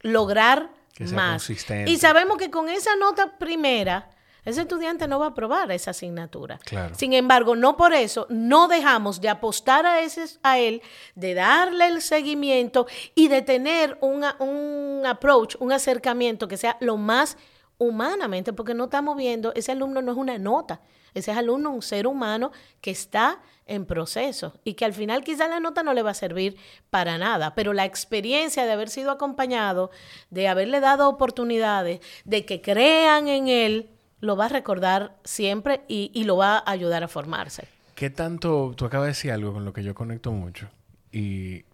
lograr 0.00 0.70
Que 0.94 1.06
sea 1.06 1.16
más? 1.16 1.42
consistente. 1.42 1.90
Y 1.90 1.98
sabemos 1.98 2.36
que 2.38 2.50
con 2.50 2.68
esa 2.68 2.94
nota 2.96 3.38
primera, 3.38 4.10
ese 4.44 4.62
estudiante 4.62 5.08
no 5.08 5.18
va 5.18 5.26
a 5.26 5.28
aprobar 5.30 5.70
esa 5.72 5.92
asignatura. 5.92 6.58
Claro. 6.64 6.94
Sin 6.94 7.12
embargo, 7.12 7.56
no 7.56 7.76
por 7.76 7.92
eso 7.94 8.26
no 8.28 8.68
dejamos 8.68 9.20
de 9.20 9.28
apostar 9.28 9.86
a, 9.86 10.00
ese, 10.00 10.24
a 10.42 10.58
él, 10.58 10.82
de 11.14 11.34
darle 11.34 11.86
el 11.86 12.02
seguimiento 12.02 12.86
y 13.14 13.28
de 13.28 13.42
tener 13.42 13.96
una- 14.00 14.36
un 14.38 15.02
approach, 15.06 15.56
un 15.60 15.72
acercamiento 15.72 16.46
que 16.48 16.56
sea 16.56 16.76
lo 16.80 16.96
más 16.96 17.36
humanamente, 17.78 18.52
porque 18.52 18.74
no 18.74 18.84
estamos 18.84 19.16
viendo, 19.16 19.52
ese 19.54 19.72
alumno 19.72 20.00
no 20.00 20.12
es 20.12 20.18
una 20.18 20.38
nota, 20.38 20.80
ese 21.12 21.32
alumno 21.32 21.70
es 21.70 21.74
un 21.76 21.82
ser 21.82 22.06
humano 22.06 22.52
que 22.80 22.90
está 22.90 23.40
en 23.66 23.84
proceso 23.86 24.60
y 24.64 24.74
que 24.74 24.84
al 24.84 24.92
final 24.92 25.24
quizás 25.24 25.48
la 25.48 25.58
nota 25.60 25.82
no 25.82 25.92
le 25.94 26.02
va 26.02 26.10
a 26.10 26.14
servir 26.14 26.56
para 26.90 27.18
nada, 27.18 27.54
pero 27.54 27.72
la 27.72 27.84
experiencia 27.84 28.64
de 28.64 28.72
haber 28.72 28.90
sido 28.90 29.10
acompañado, 29.10 29.90
de 30.30 30.48
haberle 30.48 30.80
dado 30.80 31.08
oportunidades, 31.08 32.00
de 32.24 32.44
que 32.44 32.60
crean 32.60 33.26
en 33.28 33.48
él, 33.48 33.90
lo 34.20 34.36
va 34.36 34.46
a 34.46 34.48
recordar 34.48 35.16
siempre 35.24 35.82
y, 35.88 36.10
y 36.14 36.24
lo 36.24 36.36
va 36.36 36.58
a 36.58 36.70
ayudar 36.70 37.02
a 37.04 37.08
formarse. 37.08 37.66
¿Qué 37.94 38.10
tanto? 38.10 38.72
Tú 38.76 38.84
acabas 38.86 39.06
de 39.06 39.10
decir 39.10 39.32
algo 39.32 39.52
con 39.52 39.64
lo 39.64 39.72
que 39.72 39.82
yo 39.82 39.94
conecto 39.94 40.32
mucho. 40.32 40.68
Y 41.12 41.64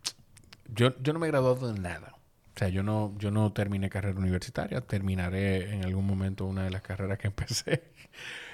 yo, 0.75 0.93
yo 1.03 1.13
no 1.13 1.19
me 1.19 1.27
he 1.27 1.31
graduado 1.31 1.73
de 1.73 1.81
nada. 1.81 2.15
O 2.55 2.59
sea, 2.59 2.69
yo 2.69 2.83
no, 2.83 3.15
yo 3.17 3.31
no 3.31 3.53
terminé 3.53 3.89
carrera 3.89 4.19
universitaria. 4.19 4.81
Terminaré 4.83 5.73
en 5.73 5.85
algún 5.85 6.07
momento 6.07 6.45
una 6.45 6.65
de 6.65 6.71
las 6.71 6.83
carreras 6.83 7.19
que 7.19 7.27
empecé. 7.29 7.85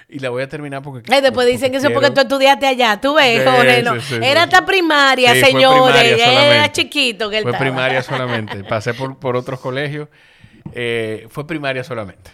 Y 0.07 0.19
la 0.19 0.29
voy 0.29 0.41
a 0.43 0.47
terminar 0.47 0.81
porque... 0.81 1.11
Ay, 1.13 1.19
después 1.19 1.45
dicen 1.45 1.69
que 1.71 1.77
eso 1.79 1.87
es 1.87 1.93
porque 1.93 2.11
tú 2.11 2.21
estudiaste 2.21 2.65
allá. 2.65 3.01
Tú 3.01 3.15
ves, 3.15 3.43
Jorge, 3.43 3.79
sí, 3.79 3.83
no. 3.83 3.95
sí, 3.95 4.01
sí. 4.01 4.15
Era 4.23 4.43
hasta 4.43 4.65
primaria, 4.65 5.33
Sí, 5.33 5.41
señores. 5.41 5.93
primaria 6.13 6.55
Era 6.55 6.71
chiquito 6.71 7.29
que 7.29 7.39
él 7.39 7.43
Fue 7.43 7.51
estaba. 7.51 7.65
primaria 7.69 8.01
solamente. 8.01 8.63
Pasé 8.69 8.93
por, 8.93 9.19
por 9.19 9.35
otros 9.35 9.59
colegios. 9.59 10.07
Eh, 10.71 11.27
fue 11.29 11.45
primaria 11.45 11.83
solamente. 11.83 12.31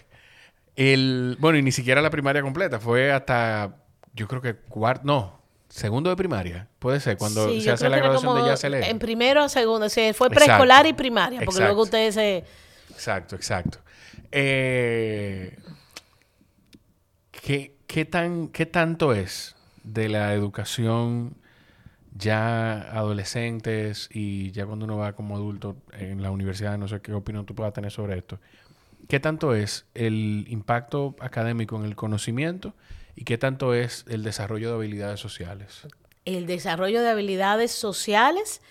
El, 0.75 1.37
bueno, 1.39 1.57
y 1.57 1.61
ni 1.61 1.71
siquiera 1.71 2.01
la 2.01 2.09
primaria 2.09 2.41
completa. 2.41 2.79
Fue 2.79 3.11
hasta, 3.11 3.75
yo 4.13 4.27
creo 4.27 4.41
que 4.41 4.55
cuarto, 4.55 5.03
no, 5.05 5.41
segundo 5.69 6.09
de 6.09 6.15
primaria. 6.15 6.67
Puede 6.79 6.99
ser, 6.99 7.17
cuando 7.17 7.49
Sí, 7.49 7.61
se 7.61 7.71
hace 7.71 7.89
la 7.89 7.97
graduación 7.97 8.41
de 8.41 8.47
ya 8.49 8.57
se 8.57 8.69
lee. 8.69 8.79
En 8.83 8.99
primero 8.99 9.45
o 9.45 9.49
segundo. 9.49 9.89
Se 9.89 10.13
fue 10.13 10.29
preescolar 10.29 10.85
y 10.85 10.93
primaria, 10.93 11.39
porque 11.39 11.57
Exacto. 11.57 11.67
luego 11.67 11.81
ustedes 11.83 12.15
se... 12.15 12.43
Exacto, 12.89 13.35
exacto. 13.35 13.79
Eh, 14.31 15.57
¿qué, 17.31 17.75
qué 17.87 18.05
tan, 18.05 18.47
¿Qué 18.49 18.65
tanto 18.65 19.13
es 19.13 19.55
de 19.83 20.09
la 20.09 20.33
educación 20.33 21.35
ya 22.15 22.81
adolescentes 22.91 24.09
y 24.11 24.51
ya 24.51 24.65
cuando 24.65 24.85
uno 24.85 24.97
va 24.97 25.13
como 25.13 25.35
adulto 25.35 25.77
en 25.93 26.21
la 26.21 26.31
universidad, 26.31 26.77
no 26.77 26.87
sé 26.87 27.01
qué 27.01 27.13
opinión 27.13 27.45
tú 27.45 27.55
puedas 27.55 27.73
tener 27.73 27.91
sobre 27.91 28.17
esto? 28.17 28.39
¿Qué 29.07 29.19
tanto 29.19 29.53
es 29.55 29.85
el 29.93 30.45
impacto 30.47 31.15
académico 31.19 31.75
en 31.77 31.85
el 31.85 31.95
conocimiento 31.95 32.73
y 33.15 33.25
qué 33.25 33.37
tanto 33.37 33.73
es 33.73 34.05
el 34.07 34.23
desarrollo 34.23 34.69
de 34.69 34.75
habilidades 34.75 35.19
sociales? 35.19 35.87
el 36.25 36.47
desarrollo 36.47 37.01
de 37.01 37.09
habilidades 37.09 37.71
sociales 37.71 38.61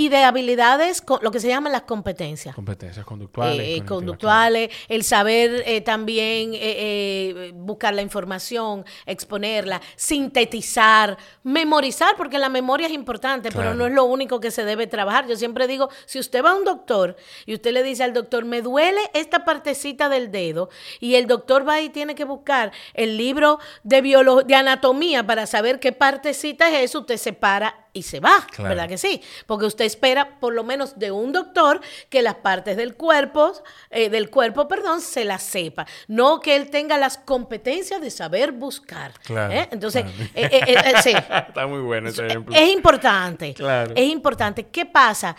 y 0.00 0.10
de 0.10 0.18
habilidades, 0.22 1.02
lo 1.22 1.32
que 1.32 1.40
se 1.40 1.48
llaman 1.48 1.72
las 1.72 1.82
competencias. 1.82 2.54
Competencias 2.54 3.04
conductuales. 3.04 3.66
Eh, 3.66 3.84
conductuales, 3.84 4.70
el 4.88 5.02
saber 5.02 5.64
eh, 5.66 5.80
también 5.80 6.54
eh, 6.54 6.58
eh, 6.62 7.50
buscar 7.52 7.92
la 7.92 8.02
información, 8.02 8.84
exponerla, 9.06 9.80
sintetizar, 9.96 11.18
memorizar, 11.42 12.14
porque 12.16 12.38
la 12.38 12.48
memoria 12.48 12.86
es 12.86 12.92
importante, 12.92 13.50
pero 13.50 13.74
no 13.74 13.86
es 13.88 13.92
lo 13.92 14.04
único 14.04 14.38
que 14.38 14.52
se 14.52 14.64
debe 14.64 14.86
trabajar. 14.86 15.26
Yo 15.26 15.34
siempre 15.34 15.66
digo, 15.66 15.88
si 16.06 16.20
usted 16.20 16.44
va 16.44 16.52
a 16.52 16.54
un 16.54 16.64
doctor 16.64 17.16
y 17.44 17.54
usted 17.54 17.72
le 17.72 17.82
dice 17.82 18.04
al 18.04 18.12
doctor, 18.12 18.44
me 18.44 18.62
duele 18.62 19.00
esta 19.14 19.44
partecita 19.44 20.08
del 20.08 20.30
dedo, 20.30 20.70
y 21.00 21.16
el 21.16 21.26
doctor 21.26 21.68
va 21.68 21.80
y 21.80 21.88
tiene 21.88 22.14
que 22.14 22.24
buscar 22.24 22.70
el 22.94 23.16
libro 23.16 23.58
de, 23.82 24.00
biolo- 24.00 24.44
de 24.44 24.54
anatomía 24.54 25.26
para 25.26 25.44
saber 25.46 25.80
qué 25.80 25.90
partecita 25.90 26.68
es 26.68 26.84
eso, 26.90 27.00
usted 27.00 27.16
se 27.16 27.32
para 27.32 27.87
y 27.98 28.02
se 28.02 28.20
va, 28.20 28.46
Claro. 28.50 28.70
¿verdad 28.70 28.88
que 28.88 28.96
sí? 28.98 29.20
Porque 29.46 29.66
usted 29.66 29.84
espera, 29.84 30.38
por 30.40 30.54
lo 30.54 30.64
menos 30.64 30.98
de 30.98 31.10
un 31.10 31.32
doctor, 31.32 31.80
que 32.08 32.22
las 32.22 32.36
partes 32.36 32.76
del 32.76 32.94
cuerpo, 32.94 33.52
eh, 33.90 34.08
del 34.08 34.30
cuerpo, 34.30 34.68
perdón, 34.68 35.00
se 35.00 35.24
las 35.24 35.42
sepa. 35.42 35.86
No 36.06 36.40
que 36.40 36.56
él 36.56 36.70
tenga 36.70 36.96
las 36.98 37.18
competencias 37.18 38.00
de 38.00 38.10
saber 38.10 38.52
buscar. 38.52 39.12
Claro, 39.24 39.52
¿eh? 39.52 39.68
Entonces, 39.72 40.02
claro. 40.04 40.30
eh, 40.34 40.48
eh, 40.66 40.92
sí. 41.02 41.12
Está 41.48 41.66
muy 41.66 41.80
bueno 41.80 42.08
ese 42.08 42.26
ejemplo. 42.26 42.54
Es 42.54 42.70
importante. 42.72 43.54
Claro. 43.54 43.92
Es 43.94 44.04
importante. 44.06 44.66
¿Qué 44.66 44.86
pasa? 44.86 45.36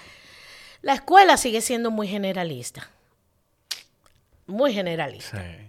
La 0.82 0.94
escuela 0.94 1.36
sigue 1.38 1.62
siendo 1.62 1.92
muy 1.92 2.08
generalista. 2.08 2.90
Muy 4.48 4.74
generalista. 4.74 5.38
Sí. 5.42 5.69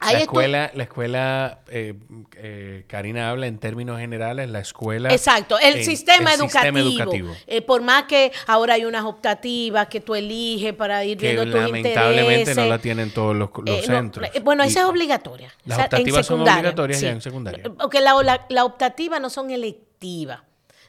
La 0.00 0.12
escuela, 0.18 0.70
la 0.74 0.82
escuela 0.82 1.60
eh, 1.68 1.94
eh, 2.36 2.84
Karina 2.86 3.30
habla 3.30 3.46
en 3.46 3.58
términos 3.58 3.98
generales, 3.98 4.48
la 4.50 4.60
escuela... 4.60 5.10
Exacto, 5.12 5.58
el, 5.58 5.84
sistema, 5.84 6.34
el 6.34 6.40
educativo. 6.40 6.48
sistema 6.50 6.80
educativo. 6.80 7.36
Eh, 7.46 7.62
por 7.62 7.82
más 7.82 8.04
que 8.04 8.32
ahora 8.46 8.74
hay 8.74 8.84
unas 8.84 9.04
optativas 9.04 9.86
que 9.88 10.00
tú 10.00 10.14
eliges 10.14 10.74
para 10.74 11.04
ir 11.04 11.16
que 11.18 11.32
viendo 11.32 11.44
tus 11.44 11.54
lamentablemente 11.54 12.40
intereses. 12.40 12.56
no 12.56 12.66
la 12.70 12.78
tienen 12.78 13.10
todos 13.10 13.34
los, 13.34 13.50
los 13.64 13.64
no, 13.88 13.94
centros. 13.94 14.28
bueno, 14.42 14.64
Y- 14.64 14.68
esa 14.68 14.80
es 14.80 14.86
obligatoria. 14.86 15.52
Las 15.64 15.76
O 15.76 15.80
sea, 15.80 15.84
optativas 15.86 16.26
son 16.26 16.40
obligatorias 16.42 17.00
ya 17.00 17.10
en 17.10 17.20
secundaria. 17.20 17.64
Porque 17.78 18.00
la, 18.00 18.14
la, 18.22 18.46
la 18.48 18.64
optativa 18.64 19.18
no 19.18 19.30
son 19.30 19.50
electivas. 19.50 20.40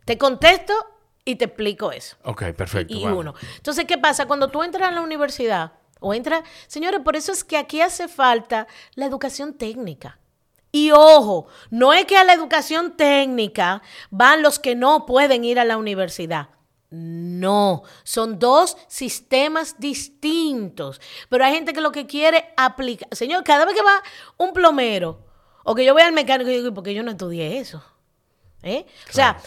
Te 0.06 0.18
contesto 0.18 0.74
y 1.26 1.36
te 1.36 1.46
explico 1.46 1.92
eso. 1.92 2.16
Ok, 2.24 2.44
perfecto. 2.54 2.94
Y 2.94 3.04
vamos. 3.04 3.20
uno. 3.20 3.34
Entonces, 3.58 3.86
¿qué 3.86 3.98
pasa? 3.98 4.26
Cuando 4.26 4.48
tú 4.50 4.64
entras 4.64 4.88
a 4.90 4.92
la 4.92 5.02
universidad 5.02 5.72
o 6.00 6.14
entras, 6.14 6.44
señores, 6.68 7.02
por 7.04 7.16
eso 7.16 7.32
es 7.32 7.44
que 7.44 7.58
aquí 7.58 7.82
hace 7.82 8.08
falta 8.08 8.68
la 8.96 9.06
educación 9.06 9.54
técnica. 9.54 10.20
Y 10.72 10.92
ojo, 10.92 11.48
no 11.70 11.94
es 11.94 12.06
que 12.06 12.18
a 12.18 12.24
la 12.24 12.34
educación 12.34 12.98
técnica 12.98 13.82
van 14.10 14.42
los 14.42 14.60
que 14.60 14.76
no 14.76 15.06
pueden 15.06 15.44
ir 15.44 15.60
a 15.60 15.66
la 15.66 15.78
universidad. 15.78 16.50
No, 16.90 17.84
son 18.04 18.40
dos 18.40 18.78
sistemas 18.88 19.76
distintos. 19.80 21.02
Pero 21.30 21.44
hay 21.44 21.54
gente 21.54 21.74
que 21.74 21.82
lo 21.82 21.92
que 21.92 22.06
quiere 22.06 22.54
aplicar. 22.56 23.10
Señor, 23.14 23.44
cada 23.44 23.66
vez 23.66 23.76
que 23.76 23.82
va 23.82 24.02
un 24.38 24.54
plomero 24.54 25.26
o 25.64 25.76
que 25.76 25.84
yo 25.84 25.94
voy 25.94 26.04
al 26.04 26.14
mecánico, 26.14 26.50
yo 26.50 26.58
digo, 26.58 26.74
¿por 26.74 26.84
qué 26.84 26.94
yo 26.94 27.04
no 27.04 27.12
estudié 27.12 27.58
eso? 27.58 27.84
¿Eh? 28.64 28.86
O 29.10 29.14
sea, 29.14 29.38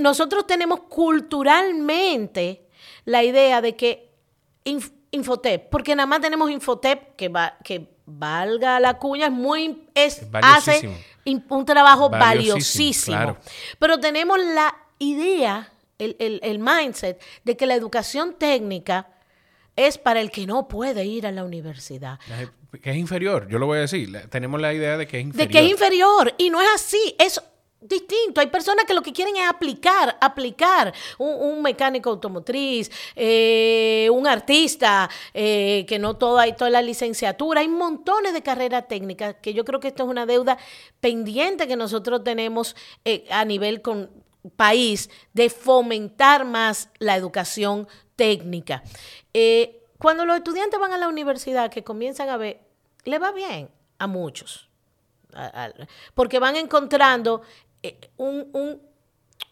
nosotros 0.00 0.46
tenemos 0.46 0.80
culturalmente 0.82 2.68
la 3.04 3.24
idea 3.24 3.60
de 3.60 3.74
que 3.76 4.12
Infotep, 5.12 5.68
porque 5.70 5.94
nada 5.94 6.06
más 6.06 6.20
tenemos 6.20 6.50
Infotep 6.50 7.14
que, 7.16 7.28
va, 7.28 7.56
que 7.62 7.88
valga 8.06 8.80
la 8.80 8.98
cuña, 8.98 9.26
es 9.26 9.32
muy 9.32 9.86
es, 9.94 10.22
hace 10.42 10.90
un 11.24 11.64
trabajo 11.64 12.08
Valiosísimo, 12.10 12.18
valiosísimo. 12.18 13.16
claro. 13.16 13.38
Pero 13.78 14.00
tenemos 14.00 14.38
la 14.38 14.74
idea, 14.98 15.70
el, 15.98 16.16
el- 16.18 16.40
el 16.42 16.58
mindset 16.58 17.20
de 17.44 17.56
que 17.56 17.66
la 17.66 17.74
educación 17.74 18.34
técnica 18.38 19.08
es 19.76 19.98
para 19.98 20.20
el 20.20 20.30
que 20.30 20.46
no 20.46 20.66
puede 20.68 21.04
ir 21.04 21.26
a 21.26 21.32
la 21.32 21.44
universidad. 21.44 22.18
Que 22.82 22.90
es 22.90 22.96
inferior, 22.96 23.48
yo 23.48 23.58
lo 23.58 23.66
voy 23.66 23.78
a 23.78 23.80
decir. 23.82 24.10
Tenemos 24.30 24.60
la 24.60 24.72
idea 24.72 24.96
de 24.96 25.06
que 25.06 25.18
es 25.20 25.24
De 25.24 25.28
inferior. 25.28 25.50
que 25.52 25.58
es 25.66 25.70
inferior. 25.70 26.34
Y 26.38 26.50
no 26.50 26.60
es 26.60 26.68
así. 26.74 27.14
Es 27.18 27.40
distinto. 27.82 28.40
Hay 28.40 28.46
personas 28.46 28.84
que 28.84 28.94
lo 28.94 29.02
que 29.02 29.12
quieren 29.12 29.36
es 29.36 29.46
aplicar, 29.48 30.16
aplicar. 30.20 30.92
Un, 31.18 31.62
mecánico 31.62 32.10
automotriz, 32.10 32.90
eh, 33.14 34.08
un 34.12 34.26
artista, 34.26 35.08
eh, 35.32 35.84
que 35.86 35.98
no 35.98 36.16
todo 36.16 36.38
hay 36.38 36.54
toda 36.54 36.70
la 36.70 36.82
licenciatura. 36.82 37.60
Hay 37.60 37.68
montones 37.68 38.32
de 38.32 38.42
carreras 38.42 38.88
técnicas 38.88 39.36
que 39.40 39.54
yo 39.54 39.64
creo 39.64 39.80
que 39.80 39.88
esto 39.88 40.04
es 40.04 40.08
una 40.08 40.26
deuda 40.26 40.58
pendiente 41.00 41.68
que 41.68 41.76
nosotros 41.76 42.24
tenemos 42.24 42.74
eh, 43.04 43.26
a 43.30 43.44
nivel 43.44 43.82
con 43.82 44.10
país 44.56 45.08
de 45.32 45.50
fomentar 45.50 46.44
más 46.44 46.88
la 46.98 47.16
educación 47.16 47.86
técnica. 48.16 48.82
Cuando 49.98 50.24
los 50.26 50.36
estudiantes 50.36 50.80
van 50.80 50.92
a 50.92 50.98
la 50.98 51.08
universidad, 51.08 51.70
que 51.70 51.84
comienzan 51.84 52.28
a 52.28 52.36
ver, 52.36 52.60
le 53.04 53.18
va 53.20 53.30
bien 53.30 53.68
a 53.98 54.08
muchos 54.08 54.72
porque 56.14 56.38
van 56.38 56.56
encontrando 56.56 57.42
un, 58.16 58.48
un- 58.52 58.80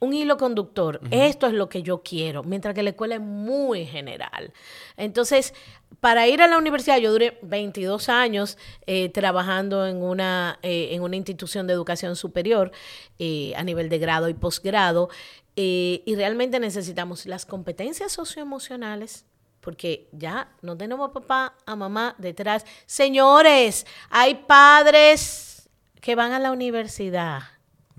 un 0.03 0.15
hilo 0.15 0.39
conductor. 0.39 0.99
Esto 1.11 1.47
es 1.47 1.53
lo 1.53 1.69
que 1.69 1.83
yo 1.83 2.03
quiero, 2.03 2.43
mientras 2.43 2.75
que 2.75 2.83
la 2.83 2.91
escuela 2.91 3.17
es 3.17 3.21
muy 3.21 3.85
general. 3.85 4.53
Entonces, 4.97 5.53
para 6.01 6.27
ir 6.27 6.41
a 6.41 6.47
la 6.49 6.57
universidad, 6.57 6.97
yo 6.99 7.13
duré 7.13 7.39
22 7.43 8.09
años 8.09 8.57
eh, 8.87 9.11
trabajando 9.11 9.87
en 9.87 10.03
una, 10.03 10.59
eh, 10.63 10.89
en 10.93 11.03
una 11.03 11.17
institución 11.17 11.67
de 11.67 11.75
educación 11.75 12.17
superior 12.17 12.71
eh, 13.19 13.53
a 13.57 13.63
nivel 13.63 13.91
de 13.91 13.99
grado 13.99 14.31
y 14.31 14.35
posgrado, 14.35 15.11
eh, 15.57 16.03
y 16.07 16.15
realmente 16.15 16.61
necesitamos 16.61 17.27
las 17.27 17.45
competencias 17.45 18.11
socioemocionales, 18.13 19.27
porque 19.61 20.09
ya 20.13 20.51
no 20.63 20.79
tenemos 20.79 21.11
a 21.11 21.13
papá, 21.13 21.55
a 21.67 21.77
mamá 21.77 22.15
detrás. 22.17 22.65
Señores, 22.87 23.85
hay 24.09 24.37
padres 24.47 25.69
que 26.01 26.15
van 26.15 26.33
a 26.33 26.39
la 26.39 26.53
universidad. 26.53 27.41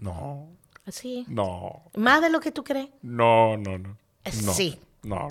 No, 0.02 0.50
Así. 0.86 1.24
no, 1.30 1.84
Más 1.96 2.22
de 2.22 2.30
lo 2.30 2.40
que 2.42 2.52
tú 2.52 2.64
crees. 2.66 2.90
no, 3.02 3.56
no, 3.56 3.78
no. 3.78 3.98
Eh, 4.26 4.32
no, 4.44 4.54
sí. 4.54 4.78
No. 5.04 5.30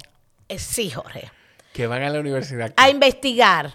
Eh, 0.48 0.58
Sí, 0.58 0.90
Jorge. 0.90 1.30
Que 1.74 1.86
van 1.86 2.02
a 2.02 2.08
la 2.10 2.18
universidad. 2.20 2.72
A 2.76 2.88
investigar 2.90 3.74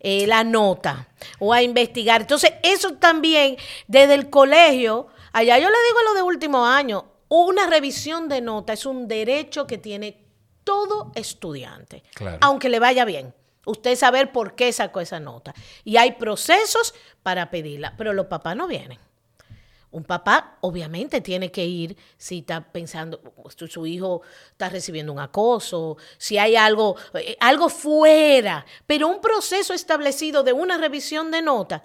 eh, 0.00 0.26
la 0.26 0.44
nota 0.44 1.08
o 1.38 1.52
a 1.52 1.62
investigar. 1.62 2.20
Entonces, 2.22 2.52
eso 2.62 2.94
también 2.94 3.56
desde 3.88 4.14
el 4.14 4.30
colegio, 4.30 5.08
allá 5.32 5.58
yo 5.58 5.68
le 5.68 5.76
digo 5.88 5.98
a 5.98 6.04
lo 6.04 6.14
de 6.14 6.22
último 6.22 6.64
año, 6.66 7.06
una 7.28 7.66
revisión 7.66 8.28
de 8.28 8.40
nota 8.40 8.72
es 8.74 8.86
un 8.86 9.08
derecho 9.08 9.66
que 9.66 9.76
tiene 9.78 10.22
todo 10.62 11.10
estudiante, 11.14 12.02
Claro. 12.14 12.38
aunque 12.42 12.68
le 12.68 12.78
vaya 12.78 13.04
bien. 13.04 13.34
Usted 13.66 13.96
saber 13.96 14.30
por 14.30 14.54
qué 14.54 14.72
sacó 14.72 15.00
esa 15.00 15.20
nota. 15.20 15.54
Y 15.84 15.96
hay 15.96 16.12
procesos 16.12 16.94
para 17.22 17.50
pedirla, 17.50 17.94
pero 17.96 18.12
los 18.12 18.26
papás 18.26 18.56
no 18.56 18.66
vienen. 18.66 18.98
Un 19.94 20.02
papá 20.02 20.58
obviamente 20.60 21.20
tiene 21.20 21.52
que 21.52 21.64
ir 21.64 21.96
si 22.16 22.38
está 22.38 22.60
pensando, 22.72 23.20
su, 23.56 23.68
su 23.68 23.86
hijo 23.86 24.22
está 24.50 24.68
recibiendo 24.68 25.12
un 25.12 25.20
acoso, 25.20 25.96
si 26.18 26.36
hay 26.36 26.56
algo, 26.56 26.96
eh, 27.14 27.36
algo 27.38 27.68
fuera, 27.68 28.66
pero 28.86 29.06
un 29.06 29.20
proceso 29.20 29.72
establecido 29.72 30.42
de 30.42 30.52
una 30.52 30.78
revisión 30.78 31.30
de 31.30 31.42
nota, 31.42 31.84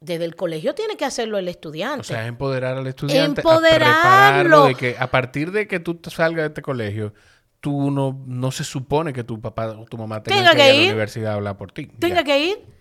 desde 0.00 0.26
el 0.26 0.36
colegio 0.36 0.74
tiene 0.74 0.98
que 0.98 1.06
hacerlo 1.06 1.38
el 1.38 1.48
estudiante. 1.48 2.00
O 2.02 2.04
sea, 2.04 2.26
empoderar 2.26 2.76
al 2.76 2.86
estudiante. 2.86 3.40
Empoderarlo. 3.40 4.64
A 4.64 4.68
de 4.68 4.74
que 4.74 4.96
a 4.98 5.10
partir 5.10 5.50
de 5.50 5.66
que 5.66 5.80
tú 5.80 5.98
salgas 6.10 6.42
de 6.42 6.48
este 6.48 6.60
colegio, 6.62 7.14
tú 7.60 7.90
no, 7.90 8.22
no 8.26 8.50
se 8.50 8.64
supone 8.64 9.14
que 9.14 9.24
tu 9.24 9.40
papá 9.40 9.68
o 9.70 9.86
tu 9.86 9.96
mamá 9.96 10.22
tenga 10.22 10.50
Tenga 10.50 10.54
que, 10.54 10.74
ir 10.74 10.74
a 10.74 10.82
la 10.82 10.88
universidad 10.88 11.32
a 11.32 11.34
hablar 11.36 11.56
por 11.56 11.72
ti. 11.72 11.86
Tenga 11.86 12.16
Ya. 12.16 12.24
que 12.24 12.38
ir. 12.38 12.77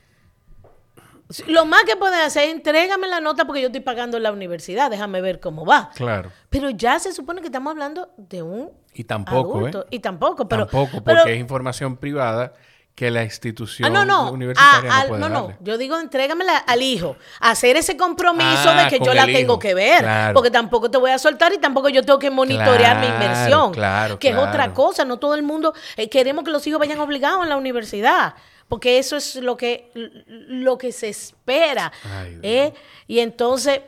Lo 1.48 1.66
más 1.66 1.84
que 1.84 1.96
pueden 1.96 2.20
hacer 2.22 2.46
es 2.48 2.54
entrégame 2.56 3.08
la 3.08 3.20
nota 3.20 3.46
porque 3.46 3.62
yo 3.62 3.68
estoy 3.68 3.82
pagando 3.82 4.18
la 4.20 4.32
universidad, 4.32 4.90
déjame 4.90 5.20
ver 5.22 5.40
cómo 5.40 5.66
va. 5.66 5.90
Claro. 5.96 6.32
Pero 6.50 6.70
ya 6.70 7.00
se 7.00 7.12
supone 7.14 7.42
que 7.42 7.48
estamos 7.48 7.72
hablando 7.72 8.10
de 8.18 8.42
un 8.44 8.72
Y 8.94 9.04
tampoco, 9.04 9.58
adulto. 9.58 9.82
¿eh? 9.84 9.88
Y 9.92 10.00
tampoco, 10.00 10.48
pero... 10.48 10.66
tampoco, 10.68 10.92
porque 11.04 11.04
pero- 11.04 11.26
es 11.28 11.38
información 11.40 11.98
privada 11.98 12.54
que 12.96 13.12
la 13.12 13.24
institución 13.24 13.86
Ah, 13.96 14.06
no, 14.06 14.06
no. 14.06 14.32
universitaria 14.32 14.90
Ah, 14.92 15.02
no 15.04 15.08
puede 15.10 15.22
no, 15.22 15.30
no. 15.30 15.42
darle. 15.42 15.58
Yo 15.62 15.78
digo, 15.78 16.00
entrégamela 16.00 16.58
al 16.58 16.82
hijo. 16.82 17.16
Hacer 17.40 17.76
ese 17.78 17.96
compromiso 17.96 18.48
Ah, 18.72 18.86
de 18.86 18.90
que 18.98 19.06
yo 19.06 19.14
la 19.14 19.26
tengo 19.28 19.60
que 19.60 19.76
ver. 19.76 20.00
Claro. 20.00 20.34
Porque 20.34 20.50
tampoco 20.50 20.90
te 20.90 20.98
voy 20.98 21.12
a 21.12 21.20
soltar 21.20 21.54
y 21.54 21.60
tampoco 21.60 21.90
yo 21.90 22.02
tengo 22.04 22.18
que 22.18 22.32
monitorear 22.32 23.00
mi 23.00 23.06
inversión. 23.06 23.72
claro, 23.72 24.18
que 24.18 24.30
es 24.30 24.36
otra 24.36 24.74
cosa. 24.74 25.06
No 25.06 25.18
todo 25.20 25.36
el 25.36 25.44
mundo 25.44 25.76
eh, 25.96 26.10
queremos 26.10 26.44
que 26.44 26.50
los 26.50 26.66
hijos 26.66 26.80
vayan 26.80 27.00
obligados 27.00 27.44
a 27.44 27.46
la 27.46 27.58
universidad. 27.58 28.34
Porque 28.68 28.98
eso 29.00 29.16
es 29.16 29.36
lo 29.36 29.56
que, 29.56 29.92
lo 29.94 30.78
que 30.78 30.92
se 30.92 31.08
espera. 31.10 31.92
Ay. 32.04 32.40
¿eh? 32.44 32.74
Y 33.08 33.20
entonces, 33.20 33.80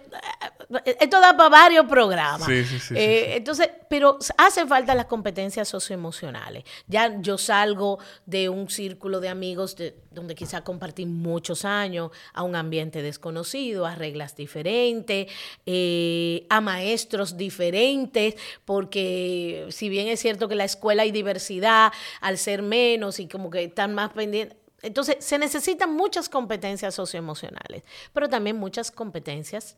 eh, 0.85 0.95
esto 1.01 1.19
da 1.19 1.35
para 1.35 1.49
varios 1.49 1.85
programas. 1.85 2.45
Sí, 2.47 2.63
sí, 2.63 2.79
sí, 2.79 2.93
Eh. 2.97 3.35
Entonces, 3.35 3.69
pero 3.89 4.17
hacen 4.37 4.69
falta 4.69 4.95
las 4.95 5.05
competencias 5.07 5.67
socioemocionales. 5.67 6.63
Ya 6.87 7.19
yo 7.21 7.37
salgo 7.37 7.99
de 8.25 8.47
un 8.47 8.69
círculo 8.69 9.19
de 9.19 9.27
amigos 9.27 9.75
de- 9.75 9.97
donde 10.11 10.33
quizá 10.35 10.63
compartí 10.63 11.05
muchos 11.05 11.65
años 11.65 12.11
a 12.33 12.43
un 12.43 12.55
ambiente 12.55 13.01
desconocido, 13.01 13.85
a 13.85 13.95
reglas 13.95 14.35
diferentes, 14.37 15.27
eh, 15.65 16.45
a 16.49 16.61
maestros 16.61 17.35
diferentes, 17.35 18.35
porque 18.63 19.65
si 19.71 19.89
bien 19.89 20.07
es 20.07 20.19
cierto 20.21 20.47
que 20.47 20.53
en 20.53 20.59
la 20.59 20.63
escuela 20.65 21.03
hay 21.03 21.11
diversidad, 21.11 21.91
al 22.21 22.37
ser 22.37 22.61
menos 22.61 23.19
y 23.19 23.27
como 23.27 23.49
que 23.49 23.65
están 23.65 23.93
más 23.93 24.11
pendientes. 24.11 24.57
Entonces, 24.81 25.17
se 25.19 25.37
necesitan 25.37 25.93
muchas 25.93 26.29
competencias 26.29 26.95
socioemocionales, 26.95 27.83
pero 28.13 28.29
también 28.29 28.57
muchas 28.57 28.91
competencias 28.91 29.77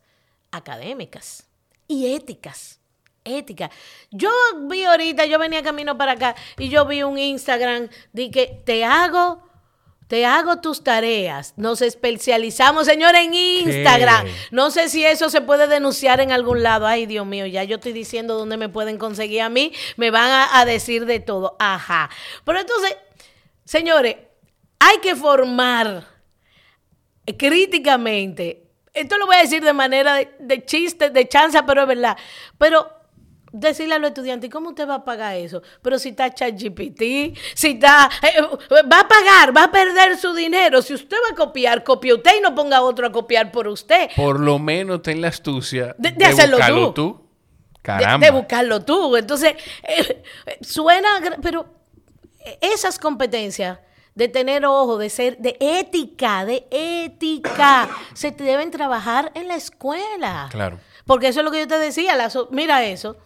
académicas 0.50 1.46
y 1.88 2.14
éticas. 2.14 2.78
Ética. 3.24 3.70
Yo 4.10 4.30
vi 4.68 4.82
ahorita, 4.82 5.26
yo 5.26 5.38
venía 5.38 5.62
camino 5.62 5.96
para 5.96 6.12
acá 6.12 6.34
y 6.58 6.68
yo 6.68 6.84
vi 6.86 7.04
un 7.04 7.18
Instagram 7.18 7.88
de 8.12 8.30
que 8.32 8.62
te 8.64 8.84
hago, 8.84 9.48
te 10.08 10.26
hago 10.26 10.60
tus 10.60 10.82
tareas. 10.82 11.54
Nos 11.56 11.82
especializamos, 11.82 12.86
señor, 12.86 13.14
en 13.14 13.32
Instagram. 13.32 14.26
¿Qué? 14.26 14.32
No 14.50 14.72
sé 14.72 14.88
si 14.88 15.04
eso 15.04 15.30
se 15.30 15.40
puede 15.40 15.68
denunciar 15.68 16.20
en 16.20 16.32
algún 16.32 16.64
lado. 16.64 16.84
Ay, 16.84 17.06
Dios 17.06 17.24
mío, 17.24 17.46
ya 17.46 17.62
yo 17.62 17.76
estoy 17.76 17.92
diciendo 17.92 18.36
dónde 18.36 18.56
me 18.56 18.68
pueden 18.68 18.98
conseguir 18.98 19.42
a 19.42 19.48
mí. 19.48 19.72
Me 19.96 20.10
van 20.10 20.28
a, 20.28 20.58
a 20.58 20.64
decir 20.64 21.06
de 21.06 21.20
todo. 21.20 21.56
Ajá. 21.60 22.10
Pero 22.44 22.58
entonces, 22.58 22.96
señores, 23.64 24.16
hay 24.84 24.98
que 24.98 25.14
formar 25.16 26.04
críticamente. 27.38 28.70
Esto 28.92 29.16
lo 29.16 29.26
voy 29.26 29.36
a 29.36 29.40
decir 29.42 29.62
de 29.64 29.72
manera 29.72 30.14
de, 30.14 30.30
de 30.40 30.64
chiste, 30.64 31.10
de 31.10 31.28
chanza, 31.28 31.64
pero 31.64 31.82
es 31.82 31.88
verdad. 31.88 32.16
Pero 32.58 32.86
decirle 33.52 33.94
a 33.94 33.98
los 33.98 34.08
estudiantes, 34.08 34.50
¿cómo 34.50 34.70
usted 34.70 34.88
va 34.88 34.96
a 34.96 35.04
pagar 35.04 35.36
eso? 35.36 35.62
Pero 35.82 35.98
si 35.98 36.10
está 36.10 36.32
ChatGPT, 36.34 37.36
si 37.54 37.68
está... 37.70 38.10
eh, 38.22 38.40
va 38.92 39.00
a 39.00 39.08
pagar, 39.08 39.56
va 39.56 39.64
a 39.64 39.70
perder 39.72 40.18
su 40.18 40.34
dinero. 40.34 40.82
Si 40.82 40.92
usted 40.94 41.16
va 41.28 41.32
a 41.32 41.36
copiar, 41.36 41.84
copie 41.84 42.12
usted 42.14 42.32
y 42.38 42.40
no 42.40 42.54
ponga 42.54 42.78
a 42.78 42.82
otro 42.82 43.06
a 43.06 43.12
copiar 43.12 43.50
por 43.52 43.68
usted. 43.68 44.10
Por 44.16 44.40
lo 44.40 44.58
menos 44.58 45.02
ten 45.02 45.20
la 45.20 45.28
astucia 45.28 45.94
De- 45.98 46.10
de 46.12 46.24
hacerlo 46.26 46.56
buscarlo 46.56 46.92
tú. 46.92 47.12
tú. 47.14 47.26
de, 47.74 47.80
Caramba. 47.82 48.26
de 48.26 48.32
buscarlo 48.32 48.84
tú. 48.84 49.16
Entonces, 49.16 49.54
eh, 49.84 50.22
eh, 50.46 50.58
suena, 50.60 51.08
pero 51.40 51.66
esas 52.60 52.98
competencias 52.98 53.78
de 54.14 54.28
tener 54.28 54.66
ojo, 54.66 54.98
de 54.98 55.08
ser, 55.10 55.38
de 55.38 55.56
ética, 55.60 56.44
de 56.44 56.66
ética, 56.70 57.88
se 58.14 58.32
te 58.32 58.44
deben 58.44 58.70
trabajar 58.70 59.32
en 59.34 59.48
la 59.48 59.54
escuela. 59.56 60.48
Claro. 60.50 60.78
Porque 61.06 61.28
eso 61.28 61.40
es 61.40 61.44
lo 61.44 61.50
que 61.50 61.60
yo 61.60 61.68
te 61.68 61.78
decía, 61.78 62.16
la 62.16 62.30
so- 62.30 62.48
mira 62.50 62.84
eso. 62.84 63.16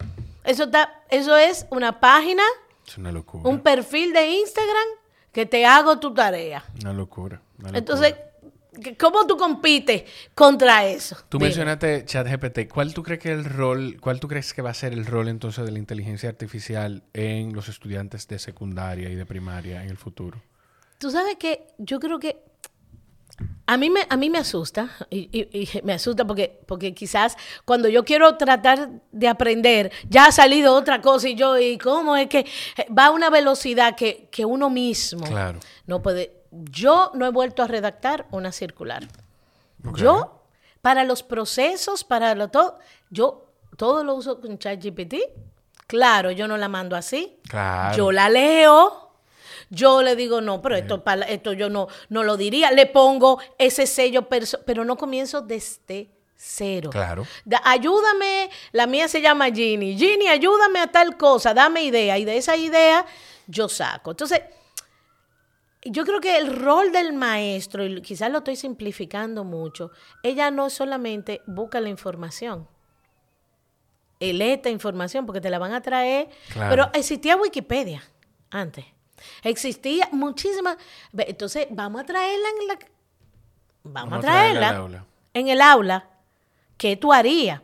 Eso, 0.45 0.65
está, 0.65 1.03
eso 1.11 1.37
es 1.37 1.67
una 1.71 1.99
página, 2.01 2.43
Es 2.87 2.97
una 2.99 3.11
locura. 3.13 3.49
un 3.49 3.61
perfil 3.61 4.13
de 4.13 4.31
Instagram 4.31 4.87
que 5.33 5.45
te 5.45 5.67
hago 5.67 5.99
tu 5.99 6.15
tarea. 6.15 6.65
Una 6.83 6.93
locura. 6.93 7.43
una 7.59 7.73
locura. 7.73 7.79
Entonces, 7.79 8.15
¿qué- 8.81 8.97
¿cómo 8.97 9.27
tú 9.27 9.37
compites 9.37 10.05
contra 10.37 10.87
eso? 10.87 11.17
Tú 11.29 11.39
Dime. 11.39 11.49
mencionaste 11.49 12.05
ChatGPT. 12.07 12.69
¿Cuál 12.73 12.95
tú 12.95 13.03
crees 13.03 13.21
que 13.21 13.33
el 13.33 13.45
rol, 13.45 13.97
cuál 14.01 14.21
tú 14.21 14.29
crees 14.29 14.55
que 14.55 14.63
va 14.63 14.71
a 14.71 14.75
ser 14.75 14.93
el 14.93 15.05
rol 15.05 15.27
entonces 15.29 15.65
de 15.67 15.73
la 15.73 15.79
inteligencia 15.81 16.29
artificial 16.29 17.03
en 17.13 17.53
los 17.53 17.69
estudiantes 17.69 18.29
de 18.29 18.39
secundaria 18.39 19.09
y 19.11 19.17
de 19.17 19.27
primaria 19.27 19.83
en 19.83 19.91
el 19.91 19.97
futuro? 19.99 20.41
Tú 20.99 21.11
sabes 21.11 21.37
que 21.37 21.67
yo 21.79 22.01
creo 22.01 22.19
que 22.19 22.43
a 23.69 23.77
mí 23.77 23.91
me, 23.91 24.07
a 24.09 24.17
mí 24.17 24.31
me 24.31 24.39
asusta, 24.39 24.91
y, 25.11 25.29
y- 25.33 25.49
y 25.63 25.83
me 25.83 25.93
asusta 25.95 26.25
porque, 26.25 26.61
porque 26.67 26.95
quizás 26.95 27.37
cuando 27.65 27.89
yo 27.89 28.05
quiero 28.05 28.37
tratar 28.37 28.89
de 29.11 29.29
aprender, 29.29 29.91
ya 30.09 30.27
ha 30.27 30.33
salido 30.33 30.75
otra 30.75 31.01
cosa 31.01 31.29
y 31.29 31.35
yo, 31.35 31.59
¿y 31.59 31.77
cómo 31.77 32.17
es 32.17 32.29
que 32.29 32.47
va 32.97 33.07
a 33.07 33.11
una 33.11 33.29
velocidad 33.29 33.97
que, 33.97 34.29
que 34.31 34.45
uno 34.45 34.71
mismo 34.71 35.27
Claro. 35.27 35.59
no 35.87 36.01
puede? 36.01 36.33
Yo 36.53 37.11
no 37.15 37.27
he 37.27 37.31
vuelto 37.31 37.63
a 37.63 37.67
redactar 37.67 38.27
una 38.31 38.53
circular. 38.53 39.07
Ok. 39.87 39.99
Yo, 39.99 40.43
para 40.81 41.03
los 41.05 41.23
procesos, 41.25 42.05
para 42.05 42.35
lo 42.37 42.49
todo, 42.49 42.79
yo 43.11 43.47
todo 43.77 44.05
lo 44.05 44.15
uso 44.15 44.41
con 44.41 44.59
ChatGPT. 44.59 45.17
Claro, 45.89 46.31
yo 46.31 46.47
no 46.49 46.57
la 46.57 46.69
mando 46.69 46.97
así. 46.97 47.37
Claro. 47.49 47.97
Yo 47.97 48.13
la 48.13 48.29
leo. 48.29 49.06
Yo 49.71 50.03
le 50.03 50.15
digo, 50.17 50.41
no, 50.41 50.63
pero 50.63 50.77
esto, 50.77 51.03
para- 51.03 51.27
esto 51.27 51.53
yo 51.53 51.69
no, 51.69 51.89
no 52.09 52.23
lo 52.23 52.37
diría. 52.37 52.71
Le 52.71 52.87
pongo 52.87 53.41
ese 53.59 53.87
sello, 53.87 54.29
pero 54.29 54.85
no 54.85 54.97
comienzo 54.97 55.41
desde 55.41 56.11
cero. 56.37 56.91
Claro. 56.91 57.27
Da- 57.45 57.63
ayúdame, 57.65 58.51
la 58.73 58.87
mía 58.87 59.09
se 59.09 59.21
llama 59.21 59.47
Ginny. 59.51 59.97
Ginny, 59.99 60.29
ayúdame 60.29 60.79
a 60.81 60.87
tal 60.93 61.17
cosa, 61.17 61.53
dame 61.55 61.83
idea. 61.83 62.17
Y 62.19 62.25
de 62.25 62.37
esa 62.37 62.57
idea 62.57 63.05
yo 63.47 63.69
saco. 63.69 64.13
Entonces, 64.13 64.41
yo 65.83 66.05
creo 66.05 66.21
que 66.21 66.37
el 66.37 66.55
rol 66.57 66.91
del 66.93 67.13
maestro, 67.13 67.85
y 67.85 68.03
quizás 68.03 68.31
lo 68.31 68.39
estoy 68.39 68.57
simplificando 68.57 69.45
mucho, 69.45 69.91
ella 70.23 70.51
no 70.51 70.69
solamente 70.69 71.43
busca 71.47 71.81
la 71.81 71.89
información. 71.89 72.69
Él 74.19 74.41
esta 74.43 74.71
información 74.71 75.27
porque 75.27 75.41
te 75.41 75.51
la 75.51 75.59
van 75.59 75.73
a 75.75 75.83
traer. 75.83 76.29
Claro. 76.53 76.71
Pero 76.71 76.91
existía 76.99 77.37
Wikipedia 77.37 78.03
antes. 78.51 78.85
Existía 79.43 80.09
muchísima. 80.13 80.77
ve, 81.13 81.27
Entonces, 81.29 81.67
vamos 81.71 82.03
a 82.03 82.05
traerla 82.05 82.49
en 82.61 82.69
la. 82.69 82.79
Vamos, 83.85 84.19
a 84.19 84.21
traerla, 84.21 85.05
en 85.35 85.49
el 85.49 85.61
aula. 85.61 86.09
¿Qué 86.77 86.97
tú 86.97 87.13
harías? 87.13 87.61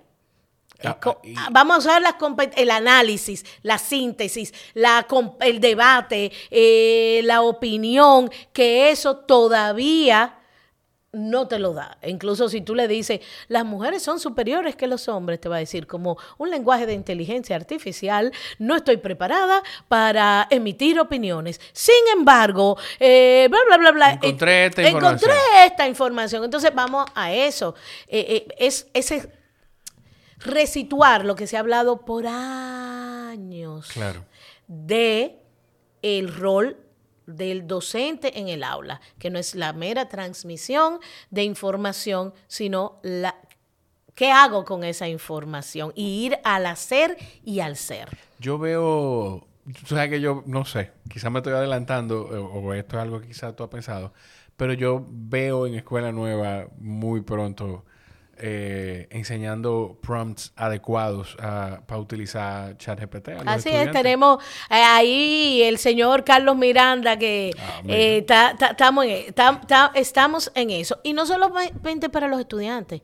Ah, 0.84 0.98
ah, 1.00 1.18
y- 1.22 1.34
ah, 1.36 1.48
Vamos 1.50 1.76
a 1.76 1.78
usar 1.78 2.02
las 2.02 2.14
el 2.56 2.70
análisis, 2.70 3.44
la 3.62 3.78
síntesis, 3.78 4.52
la, 4.74 5.06
el 5.40 5.60
debate, 5.60 6.32
eh, 6.50 7.20
la 7.24 7.42
opinión, 7.42 8.30
que 8.52 8.90
eso 8.90 9.16
todavía 9.16 10.38
no 11.12 11.46
te 11.46 11.58
lo 11.58 11.74
da. 11.74 11.98
Incluso 12.02 12.48
si 12.48 12.62
tú 12.62 12.74
le 12.74 12.88
dices, 12.88 13.20
las 13.48 13.66
mujeres 13.66 14.02
son 14.02 14.18
superiores 14.18 14.76
que 14.76 14.86
los 14.86 15.08
hombres, 15.08 15.40
te 15.40 15.48
va 15.48 15.56
a 15.56 15.58
decir 15.58 15.86
como 15.86 16.16
un 16.38 16.50
lenguaje 16.50 16.86
de 16.86 16.94
inteligencia 16.94 17.54
artificial, 17.54 18.32
no 18.58 18.74
estoy 18.76 18.96
preparada 18.96 19.62
para 19.88 20.46
emitir 20.50 20.98
opiniones. 20.98 21.60
Sin 21.72 21.94
embargo, 22.16 22.78
eh, 22.98 23.46
bla, 23.50 23.58
bla, 23.66 23.76
bla, 23.78 23.90
bla. 23.92 24.10
Encontré 24.12 24.64
eh, 24.64 24.66
esta 24.68 24.82
encontré 24.88 25.10
información. 25.10 25.36
esta 25.66 25.88
información. 25.88 26.44
Entonces 26.44 26.74
vamos 26.74 27.04
a 27.14 27.32
eso. 27.32 27.74
Eh, 28.08 28.46
eh, 28.48 28.54
es 28.58 28.88
ese 28.94 29.30
resituar 30.38 31.24
lo 31.24 31.36
que 31.36 31.46
se 31.46 31.56
ha 31.56 31.60
hablado 31.60 32.04
por 32.04 32.26
años 32.26 33.88
Claro. 33.92 34.24
de 34.66 35.38
el 36.02 36.34
rol 36.34 36.76
del 37.26 37.66
docente 37.66 38.38
en 38.38 38.48
el 38.48 38.64
aula, 38.64 39.00
que 39.18 39.30
no 39.30 39.38
es 39.38 39.54
la 39.54 39.72
mera 39.72 40.08
transmisión 40.08 40.98
de 41.30 41.44
información, 41.44 42.34
sino 42.46 42.98
la 43.02 43.36
qué 44.14 44.30
hago 44.30 44.64
con 44.64 44.84
esa 44.84 45.08
información 45.08 45.92
y 45.94 46.26
ir 46.26 46.38
al 46.44 46.66
hacer 46.66 47.16
y 47.44 47.60
al 47.60 47.76
ser. 47.76 48.08
Yo 48.38 48.58
veo, 48.58 49.46
tú 49.64 49.94
sabes 49.94 50.10
que 50.10 50.20
yo, 50.20 50.42
no 50.46 50.64
sé, 50.64 50.92
quizás 51.08 51.30
me 51.30 51.38
estoy 51.38 51.54
adelantando 51.54 52.22
o, 52.22 52.60
o 52.60 52.74
esto 52.74 52.96
es 52.96 53.02
algo 53.02 53.20
que 53.20 53.28
quizás 53.28 53.56
tú 53.56 53.64
has 53.64 53.70
pensado, 53.70 54.12
pero 54.56 54.74
yo 54.74 55.06
veo 55.08 55.66
en 55.66 55.74
Escuela 55.74 56.12
Nueva 56.12 56.68
muy 56.78 57.22
pronto 57.22 57.84
eh, 58.42 59.06
enseñando 59.10 59.98
prompts 60.02 60.52
adecuados 60.56 61.36
ah, 61.40 61.80
para 61.86 62.00
utilizar 62.00 62.76
ChatGPT. 62.76 63.28
Así 63.46 63.68
es, 63.70 63.90
tenemos 63.92 64.42
eh, 64.68 64.74
ahí 64.74 65.62
el 65.62 65.78
señor 65.78 66.24
Carlos 66.24 66.56
Miranda 66.56 67.16
que 67.16 67.52
Ah, 67.58 67.80
eh, 67.86 68.22
ta- 68.26 68.56
ta- 68.58 68.70
estamos 68.72 69.04
en, 69.06 69.32
ta- 69.32 69.60
ta- 69.66 69.92
estamos 69.94 70.50
en 70.54 70.70
eso. 70.70 70.98
Y 71.04 71.12
no 71.12 71.24
solamente 71.24 72.08
para 72.10 72.26
los 72.28 72.40
estudiantes, 72.40 73.00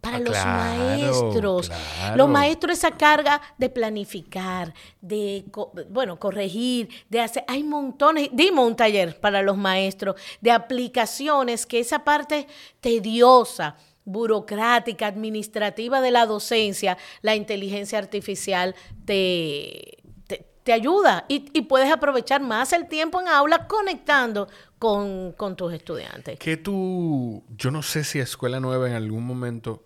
para 0.00 0.16
Ah, 0.18 0.20
los 0.20 0.30
claro, 0.30 0.84
maestros. 0.84 1.68
claro. 1.68 2.16
Los 2.16 2.28
maestros 2.28 2.78
esa 2.78 2.92
carga 2.92 3.40
de 3.58 3.68
planificar, 3.68 4.72
de, 5.00 5.44
co- 5.50 5.72
bueno, 5.90 6.18
corregir, 6.18 6.88
de 7.08 7.20
hacer... 7.20 7.44
Hay 7.48 7.64
montones, 7.64 8.28
dimos 8.32 8.64
un 8.66 8.76
taller 8.76 9.18
para 9.20 9.42
los 9.42 9.56
maestros 9.56 10.14
de 10.40 10.52
aplicaciones 10.52 11.66
que 11.66 11.80
esa 11.80 12.04
parte 12.04 12.46
tediosa 12.80 13.74
burocrática, 14.08 15.06
administrativa 15.06 16.00
de 16.00 16.10
la 16.10 16.26
docencia, 16.26 16.96
la 17.22 17.34
inteligencia 17.36 17.98
artificial 17.98 18.74
te, 19.04 19.98
te, 20.26 20.46
te 20.64 20.72
ayuda 20.72 21.24
y, 21.28 21.50
y 21.52 21.62
puedes 21.62 21.92
aprovechar 21.92 22.40
más 22.42 22.72
el 22.72 22.88
tiempo 22.88 23.20
en 23.20 23.28
aula 23.28 23.66
conectando 23.66 24.48
con, 24.78 25.32
con 25.32 25.56
tus 25.56 25.72
estudiantes. 25.72 26.38
Que 26.38 26.56
tú, 26.56 27.44
yo 27.56 27.70
no 27.70 27.82
sé 27.82 28.04
si 28.04 28.18
Escuela 28.18 28.60
Nueva 28.60 28.88
en 28.88 28.94
algún 28.94 29.24
momento, 29.24 29.84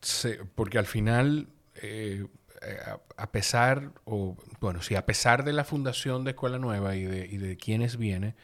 se- 0.00 0.40
porque 0.54 0.78
al 0.78 0.86
final, 0.86 1.48
eh, 1.82 2.26
eh, 2.62 2.78
a, 3.16 3.30
pesar, 3.30 3.90
o 4.04 4.36
bueno, 4.60 4.82
sí, 4.82 4.94
a 4.94 5.04
pesar 5.06 5.44
de 5.44 5.52
la 5.52 5.64
fundación 5.64 6.24
de 6.24 6.30
Escuela 6.30 6.58
Nueva 6.58 6.96
y 6.96 7.04
de, 7.04 7.26
y 7.26 7.36
de 7.36 7.56
quienes 7.56 7.96
viene, 7.96 8.34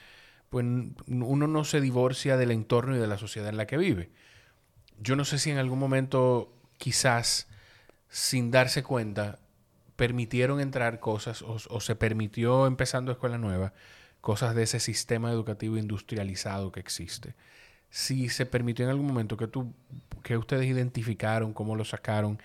pues 0.51 0.67
uno 1.09 1.47
no 1.47 1.65
se 1.65 1.81
divorcia 1.81 2.37
del 2.37 2.51
entorno 2.51 2.95
y 2.95 2.99
de 2.99 3.07
la 3.07 3.17
sociedad 3.17 3.49
en 3.49 3.57
la 3.57 3.67
que 3.67 3.79
vive. 3.79 4.11
Yo 5.03 5.17
no 5.17 5.25
sé 5.25 5.39
si 5.39 5.51
en 5.51 5.59
algún 5.59 5.79
momento, 5.79 6.53
quizás, 6.79 7.49
sin 8.09 8.51
darse 8.51 8.83
cuenta, 8.83 9.39
permitieron 9.97 10.61
entrar 10.61 11.01
cosas 11.01 11.43
o, 11.43 11.81
se 11.81 11.95
permitió, 11.97 12.67
empezando 12.67 13.13
escuela 13.13 13.39
nueva, 13.39 13.73
cosas 14.21 14.55
de 14.55 14.63
ese 14.63 14.81
sistema 14.81 15.31
educativo 15.31 15.77
industrializado 15.77 16.73
que 16.73 16.81
existe. 16.81 17.35
Si 17.91 18.29
se 18.29 18.47
permitió 18.47 18.85
en 18.85 18.91
algún 18.91 19.07
momento 19.07 19.37
que 19.37 19.49
tú, 19.49 19.73
que 20.23 20.37
ustedes 20.37 20.67
identificaron, 20.67 21.53
cómo 21.53 21.77
lo 21.77 21.85
sacaron, 21.85 22.41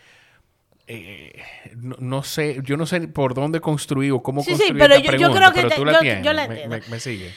eh, 0.88 1.42
no, 1.76 2.24
sé, 2.24 2.60
yo 2.64 2.78
no 2.78 2.86
sé 2.86 3.08
por 3.08 3.34
dónde 3.34 3.60
construir 3.60 4.14
o 4.14 4.24
cómo 4.24 4.44
construir 4.44 4.74
sí, 4.74 4.74
pero 4.78 4.98
yo, 4.98 5.32
creo 5.34 5.52
que 5.52 5.76
tú 5.76 5.86
la 5.86 6.00
tienes. 6.00 6.90
me, 6.90 7.00
sigue. 7.00 7.34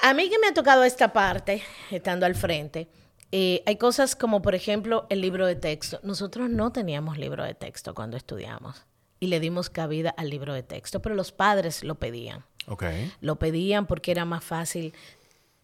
A 0.00 0.14
mí 0.14 0.28
que 0.28 0.38
me 0.38 0.48
ha 0.48 0.54
tocado 0.54 0.82
esta 0.84 1.12
parte, 1.12 1.62
estando 1.90 2.26
al 2.26 2.34
frente, 2.34 2.88
eh, 3.32 3.62
hay 3.64 3.76
cosas 3.76 4.14
como, 4.14 4.42
por 4.42 4.54
ejemplo, 4.54 5.06
el 5.08 5.22
libro 5.22 5.46
de 5.46 5.56
texto. 5.56 5.98
Nosotros 6.02 6.50
no 6.50 6.70
teníamos 6.70 7.16
libro 7.16 7.44
de 7.44 7.54
texto 7.54 7.94
cuando 7.94 8.18
estudiamos 8.18 8.84
y 9.20 9.28
le 9.28 9.40
dimos 9.40 9.70
cabida 9.70 10.10
al 10.10 10.28
libro 10.28 10.52
de 10.52 10.62
texto, 10.62 11.00
pero 11.00 11.14
los 11.14 11.32
padres 11.32 11.82
lo 11.82 11.94
pedían. 11.94 12.44
Okay. 12.66 13.10
Lo 13.20 13.36
pedían 13.36 13.86
porque 13.86 14.10
era 14.10 14.24
más 14.24 14.44
fácil 14.44 14.92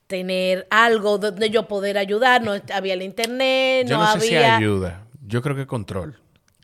tener 0.06 0.66
algo 0.70 1.18
donde 1.18 1.50
yo 1.50 1.68
poder 1.68 1.98
ayudar. 1.98 2.42
No 2.42 2.52
había 2.72 2.94
el 2.94 3.02
internet, 3.02 3.86
yo 3.86 3.98
no, 3.98 4.14
no 4.14 4.20
sé 4.20 4.28
Si 4.28 4.36
ayuda. 4.36 5.06
Yo 5.26 5.42
creo 5.42 5.54
que 5.54 5.66
control. 5.66 6.18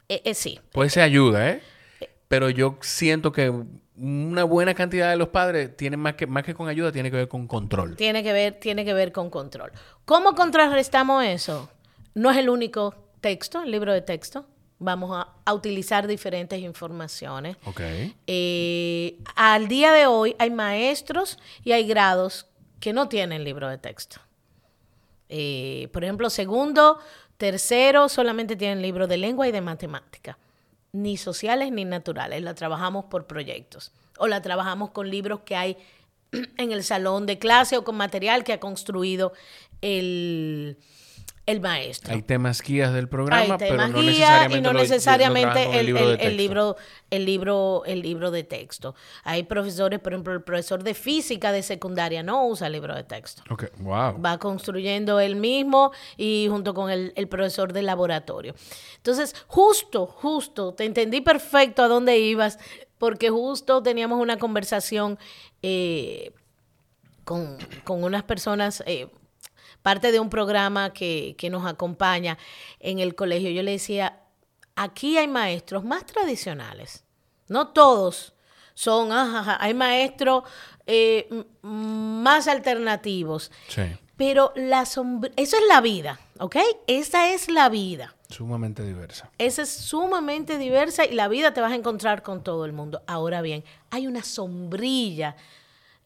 Eh, 0.09 0.23
eh, 0.25 0.35
sí. 0.35 0.59
Puede 0.73 0.89
ser 0.89 1.03
ayuda, 1.03 1.51
¿eh? 1.51 1.63
Pero 2.29 2.51
yo 2.51 2.79
siento 2.81 3.33
que 3.33 3.53
una 3.97 4.45
buena 4.45 4.75
cantidad 4.75 5.11
de 5.11 5.17
los 5.17 5.29
padres 5.29 5.77
tienen 5.77 6.01
más 6.01 6.15
que, 6.15 6.27
más 6.27 6.43
que 6.43 6.55
con 6.55 6.69
ayuda, 6.69 6.91
tiene 6.91 7.11
que 7.11 7.17
ver 7.17 7.29
con 7.29 7.47
control. 7.47 7.97
Tiene 7.97 8.23
que 8.23 8.33
ver, 8.33 8.59
tiene 8.59 8.85
que 8.85 8.95
ver 8.95 9.13
con 9.13 9.31
control. 9.31 9.73
¿Cómo 10.05 10.35
contrarrestamos 10.35 11.25
eso? 11.25 11.71
No 12.15 12.31
es 12.31 12.39
el 12.39 12.49
único 12.49 12.95
texto, 13.21 13.63
el 13.63 13.71
libro 13.71 13.93
de 13.93 14.01
texto. 14.01 14.47
Vamos 14.79 15.25
a, 15.47 15.53
utilizar 15.53 16.07
diferentes 16.07 16.59
informaciones. 16.59 17.57
Ok. 17.65 17.81
Eh, 18.27 19.19
al 19.37 19.69
día 19.69 19.93
de 19.93 20.07
hoy 20.07 20.35
hay 20.39 20.51
maestros 20.51 21.39
y 21.63 21.73
hay 21.73 21.87
grados 21.87 22.47
que 22.81 22.93
no 22.93 23.09
tienen 23.09 23.45
libro 23.45 23.69
de 23.69 23.79
texto. 23.79 24.21
por 25.93 26.05
ejemplo, 26.05 26.29
segundo, 26.29 26.99
Tercero, 27.37 28.09
solamente 28.09 28.57
tienen 28.57 28.81
libros 28.81 29.09
de 29.09 29.17
lengua 29.17 29.49
y 29.49 29.53
de 29.53 29.61
matemática, 29.61 30.39
ni 30.95 31.17
sociales 31.17 31.73
ni 31.73 31.85
naturales. 31.85 32.43
La 32.43 32.55
trabajamos 32.55 33.07
por 33.07 33.27
proyectos 33.27 33.93
o 34.17 34.29
la 34.29 34.41
trabajamos 34.41 34.91
con 34.91 35.11
libros 35.11 35.41
que 35.41 35.57
hay 35.57 35.77
en 36.57 36.73
el 36.73 36.85
salón 36.85 37.27
de 37.27 37.39
clase 37.39 37.77
o 37.77 37.85
con 37.85 37.97
material 37.97 38.45
que 38.45 38.53
ha 38.53 38.61
construido 38.61 39.33
el, 39.81 40.79
el 41.47 41.61
maestro. 41.61 42.15
Hay 42.15 42.23
temas 42.23 42.63
guías 42.63 42.95
del 42.95 43.09
programa, 43.09 43.59
pero 43.59 43.77
no 43.77 44.03
necesariamente, 44.03 44.57
y 44.57 44.61
no 44.63 44.73
necesariamente 44.73 45.79
el, 45.79 45.87
libro 45.87 46.11
el, 46.11 46.37
libro, 46.37 46.77
el, 47.11 47.25
libro, 47.27 47.83
el 47.85 48.03
libro 48.03 48.31
de 48.31 48.45
texto. 48.45 48.95
Hay 49.25 49.43
profesores, 49.43 50.01
por 50.01 50.15
ejemplo, 50.15 50.33
el 50.33 50.43
profesor 50.43 50.83
de 50.83 50.95
física 50.95 51.53
de 51.53 51.63
secundaria 51.63 52.23
no 52.23 52.47
usa 52.47 52.71
libro 52.71 52.95
de 52.95 53.05
texto. 53.05 53.43
Okay. 53.51 53.69
Wow. 53.79 54.21
Va 54.23 54.39
construyendo 54.39 55.21
él 55.21 55.37
mismo 55.37 55.93
y 56.17 56.47
junto 56.49 56.73
con 56.73 56.91
el, 56.91 57.13
profesor 57.29 57.73
de 57.75 57.83
laboratorio. 57.83 58.55
Entonces, 58.97 59.35
justo, 59.47 60.07
justo, 60.07 60.73
te 60.73 60.85
entendí 60.85 61.21
perfecto 61.21 61.83
a 61.83 61.89
dónde 61.89 62.19
ibas, 62.19 62.59
porque 62.97 63.29
justo 63.29 63.83
teníamos 63.83 64.19
una 64.19 64.39
conversación 64.39 65.19
eh, 65.63 66.33
con, 67.25 67.59
con, 67.85 68.03
unas 68.03 68.23
personas... 68.23 68.83
Eh, 68.87 69.09
parte 69.85 70.13
de 70.13 70.19
un 70.19 70.31
programa 70.31 70.95
que, 70.95 71.37
nos 71.51 71.67
acompaña 71.67 72.39
en 72.81 73.01
el 73.01 73.15
colegio, 73.15 73.51
yo 73.51 73.63
le 73.63 73.73
decía, 73.73 74.19
aquí 74.77 75.19
hay 75.19 75.29
maestros 75.29 75.85
más 75.85 76.07
tradicionales, 76.07 77.05
no 77.49 77.69
todos 77.69 78.33
son, 78.73 79.11
hay 79.13 79.75
maestros 79.75 80.45
eh, 80.87 81.29
más 81.61 82.49
alternativos. 82.49 83.53
Sí. 83.69 83.83
Pero 84.17 84.55
la 84.57 84.83
eso 84.83 85.27
es 85.37 85.63
la 85.69 85.83
vida, 85.83 86.19
¿ok? 86.39 86.57
Esa 86.87 87.35
es 87.35 87.51
la 87.51 87.69
vida. 87.69 88.15
Sumamente 88.31 88.83
diversa. 88.83 89.31
Esa 89.37 89.63
es 89.63 89.69
sumamente 89.69 90.57
diversa 90.57 91.05
y 91.05 91.13
la 91.13 91.29
vida 91.29 91.53
te 91.53 91.61
vas 91.61 91.73
a 91.73 91.77
encontrar 91.77 92.23
con 92.23 92.43
todo 92.43 92.65
el 92.65 92.73
mundo. 92.73 93.03
Ahora 93.07 93.43
bien, 93.43 93.65
hay 93.91 94.07
una 94.07 94.23
sombrilla, 94.23 95.37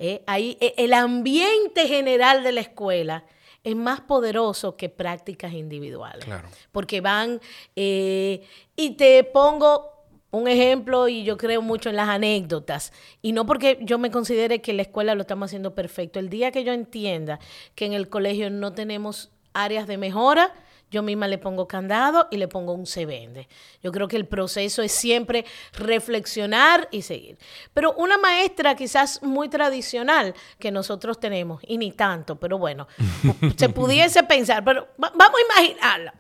¿eh? 0.00 0.24
Hay, 0.26 0.58
e, 0.60 0.74
el 0.78 0.94
ambiente 0.94 1.86
general 1.86 2.42
de 2.42 2.50
la 2.50 2.62
escuela 2.62 3.24
es 3.68 3.76
más 3.76 4.00
poderoso 4.00 4.76
que 4.76 4.88
prácticas 4.88 5.52
individuales. 5.52 6.24
Claro. 6.24 6.48
Porque 6.72 7.00
van, 7.00 7.40
eh, 7.76 8.42
y 8.76 8.90
te 8.90 9.24
pongo 9.24 9.98
un 10.30 10.46
ejemplo 10.46 11.08
y 11.08 11.24
yo 11.24 11.36
creo 11.36 11.62
mucho 11.62 11.88
en 11.88 11.96
las 11.96 12.08
anécdotas. 12.08 12.92
Y 13.22 13.32
no 13.32 13.46
porque 13.46 13.78
yo 13.80 13.98
me 13.98 14.10
considere 14.10 14.60
que 14.60 14.72
la 14.72 14.82
escuela 14.82 15.14
lo 15.14 15.22
estamos 15.22 15.48
haciendo 15.48 15.74
perfecto. 15.74 16.18
El 16.18 16.28
día 16.28 16.50
que 16.50 16.64
yo 16.64 16.72
entienda 16.72 17.38
que 17.74 17.86
en 17.86 17.92
el 17.92 18.08
colegio 18.08 18.50
no 18.50 18.72
tenemos 18.72 19.30
áreas 19.54 19.86
de 19.86 19.96
mejora, 19.96 20.52
yo 20.90 21.02
misma 21.02 21.28
le 21.28 21.38
pongo 21.38 21.68
candado 21.68 22.28
y 22.30 22.36
le 22.36 22.48
pongo 22.48 22.72
un 22.72 22.86
se 22.86 23.06
vende. 23.06 23.48
Yo 23.82 23.92
creo 23.92 24.08
que 24.08 24.16
el 24.16 24.26
proceso 24.26 24.82
es 24.82 24.92
siempre 24.92 25.44
reflexionar 25.72 26.88
y 26.90 27.02
seguir. 27.02 27.38
Pero 27.74 27.92
una 27.94 28.18
maestra 28.18 28.74
quizás 28.74 29.22
muy 29.22 29.48
tradicional 29.48 30.34
que 30.58 30.70
nosotros 30.70 31.20
tenemos, 31.20 31.60
y 31.66 31.78
ni 31.78 31.92
tanto, 31.92 32.36
pero 32.36 32.58
bueno, 32.58 32.88
se 33.56 33.68
pudiese 33.68 34.22
pensar, 34.22 34.64
pero 34.64 34.88
vamos 34.96 35.18
a 35.18 35.62
imaginarla. 35.62 36.14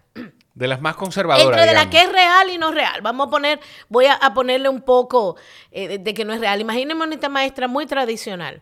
De 0.54 0.66
las 0.66 0.80
más 0.80 0.96
conservadoras. 0.96 1.46
Entre 1.46 1.66
de 1.66 1.72
la 1.72 1.88
que 1.88 2.02
es 2.02 2.10
real 2.10 2.50
y 2.50 2.58
no 2.58 2.72
real. 2.72 3.00
Vamos 3.00 3.28
a 3.28 3.30
poner, 3.30 3.60
voy 3.88 4.06
a, 4.06 4.34
ponerle 4.34 4.68
un 4.68 4.82
poco 4.82 5.36
eh, 5.70 5.98
de, 5.98 6.14
que 6.14 6.24
no 6.24 6.32
es 6.32 6.40
real. 6.40 6.60
Imaginemos 6.60 7.06
una 7.06 7.28
maestra 7.28 7.68
muy 7.68 7.86
tradicional. 7.86 8.60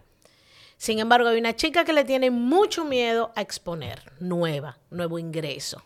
Sin 0.77 0.99
embargo, 0.99 1.31
hay 1.31 1.39
una 1.39 1.57
chica 1.57 1.87
que 1.87 1.95
le 1.95 2.05
tiene 2.05 2.31
mucho 2.31 2.85
miedo 2.85 3.33
a 3.35 3.41
exponer, 3.41 4.13
nueva, 4.21 4.77
nuevo 4.91 5.19
ingreso. 5.19 5.83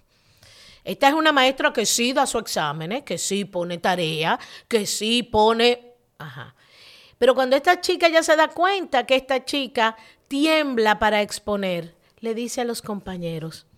Esta 0.90 1.06
es 1.06 1.14
una 1.14 1.30
maestra 1.30 1.72
que 1.72 1.86
sí 1.86 2.12
da 2.12 2.26
sus 2.26 2.40
exámenes, 2.40 3.04
que 3.04 3.16
sí 3.16 3.44
pone 3.44 3.78
tarea, 3.78 4.40
que 4.66 4.86
sí 4.86 5.22
pone... 5.22 5.94
Ajá. 6.18 6.56
Pero 7.16 7.36
cuando 7.36 7.54
esta 7.54 7.80
chica 7.80 8.08
ya 8.08 8.24
se 8.24 8.34
da 8.34 8.48
cuenta 8.48 9.06
que 9.06 9.14
esta 9.14 9.44
chica 9.44 9.96
tiembla 10.26 10.98
para 10.98 11.22
exponer, 11.22 11.94
le 12.18 12.34
dice 12.34 12.62
a 12.62 12.64
los 12.64 12.82
compañeros, 12.82 13.68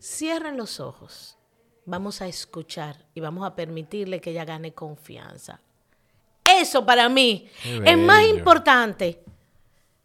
cierren 0.00 0.56
los 0.56 0.78
ojos, 0.78 1.38
vamos 1.86 2.22
a 2.22 2.28
escuchar 2.28 3.04
y 3.16 3.20
vamos 3.20 3.44
a 3.44 3.56
permitirle 3.56 4.20
que 4.20 4.30
ella 4.30 4.44
gane 4.44 4.72
confianza. 4.72 5.60
Eso 6.44 6.86
para 6.86 7.08
mí 7.08 7.50
es 7.64 7.98
más 7.98 8.24
importante 8.26 9.24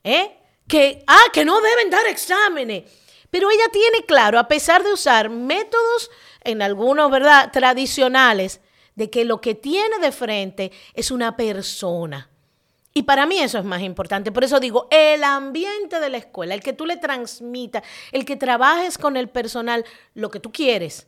¿eh? 0.04 0.36
que, 0.68 1.04
ah, 1.06 1.26
que 1.32 1.46
no 1.46 1.62
deben 1.62 1.92
dar 1.92 2.08
exámenes. 2.08 2.92
Pero 3.30 3.52
ella 3.52 3.70
tiene 3.72 4.04
claro, 4.08 4.40
a 4.40 4.48
pesar 4.48 4.84
de 4.84 4.92
usar 4.92 5.30
métodos 5.30 6.10
en 6.44 6.62
algunos, 6.62 7.12
¿verdad?, 7.12 7.52
tradicionales, 7.52 8.62
de 8.96 9.10
que 9.10 9.24
lo 9.24 9.40
que 9.40 9.56
tiene 9.56 9.98
de 10.00 10.12
frente 10.12 10.72
es 10.94 11.10
una 11.10 11.38
persona. 11.38 12.30
Y 12.94 13.04
para 13.04 13.26
mí 13.26 13.40
eso 13.40 13.58
es 13.58 13.64
más 13.64 13.82
importante. 13.82 14.32
Por 14.32 14.44
eso 14.44 14.60
digo, 14.60 14.88
el 14.92 15.24
ambiente 15.24 16.00
de 16.00 16.10
la 16.10 16.18
escuela, 16.18 16.54
el 16.54 16.62
que 16.62 16.74
tú 16.74 16.86
le 16.86 16.98
transmitas, 16.98 17.84
el 18.12 18.26
que 18.26 18.36
trabajes 18.36 18.98
con 18.98 19.16
el 19.16 19.30
personal, 19.30 19.86
lo 20.16 20.30
que 20.30 20.40
tú 20.40 20.52
quieres. 20.52 21.08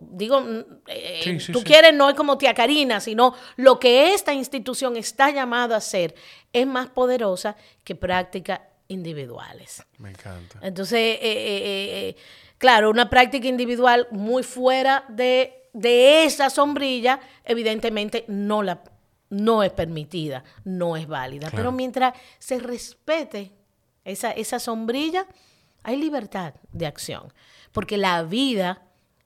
digo, 0.00 0.40
mm, 0.40 0.64
eh, 0.86 1.38
tú 1.52 1.62
quieres 1.62 1.92
no 1.92 2.08
es 2.08 2.14
como 2.14 2.38
tía 2.38 2.54
Karina, 2.54 3.00
sino 3.00 3.34
lo 3.56 3.78
que 3.78 4.14
esta 4.14 4.32
institución 4.32 4.96
está 4.96 5.30
llamada 5.30 5.74
a 5.74 5.78
hacer 5.78 6.14
es 6.52 6.66
más 6.66 6.88
poderosa 6.88 7.56
que 7.82 7.94
prácticas 7.94 8.60
individuales. 8.88 9.82
Me 9.98 10.10
encanta. 10.10 10.58
Entonces, 10.62 11.18
eh, 11.20 11.20
eh, 11.20 12.16
Claro, 12.58 12.90
una 12.90 13.10
práctica 13.10 13.48
individual 13.48 14.08
muy 14.10 14.42
fuera 14.42 15.04
de, 15.08 15.60
esa 16.24 16.50
sombrilla, 16.50 17.20
evidentemente 17.44 18.24
no, 18.28 18.62
la, 18.62 18.82
no 19.30 19.62
es 19.62 19.72
permitida, 19.72 20.44
no 20.64 20.96
es 20.96 21.06
válida. 21.06 21.50
Pero 21.54 21.72
mientras 21.72 22.14
se 22.38 22.58
respete 22.58 23.52
esa, 24.04 24.30
esa 24.30 24.58
sombrilla, 24.58 25.26
hay 25.82 25.96
libertad 25.96 26.54
de 26.72 26.86
acción. 26.86 27.32
Porque 27.72 27.98
la 27.98 28.22
vida 28.22 28.82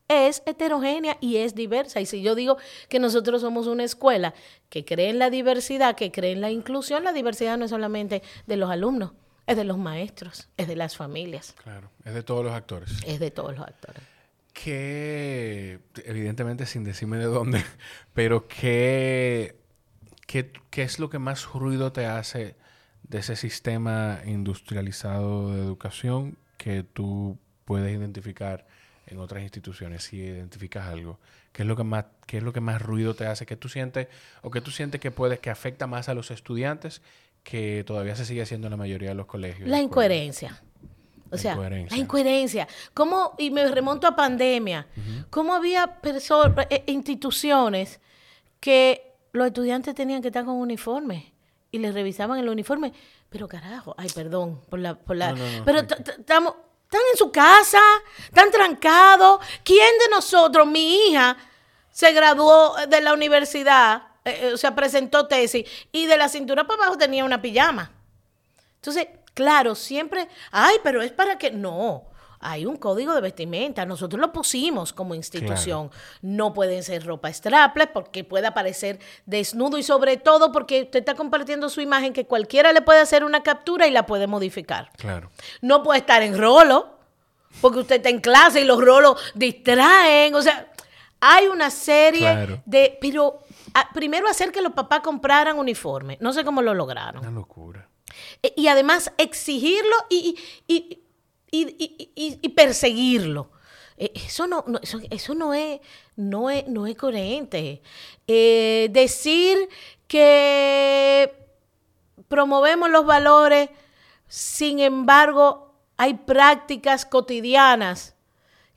es 0.09 0.43
heterogénea 0.47 1.19
y 1.21 1.37
es 1.37 1.55
diversa. 1.55 2.01
Y 2.01 2.07
si 2.07 2.23
yo 2.23 2.35
digo 2.35 2.57
que 2.89 2.99
nosotros 2.99 3.43
somos 3.43 3.67
una 3.67 3.85
escuela 3.85 4.35
que 4.71 4.85
cree 4.85 5.11
en 5.11 5.19
la 5.19 5.31
diversidad, 5.31 5.95
que 5.95 6.11
cree 6.11 6.33
en 6.33 6.41
la 6.41 6.51
inclusión, 6.51 7.05
la 7.05 7.13
diversidad 7.13 7.59
no 7.59 7.67
es 7.67 7.71
solamente 7.71 8.23
de 8.47 8.57
los 8.57 8.71
alumnos, 8.71 9.13
es 9.49 9.57
de 9.57 9.65
los 9.65 9.79
maestros, 9.79 10.49
es 10.59 10.69
de 10.69 10.77
las 10.77 10.97
familias. 10.97 11.55
Claro, 11.63 11.91
es 12.05 12.13
de 12.13 12.23
todos 12.23 12.45
los 12.45 12.53
actores. 12.53 12.93
Es 13.07 13.19
de 13.19 13.31
todos 13.31 13.57
los 13.57 13.67
actores. 13.67 14.03
Que, 14.53 15.81
evidentemente 16.05 16.67
sin 16.67 16.85
decirme 16.85 17.17
de 17.17 17.25
dónde, 17.25 17.65
pero 18.15 18.47
¿qué, 18.47 19.57
qué, 20.27 20.53
qué 20.71 20.83
es 20.83 20.99
lo 20.99 21.09
que 21.09 21.19
más 21.19 21.47
ruido 21.47 21.93
te 21.93 22.05
hace 22.05 22.57
de 23.05 23.19
ese 23.19 23.37
sistema 23.37 24.21
industrializado 24.27 25.55
de 25.55 25.63
educación 25.63 26.37
que 26.59 26.83
tú 26.83 27.39
puedes 27.65 27.91
identificar 27.91 28.67
en 29.07 29.19
otras 29.19 29.43
instituciones, 29.43 30.05
si 30.05 30.19
identificas 30.19 30.87
algo, 30.87 31.19
¿qué 31.53 31.63
es 31.63 31.69
lo 31.69 31.77
que 31.77 31.85
más, 31.85 32.05
qué 32.27 32.39
es 32.39 32.43
lo 32.43 32.53
que 32.53 32.61
más 32.61 32.83
ruido 32.83 33.15
te 33.15 33.27
hace? 33.27 33.47
¿Qué 33.47 33.57
tú 33.57 33.71
sientes 33.71 34.09
o 34.43 34.51
qué 34.51 34.61
tú 34.61 34.71
sientes 34.71 35.01
que 35.01 35.11
puede, 35.11 35.39
que 35.39 35.49
afecta 35.49 35.87
más 35.87 36.11
a 36.11 36.15
los 36.15 36.31
estudiantes 36.31 37.01
que 37.49 37.83
todavía 37.87 38.15
se 38.15 38.27
sigue 38.27 38.43
haciendo 38.43 38.67
en 38.67 38.73
la 38.73 38.77
mayoría 38.77 39.09
de 39.09 39.15
los 39.15 39.25
colegios? 39.25 39.67
La 39.71 39.81
incoherencia. 39.81 40.63
O 41.31 41.39
sea, 41.39 41.57
la 41.57 41.97
incoherencia. 41.97 42.69
¿Cómo, 42.93 43.35
y 43.39 43.51
me 43.51 43.67
remonto 43.69 44.07
a 44.07 44.15
pandemia, 44.15 44.87
cómo 45.31 45.55
había 45.55 45.99
personas, 46.01 46.67
eh, 46.69 46.85
instituciones 46.89 48.01
que 48.61 49.15
los 49.33 49.47
estudiantes 49.47 49.95
tenían 49.95 50.21
que 50.21 50.29
estar 50.29 50.45
con 50.45 50.57
uniforme 50.57 51.33
y 51.71 51.79
les 51.79 51.95
revisaban 51.95 52.39
el 52.39 52.51
uniforme? 52.51 52.93
Pero 53.31 53.49
carajo, 53.49 53.95
ay, 53.97 54.11
perdón 54.15 54.61
por 54.69 54.79
la... 54.79 54.95
Por 54.95 55.17
la 55.17 55.35
pero 55.65 55.81
estamos... 55.81 56.55
Están 56.85 57.01
en 57.13 57.19
su 57.19 57.31
casa, 57.31 57.81
están 58.25 58.51
trancados. 58.51 59.41
¿Quién 59.63 59.99
de 60.01 60.09
nosotros, 60.11 60.67
mi 60.67 60.97
hija, 60.97 61.37
se 61.91 62.13
graduó 62.13 62.75
de 62.89 63.03
la 63.03 63.13
universidad, 63.13 64.08
eh, 64.29 64.49
eh, 64.49 64.53
o 64.53 64.57
sea, 64.57 64.75
presentó 64.75 65.27
tesis 65.27 65.65
y 65.93 66.07
de 66.07 66.17
la 66.17 66.29
cintura 66.29 66.67
para 66.67 66.83
abajo 66.83 66.99
tenía 66.99 67.25
una 67.25 67.41
pijama? 67.43 67.91
Entonces, 68.77 69.09
claro, 69.35 69.75
siempre, 69.75 70.29
ay, 70.51 70.77
pero 70.83 71.03
es 71.03 71.13
para 71.13 71.39
que, 71.39 71.51
no, 71.51 72.09
hay 72.41 72.67
un 72.67 72.77
código 72.77 73.15
de 73.15 73.21
vestimenta, 73.21 73.85
nosotros 73.85 74.21
lo 74.21 74.33
pusimos 74.33 74.93
como 74.93 75.15
institución. 75.15 75.91
No 76.23 76.55
pueden 76.55 76.83
ser 76.83 77.05
ropa 77.05 77.33
strapless 77.33 77.89
porque 77.93 78.23
puede 78.23 78.47
aparecer 78.47 79.01
desnudo 79.27 79.79
y 79.79 79.83
sobre 79.83 80.17
todo 80.17 80.53
porque 80.53 80.83
usted 80.83 81.01
está 81.01 81.15
compartiendo 81.15 81.69
su 81.69 81.81
imagen 81.81 82.13
que 82.13 82.27
cualquiera 82.27 82.73
le 82.73 82.83
puede 82.83 83.01
hacer 83.01 83.25
una 83.25 83.43
captura 83.43 83.87
y 83.87 83.91
la 83.91 84.07
puede 84.07 84.27
modificar. 84.27 84.91
Claro. 84.97 85.31
No 85.63 85.83
puede 85.83 86.01
estar 86.01 86.23
en 86.23 86.39
rolo 86.39 86.99
porque 87.61 87.81
usted 87.81 87.97
está 87.97 88.09
en 88.09 88.21
clase 88.21 88.61
y 88.61 88.65
los 88.65 88.81
rolos 88.81 89.21
distraen, 89.35 90.35
o 90.35 90.43
sea, 90.43 90.71
hay 91.21 91.49
una 91.49 91.71
serie 91.71 92.61
de 92.65 92.97
pero 93.01 93.41
primero 93.95 94.29
hacer 94.29 94.53
que 94.53 94.63
los 94.63 94.73
papás 94.73 95.01
compraran 95.01 95.59
uniforme, 95.59 96.19
no 96.21 96.33
sé 96.33 96.45
cómo 96.45 96.63
lo 96.63 96.75
lograron. 96.75 97.23
Una 97.23 97.31
locura. 97.31 97.89
E, 98.43 98.55
y 98.57 98.69
además 98.69 99.13
exigirlo 99.19 99.95
y 100.09 100.37
y, 101.51 102.49
perseguirlo. 102.51 103.51
Eh, 103.97 104.13
eso 104.15 104.47
no, 104.47 104.65
eso, 104.83 105.35
no, 105.35 105.55
es, 105.55 105.81
no, 106.17 106.51
es, 106.51 106.67
no 106.69 106.87
es 106.87 106.97
coherente. 106.97 107.83
Eh, 108.27 108.89
decir 108.91 109.69
que 110.07 111.33
promovemos 112.29 112.91
los 112.91 113.07
valores, 113.07 113.71
sin 114.27 114.81
embargo, 114.81 115.75
hay 115.97 116.15
prácticas 116.15 117.05
cotidianas 117.07 118.15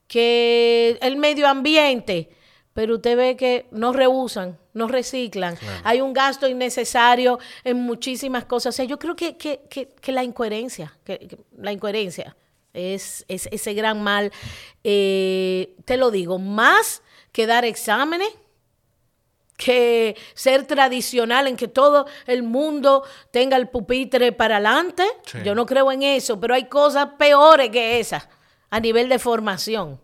que 0.08 0.98
el 1.02 1.18
medio 1.18 1.48
ambiente, 1.48 2.30
pero 2.74 2.96
usted 2.96 3.16
ve 3.16 3.38
que 3.38 3.68
no 3.72 3.94
rehusan, 3.94 4.58
no 4.74 4.88
reciclan. 4.88 5.58
Hay 5.84 6.02
un 6.02 6.14
gasto 6.14 6.48
innecesario 6.48 7.40
en 7.64 7.78
muchísimas 7.78 8.46
cosas. 8.46 8.76
O 8.76 8.78
sea, 8.78 8.86
yo 8.86 8.98
creo 8.98 9.16
que, 9.16 9.38
que, 9.38 10.12
la 10.12 10.24
incoherencia, 10.24 10.94
que, 11.04 11.38
la 11.58 11.72
incoherencia 11.72 12.36
es, 12.74 13.26
ese 13.28 13.74
gran 13.74 14.02
mal. 14.02 14.32
Eh, 14.84 15.76
te 15.86 15.98
lo 15.98 16.12
digo, 16.12 16.40
más 16.40 17.02
que 17.32 17.48
dar 17.48 17.66
exámenes, 17.66 18.30
que 19.58 20.18
ser 20.34 20.66
tradicional 20.66 21.48
en 21.48 21.56
que 21.56 21.68
todo 21.68 22.08
el 22.26 22.42
mundo 22.44 23.04
tenga 23.30 23.58
el 23.58 23.70
pupitre 23.70 24.32
para 24.32 24.56
adelante. 24.56 25.04
Yo 25.44 25.54
no 25.54 25.66
creo 25.66 25.92
en 25.92 26.02
eso, 26.02 26.40
pero 26.40 26.56
hay 26.56 26.66
cosas 26.66 27.10
peores 27.18 27.70
que 27.70 28.00
esas 28.00 28.28
a 28.72 28.80
nivel 28.80 29.10
de 29.10 29.20
formación. 29.20 30.00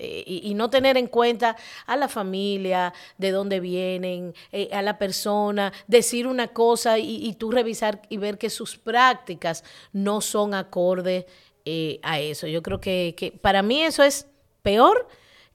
Eh, 0.00 0.22
y, 0.26 0.54
no 0.54 0.70
tener 0.70 0.96
en 0.96 1.08
cuenta 1.08 1.56
a 1.86 1.96
la 1.96 2.08
familia, 2.08 2.94
de 3.16 3.32
dónde 3.32 3.58
vienen, 3.58 4.32
eh, 4.52 4.68
a 4.72 4.80
la 4.80 4.96
persona, 4.96 5.72
decir 5.88 6.26
una 6.26 6.48
cosa 6.48 6.98
y, 6.98 7.26
y, 7.26 7.34
tú 7.34 7.50
revisar 7.50 8.02
y 8.08 8.16
ver 8.16 8.38
que 8.38 8.48
sus 8.48 8.76
prácticas 8.76 9.64
no 9.92 10.20
son 10.20 10.54
acordes 10.54 11.26
eh, 11.70 12.00
a 12.02 12.18
eso. 12.18 12.46
Yo 12.46 12.62
creo 12.62 12.80
que, 12.80 13.38
para 13.42 13.60
mí 13.60 13.82
eso 13.82 14.02
es 14.02 14.26
peor 14.62 15.06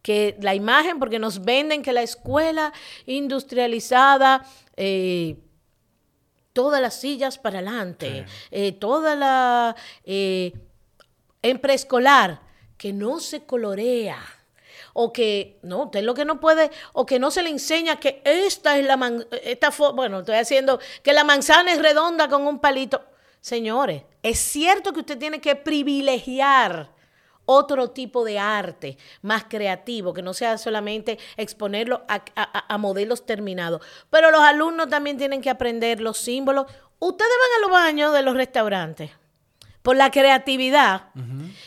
que 0.04 0.38
la 0.42 0.54
imagen, 0.54 1.00
porque 1.00 1.18
nos 1.18 1.44
venden 1.44 1.82
que 1.82 1.92
la 1.92 2.04
escuela 2.04 2.72
industrializada, 3.08 4.46
eh, 4.78 5.38
todas 6.52 6.84
las 6.84 7.02
sillas 7.02 7.40
para 7.40 7.58
adelante, 7.58 8.28
eh, 8.52 8.74
toda 8.74 9.16
la... 9.16 9.76
en 10.06 11.60
preescolar, 11.60 12.42
que 12.84 12.92
no 12.92 13.22
se 13.22 13.46
colorea 13.46 14.20
o 14.92 15.14
que 15.14 15.58
no, 15.62 15.84
usted 15.84 16.04
lo 16.04 16.14
que 16.14 16.26
no 16.26 16.42
puede, 16.42 16.70
o 16.92 17.06
que 17.06 17.18
no 17.18 17.32
se 17.32 17.42
le 17.42 17.50
enseña 17.50 17.98
que 17.98 18.22
esta 18.26 18.78
es 18.78 18.86
la 18.86 18.98
man, 18.98 19.26
esta 19.42 19.70
bueno, 19.94 20.20
estoy 20.20 20.36
haciendo 20.36 20.82
que 21.02 21.14
la 21.14 21.24
manzana 21.24 21.72
es 21.72 21.82
redonda 21.82 22.28
con 22.28 22.46
un 22.46 22.60
palito. 22.60 23.02
Señores, 23.40 24.04
es 24.22 24.38
cierto 24.38 24.92
que 24.92 25.00
usted 25.00 25.18
tiene 25.18 25.40
que 25.40 25.56
privilegiar 25.56 26.90
otro 27.46 27.92
tipo 27.92 28.26
de 28.26 28.38
arte 28.38 28.98
más 29.22 29.46
creativo, 29.46 30.14
que 30.14 30.22
no 30.22 30.34
sea 30.34 30.58
solamente 30.58 31.18
exponerlo 31.38 32.04
a, 32.10 32.78
modelos 32.80 33.26
terminados. 33.26 33.82
Pero 34.10 34.30
los 34.30 34.42
alumnos 34.42 34.90
también 34.90 35.18
tienen 35.18 35.42
que 35.42 35.50
aprender 35.50 36.02
los 36.02 36.18
símbolos. 36.18 36.66
Ustedes 37.00 37.32
van 37.32 37.60
a 37.60 37.62
los 37.62 37.72
baños 37.72 38.14
de 38.14 38.24
los 38.24 38.36
restaurantes 38.36 39.12
por 39.84 39.98
la 39.98 40.10
creatividad. 40.12 41.10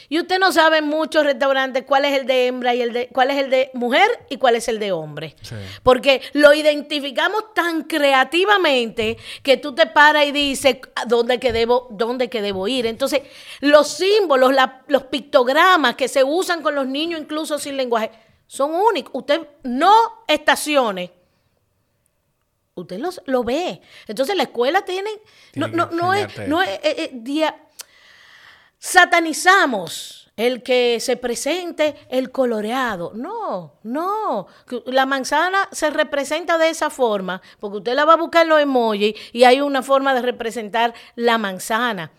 Y 0.09 0.19
usted 0.19 0.39
no 0.39 0.51
sabe 0.51 0.79
en 0.79 0.87
muchos 0.87 1.23
restaurantes 1.23 1.85
cuál 1.85 2.07
es 2.07 2.19
el 2.19 2.27
de 2.27 2.47
hembra 2.47 2.75
y 2.75 2.81
el 2.81 2.93
de 2.95 3.09
cuál 3.09 3.31
es 3.31 3.37
el 3.37 3.51
de 3.51 3.71
mujer 3.75 4.09
y 4.31 4.39
cuál 4.39 4.57
es 4.57 4.69
el 4.69 4.79
de 4.79 4.91
hombre. 4.91 5.37
Porque 5.83 6.23
lo 6.33 6.55
identificamos 6.55 7.55
tan 7.55 7.83
creativamente 7.83 9.19
que 9.43 9.59
tú 9.59 9.75
te 9.75 9.87
paras 9.87 10.25
y 10.25 10.33
dices 10.33 10.79
dónde 11.07 11.39
que 11.39 11.53
debo, 11.53 11.89
dónde 11.91 12.31
que 12.31 12.41
debo 12.41 12.67
ir. 12.67 12.87
Entonces, 12.87 13.21
los 13.61 13.89
símbolos, 13.89 14.51
los 14.89 15.03
pictogramas 15.05 15.95
que 15.95 16.09
se 16.09 16.25
usan 16.25 16.63
con 16.63 16.75
los 16.75 16.87
niños 16.87 17.21
incluso 17.21 17.59
sin 17.59 17.77
lenguaje 17.77 18.11
son 18.47 18.75
únicos. 18.75 19.13
Usted 19.15 19.47
no 19.63 19.93
estacione 20.27 21.13
usted 22.77 22.99
los, 22.99 23.21
lo 23.25 23.43
ve. 23.43 23.81
Entonces 24.07 24.37
la 24.37 24.45
escuela 24.45 24.85
tiene, 24.85 25.11
no, 25.55 25.69
no, 25.69 25.91
no 25.91 26.15
es, 26.15 26.29
no 26.47 26.63
es, 26.63 26.69
eh, 26.69 26.81
eh, 26.83 27.11
día, 27.15 27.57
satanizamos 28.79 30.27
el 30.37 30.63
que 30.63 31.01
se 31.01 31.17
presente 31.17 31.97
el 32.11 32.31
coloreado. 32.31 33.13
No, 33.15 33.79
no. 33.83 34.47
La 34.85 35.07
manzana 35.07 35.69
se 35.73 35.91
representa 35.91 36.59
de 36.59 36.69
esa 36.69 36.91
forma, 36.91 37.41
porque 37.59 37.79
usted 37.79 37.95
la 37.95 38.05
va 38.05 38.15
a 38.15 38.19
buscar 38.19 38.43
en 38.43 38.51
los 38.51 38.61
emojis 38.61 39.15
y 39.33 39.45
hay 39.45 39.61
una 39.61 39.83
forma 39.83 40.15
de 40.15 40.23
representar 40.23 40.95
la 41.15 41.39
manzana. 41.39 42.13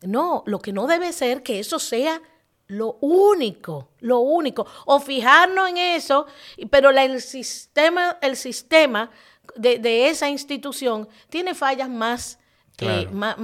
No, 0.00 0.42
lo 0.46 0.60
que 0.60 0.72
no 0.72 0.86
debe 0.86 1.12
ser 1.12 1.42
que 1.42 1.58
eso 1.58 1.78
sea 1.78 2.22
lo 2.68 2.98
único, 3.00 3.90
lo 4.00 4.20
único. 4.20 4.66
O 4.86 5.00
fijarnos 5.00 5.68
en 5.68 5.76
eso, 5.76 6.26
pero 6.70 6.90
el 6.90 7.20
sistema, 7.20 8.16
el 8.22 8.36
sistema 8.36 9.10
de, 9.56 10.08
esa 10.08 10.28
institución 10.28 11.08
tiene 11.28 11.54
fallas 11.54 11.88
más, 11.88 12.38
eh, 12.78 13.08
más, 13.10 13.36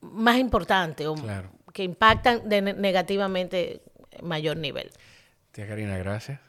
más, 0.00 0.36
importantes. 0.36 1.06
O, 1.06 1.14
claro 1.14 1.57
que 1.78 1.84
impactan 1.84 2.42
negativamente 2.48 3.82
mayor 4.20 4.56
nivel. 4.56 4.90
Tía 5.52 5.68
Karina, 5.68 5.96
gracias. 5.96 6.40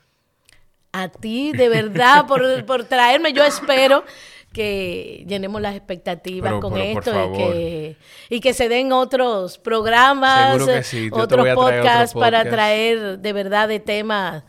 A 0.91 1.09
ti, 1.09 1.51
de 1.51 1.69
verdad, 1.69 2.25
por, 2.25 2.83
traerme. 2.89 3.31
Yo 3.31 3.45
espero 3.45 4.03
que 4.51 5.23
llenemos 5.27 5.61
las 5.61 5.75
expectativas 5.75 6.59
con 6.59 6.79
esto 6.79 7.11
y 7.11 7.37
que, 7.37 7.97
y 8.29 8.39
que 8.39 8.55
se 8.55 8.69
den 8.69 8.91
otros 8.91 9.59
programas, 9.59 10.63
otros 11.11 11.47
podcasts 11.53 12.15
para 12.15 12.43
traer 12.49 13.19
de 13.19 13.31
verdad 13.31 13.67
de 13.67 13.79
temas 13.79 14.43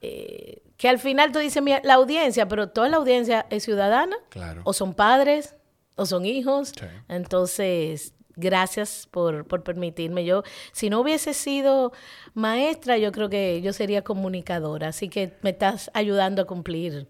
eh, 0.00 0.62
que 0.76 0.88
al 0.88 1.00
final 1.00 1.32
tú 1.32 1.40
dices, 1.40 1.60
la 1.82 1.94
audiencia, 1.94 2.46
pero 2.46 2.68
toda 2.68 2.88
la 2.88 2.98
audiencia 2.98 3.46
es 3.50 3.64
ciudadana, 3.64 4.16
o 4.62 4.72
son 4.74 4.94
padres, 4.94 5.56
o 5.96 6.06
son 6.06 6.24
hijos. 6.24 6.72
Entonces, 7.08 8.14
gracias 8.40 9.06
por, 9.10 9.46
permitirme. 9.62 10.24
Yo, 10.24 10.42
si 10.72 10.90
no 10.90 11.00
hubiese 11.00 11.34
sido 11.34 11.92
maestra, 12.34 12.98
yo 12.98 13.12
creo 13.12 13.28
que 13.28 13.60
yo 13.62 13.72
sería 13.72 14.02
comunicadora. 14.02 14.88
Así 14.88 15.08
que 15.08 15.36
me 15.42 15.50
estás 15.50 15.90
ayudando 15.94 16.42
a 16.42 16.44
cumplir 16.46 17.06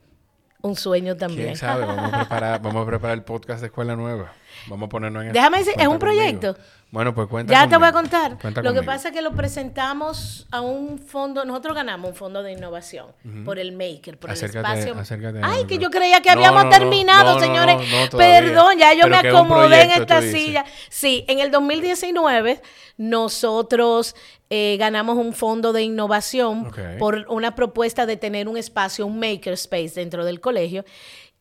un 0.63 0.77
sueño 0.77 1.17
también. 1.17 1.49
¿Quién 1.49 1.57
sabe? 1.57 1.87
Vamos 1.87 2.13
a 2.13 2.19
preparar, 2.19 2.63
vamos 2.63 2.83
a 2.83 2.87
preparar 2.87 3.17
el 3.17 3.25
podcast 3.25 3.61
de 3.61 3.69
Escuela 3.69 3.97
Nueva. 3.97 4.33
Vamos 4.69 4.87
a 4.87 4.91
ponernos 4.91 5.25
en 5.25 5.33
Déjame 5.33 5.59
decir, 5.59 5.75
¿es 5.79 5.89
un 5.89 5.99
proyecto? 5.99 6.57
Bueno, 6.93 7.15
pues 7.15 7.29
cuenta 7.29 7.53
Ya 7.53 7.69
te 7.69 7.77
voy 7.77 7.87
a 7.87 7.93
contar. 7.93 8.37
Cuenta 8.41 8.63
lo 8.63 8.75
que 8.75 8.83
pasa 8.83 9.09
es 9.09 9.15
que 9.15 9.23
lo 9.23 9.33
presentamos 9.33 10.47
a 10.51 10.61
un 10.61 10.99
fondo, 10.99 11.45
nosotros 11.45 11.77
ganamos 11.77 12.11
un 12.11 12.17
fondo 12.17 12.43
de 12.43 12.53
innovación 12.53 13.07
por 13.45 13.59
el 13.61 13.71
Maker, 13.73 14.19
por 14.19 14.31
Acércate- 14.31 14.73
el 14.73 14.79
espacio. 14.89 14.99
acércate 14.99 15.41
Ay, 15.43 15.67
que 15.67 15.79
yo 15.79 15.89
creía 15.91 16.21
que 16.21 16.31
No, 16.31 16.39
habíamos 16.39 16.65
no, 16.65 16.71
terminado, 16.71 17.35
no, 17.35 17.41
señores. 17.41 17.77
Perdón, 18.11 18.77
ya 18.79 18.93
yo 18.95 19.03
Pero 19.05 19.23
me 19.23 19.29
acomodé 19.29 19.83
en 19.83 19.91
esta 19.93 20.21
silla. 20.23 20.65
Sí, 20.89 21.25
en 21.29 21.39
el 21.39 21.51
2019 21.53 22.61
nosotros 22.97 24.17
eh, 24.51 24.77
ganamos 24.81 25.17
un 25.17 25.33
fondo 25.33 25.73
de 25.73 25.83
innovación 25.83 26.73
por 26.99 27.25
una 27.29 27.55
propuesta 27.55 28.05
de 28.07 28.17
tener 28.17 28.49
un 28.49 28.57
espacio, 28.57 29.07
un 29.07 29.21
maker 29.21 29.53
space 29.53 29.93
dentro 29.95 30.25
del 30.25 30.41
colegio. 30.41 30.85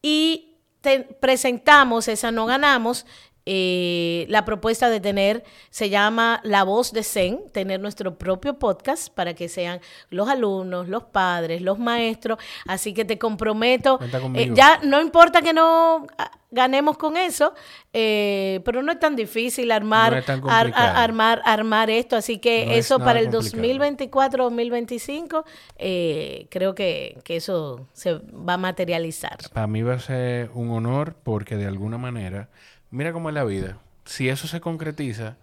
Y 0.01 0.57
te- 0.81 0.99
presentamos, 1.19 2.07
esa 2.07 2.31
no 2.31 2.45
ganamos, 2.45 3.05
eh, 3.45 4.25
la 4.29 4.45
propuesta 4.45 4.89
de 4.89 4.99
tener, 4.99 5.43
se 5.69 5.89
llama 5.89 6.39
La 6.43 6.63
Voz 6.63 6.91
de 6.93 7.03
Zen, 7.03 7.39
tener 7.51 7.79
nuestro 7.79 8.17
propio 8.17 8.59
podcast 8.59 9.13
para 9.13 9.33
que 9.33 9.49
sean 9.49 9.79
los 10.09 10.29
alumnos, 10.29 10.87
los 10.87 11.03
padres, 11.05 11.61
los 11.61 11.79
maestros. 11.79 12.37
Así 12.67 12.93
que 12.93 13.05
te 13.05 13.17
comprometo, 13.17 13.99
eh, 14.35 14.51
ya 14.53 14.79
no 14.83 15.01
importa 15.01 15.41
que 15.41 15.53
no 15.53 16.05
ah, 16.17 16.31
ganemos 16.51 16.97
con 16.97 17.15
eso, 17.17 17.53
eh, 17.93 18.61
pero 18.65 18.81
no 18.81 18.91
es 18.91 18.99
tan 18.99 19.15
difícil 19.15 19.71
armar, 19.71 20.11
No 20.13 20.17
es 20.17 20.25
tan 20.25 20.39
ar- 20.49 20.65
complicado. 20.65 20.87
a- 20.97 21.03
armar, 21.03 21.41
armar 21.45 21.89
esto. 21.89 22.15
Así 22.15 22.39
que 22.39 22.65
No 22.65 22.71
eso 22.73 22.99
para 22.99 23.19
el 23.19 23.29
complicado. 23.29 23.61
2024-2025, 23.63 25.43
eh, 25.77 26.47
creo 26.49 26.75
que, 26.75 27.19
que 27.23 27.35
eso 27.35 27.87
se 27.93 28.13
va 28.15 28.53
a 28.53 28.57
materializar. 28.57 29.37
Para 29.53 29.67
mí 29.67 29.81
va 29.81 29.93
a 29.95 29.99
ser 29.99 30.49
un 30.53 30.71
honor 30.71 31.15
porque 31.23 31.55
de 31.55 31.65
alguna 31.67 31.97
manera, 31.97 32.49
mira 32.91 33.13
cómo 33.13 33.29
es 33.29 33.35
la 33.35 33.43
vida. 33.43 33.77
Si 34.05 34.29
eso 34.29 34.47
se 34.47 34.59
concretiza, 34.61 35.37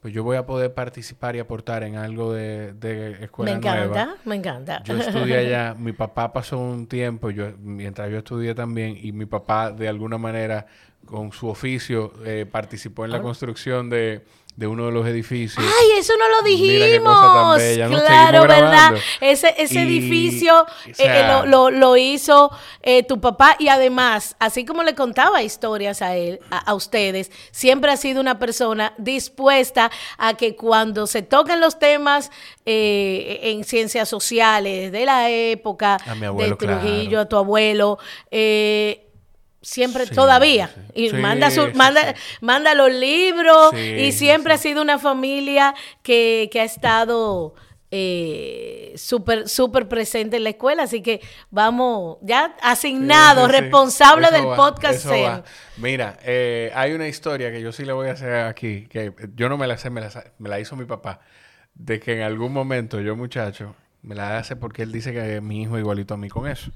pues 0.00 0.14
yo 0.14 0.22
voy 0.22 0.36
a 0.36 0.46
poder 0.46 0.72
participar 0.74 1.34
y 1.36 1.40
aportar 1.40 1.82
en 1.82 1.96
algo 1.96 2.32
de, 2.32 2.72
de 2.74 3.16
Me 3.18 3.24
escuela 3.24 3.52
encanta, 3.52 4.04
nueva. 4.04 4.16
me 4.24 4.36
encanta. 4.36 4.82
Yo 4.84 4.96
estudié 4.96 5.36
allá, 5.46 5.74
mi 5.74 5.92
papá 5.92 6.32
pasó 6.32 6.58
un 6.58 6.86
tiempo, 6.86 7.30
yo 7.30 7.52
mientras 7.58 8.10
yo 8.10 8.18
estudié 8.18 8.54
también, 8.54 8.96
y 9.00 9.12
mi 9.12 9.26
papá 9.26 9.72
de 9.72 9.88
alguna 9.88 10.16
manera 10.18 10.66
con 11.10 11.32
su 11.32 11.48
oficio 11.48 12.12
eh, 12.24 12.46
participó 12.50 13.04
en 13.04 13.10
la 13.12 13.22
construcción 13.22 13.88
de, 13.90 14.24
de 14.56 14.66
uno 14.66 14.86
de 14.86 14.92
los 14.92 15.06
edificios. 15.06 15.64
Ay, 15.64 15.98
eso 15.98 16.12
no 16.18 16.28
lo 16.28 16.42
Mira 16.42 16.84
qué 16.84 16.92
dijimos. 16.92 17.14
cosa 17.14 17.32
tan 17.34 17.58
bella, 17.58 17.88
¿no? 17.88 17.98
Claro, 18.00 18.42
¿verdad? 18.42 18.94
Ese, 19.20 19.54
ese 19.56 19.74
Y, 19.76 19.78
edificio 19.78 20.62
o 20.62 20.66
eh, 20.98 21.24
lo, 21.28 21.46
lo- 21.46 21.70
lo 21.70 21.96
hizo 21.96 22.50
eh, 22.82 23.02
tu 23.04 23.20
papá 23.20 23.56
y 23.58 23.68
además, 23.68 24.36
así 24.40 24.64
como 24.64 24.82
le 24.82 24.94
contaba 24.94 25.42
historias 25.42 26.02
a 26.02 26.16
él, 26.16 26.40
a, 26.50 26.58
a 26.58 26.74
ustedes, 26.74 27.30
siempre 27.52 27.90
ha 27.92 27.96
sido 27.96 28.20
una 28.20 28.38
persona 28.38 28.94
dispuesta 28.98 29.90
a 30.18 30.34
que 30.34 30.56
cuando 30.56 31.06
se 31.06 31.22
toquen 31.22 31.60
los 31.60 31.78
temas 31.78 32.30
eh, 32.66 33.40
en 33.44 33.64
ciencias 33.64 34.08
sociales 34.08 34.92
de 34.92 35.04
la 35.06 35.30
época 35.30 35.98
A 36.06 36.14
mi 36.14 36.26
de 36.26 36.54
Trujillo, 36.56 37.08
claro. 37.10 37.20
a 37.20 37.28
tu 37.28 37.36
abuelo, 37.36 37.98
eh, 38.30 39.04
siempre 39.60 40.06
Sí, 40.06 40.14
todavía 40.14 40.68
sí. 40.74 40.80
y 40.94 41.10
Sí, 41.10 41.16
manda 41.16 41.50
su 41.50 41.68
manda 41.74 42.14
manda 42.40 42.74
los 42.74 42.92
libros 42.92 43.74
y 43.74 44.12
siempre 44.12 44.54
ha 44.54 44.58
sido 44.58 44.82
una 44.82 44.98
familia 44.98 45.74
que, 46.02 46.48
que 46.52 46.60
ha 46.60 46.64
estado 46.64 47.54
eh, 47.90 48.92
súper 48.96 49.48
súper 49.48 49.88
presente 49.88 50.36
en 50.36 50.44
la 50.44 50.50
escuela 50.50 50.82
así 50.82 51.00
que 51.00 51.20
vamos 51.50 52.18
ya 52.20 52.54
asignado 52.62 53.48
responsable 53.48 54.30
del 54.30 54.46
va, 54.46 54.56
podcast 54.56 55.06
va. 55.10 55.42
Mira, 55.78 56.18
eh, 56.22 56.70
hay 56.74 56.92
una 56.92 57.08
historia 57.08 57.50
que 57.50 57.60
yo 57.62 57.72
sí 57.72 57.84
le 57.84 57.92
voy 57.92 58.08
a 58.08 58.12
hacer 58.12 58.34
aquí, 58.46 58.86
que 58.88 59.12
yo 59.34 59.48
no 59.48 59.56
me 59.56 59.66
la 59.66 59.78
sé, 59.78 59.88
me 59.90 60.02
la, 60.02 60.10
me 60.38 60.48
la 60.50 60.60
hizo 60.60 60.76
mi 60.76 60.84
papá, 60.84 61.20
de 61.74 61.98
que 61.98 62.12
en 62.12 62.22
algún 62.22 62.52
momento 62.52 63.00
yo 63.00 63.16
muchacho, 63.16 63.74
me 64.02 64.14
la 64.14 64.36
hace 64.38 64.54
porque 64.56 64.82
él 64.82 64.92
dice 64.92 65.12
que 65.12 65.40
mi 65.40 65.62
hijo 65.62 65.78
igualito 65.78 66.14
a 66.14 66.16
mí 66.16 66.28
con 66.28 66.46
eso, 66.46 66.70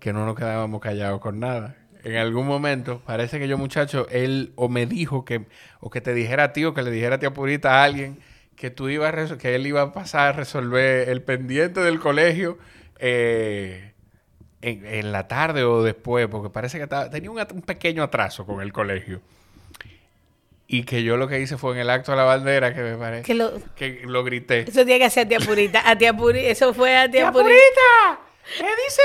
que 0.00 0.12
no 0.12 0.26
nos 0.26 0.34
quedábamos 0.34 0.80
callados 0.80 1.20
con 1.20 1.38
nada. 1.38 1.76
En 2.04 2.16
algún 2.16 2.46
momento, 2.46 3.00
parece 3.06 3.38
que 3.38 3.46
yo 3.48 3.56
muchacho, 3.58 4.06
él 4.10 4.52
o 4.56 4.68
me 4.68 4.86
dijo 4.86 5.24
que, 5.24 5.46
o 5.80 5.88
que 5.90 6.00
te 6.00 6.14
dijera 6.14 6.44
a 6.44 6.52
ti 6.52 6.64
o 6.64 6.74
que 6.74 6.82
le 6.82 6.90
dijera 6.90 7.16
a 7.16 7.18
ti 7.18 7.26
Purita 7.30 7.80
a 7.80 7.84
alguien 7.84 8.18
que 8.56 8.70
tú 8.70 8.88
ibas 8.88 9.08
a 9.08 9.38
que 9.38 9.54
él 9.54 9.66
iba 9.66 9.82
a 9.82 9.92
pasar 9.92 10.28
a 10.28 10.32
resolver 10.32 11.08
el 11.08 11.22
pendiente 11.22 11.80
del 11.80 11.98
colegio 12.00 12.58
eh, 12.98 13.92
en, 14.60 14.84
en 14.86 15.10
la 15.12 15.26
tarde 15.26 15.64
o 15.64 15.82
después, 15.82 16.28
porque 16.28 16.50
parece 16.50 16.78
que 16.78 16.84
estaba- 16.84 17.10
tenía 17.10 17.30
un, 17.30 17.38
pequeño 17.62 18.02
atraso 18.02 18.46
con 18.46 18.60
el 18.60 18.72
colegio. 18.72 19.20
Y 20.68 20.84
que 20.84 21.02
yo 21.02 21.16
lo 21.16 21.28
que 21.28 21.40
hice 21.40 21.56
fue 21.58 21.72
en 21.74 21.80
el 21.80 21.90
acto 21.90 22.12
de 22.12 22.16
la 22.18 22.24
bandera, 22.24 22.72
que 22.74 22.80
me 22.82 22.96
parece, 22.96 23.24
Que 23.24 23.34
lo- 23.34 23.52
que 23.74 24.02
lo 24.06 24.24
grité. 24.24 24.60
eso 24.60 24.84
tiene 24.84 25.00
que 25.00 25.10
ser 25.10 25.26
a 25.26 25.28
tía 25.28 25.38
Purita 25.40 25.82
a 25.88 25.96
tía 25.98 26.14
Purita 26.16 26.46
eso 26.48 26.72
fue 26.72 26.96
a 26.96 27.10
tía, 27.10 27.22
¡Tía 27.22 27.32
Purita 27.32 27.48
Purita! 27.50 28.31
¿Qué 28.58 28.66
dice 28.84 29.02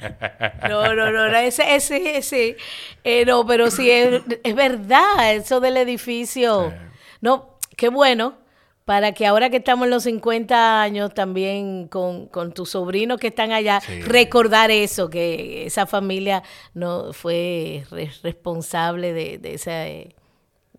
papi? 0.00 0.68
No, 0.68 0.94
no, 0.94 1.10
no, 1.10 1.28
no, 1.28 1.36
ese, 1.38 1.74
ese, 1.74 2.16
ese. 2.18 2.56
Eh, 3.04 3.24
no, 3.24 3.46
pero 3.46 3.70
sí, 3.70 3.90
es, 3.90 4.22
es 4.42 4.54
verdad, 4.54 5.32
eso 5.34 5.60
del 5.60 5.76
edificio. 5.76 6.72
No, 7.20 7.58
qué 7.76 7.88
bueno, 7.88 8.38
para 8.84 9.12
que 9.12 9.26
ahora 9.26 9.48
que 9.50 9.58
estamos 9.58 9.84
en 9.86 9.90
los 9.90 10.02
50 10.04 10.82
años, 10.82 11.14
también 11.14 11.88
con, 11.88 12.26
con 12.26 12.52
tus 12.52 12.70
sobrinos 12.70 13.18
que 13.18 13.28
están 13.28 13.52
allá, 13.52 13.80
Sí. 13.80 14.00
recordar 14.02 14.70
eso, 14.70 15.08
que 15.10 15.66
esa 15.66 15.86
familia 15.86 16.42
no 16.74 17.12
fue 17.12 17.84
re- 17.90 18.10
responsable 18.22 19.12
de, 19.12 19.38
de 19.38 19.54
ese... 19.54 20.16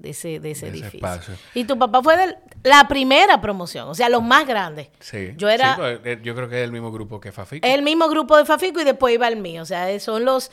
De 0.04 0.10
ese, 0.12 0.28
de 0.28 0.36
ese 0.36 0.42
De 0.42 0.52
ese 0.52 0.68
edificio. 0.68 0.98
espacio. 0.98 1.34
Y 1.56 1.64
tu 1.64 1.80
papá 1.80 2.04
fue 2.04 2.16
de 2.18 2.38
la 2.64 2.88
primera 2.88 3.42
promoción, 3.42 3.88
o 3.88 3.96
sea, 3.96 4.10
los 4.10 4.22
más 4.22 4.46
grandes. 4.46 4.90
Sí. 5.00 5.32
Yo 5.38 5.50
era 5.50 5.74
Sí, 5.76 5.80
pues, 5.82 6.00
eh, 6.04 6.20
yo 6.22 6.36
creo 6.36 6.48
que 6.50 6.60
es 6.60 6.64
el 6.66 6.72
mismo 6.72 6.92
grupo 6.92 7.20
que 7.20 7.32
Fafico. 7.32 7.66
el 7.66 7.82
mismo 7.82 8.08
grupo 8.10 8.38
de 8.38 8.46
Fafico 8.46 8.80
y 8.82 8.84
después 8.84 9.14
iba 9.16 9.28
el 9.28 9.38
mío. 9.38 9.62
O 9.62 9.66
sea, 9.66 10.00
son 10.00 10.26
los, 10.26 10.52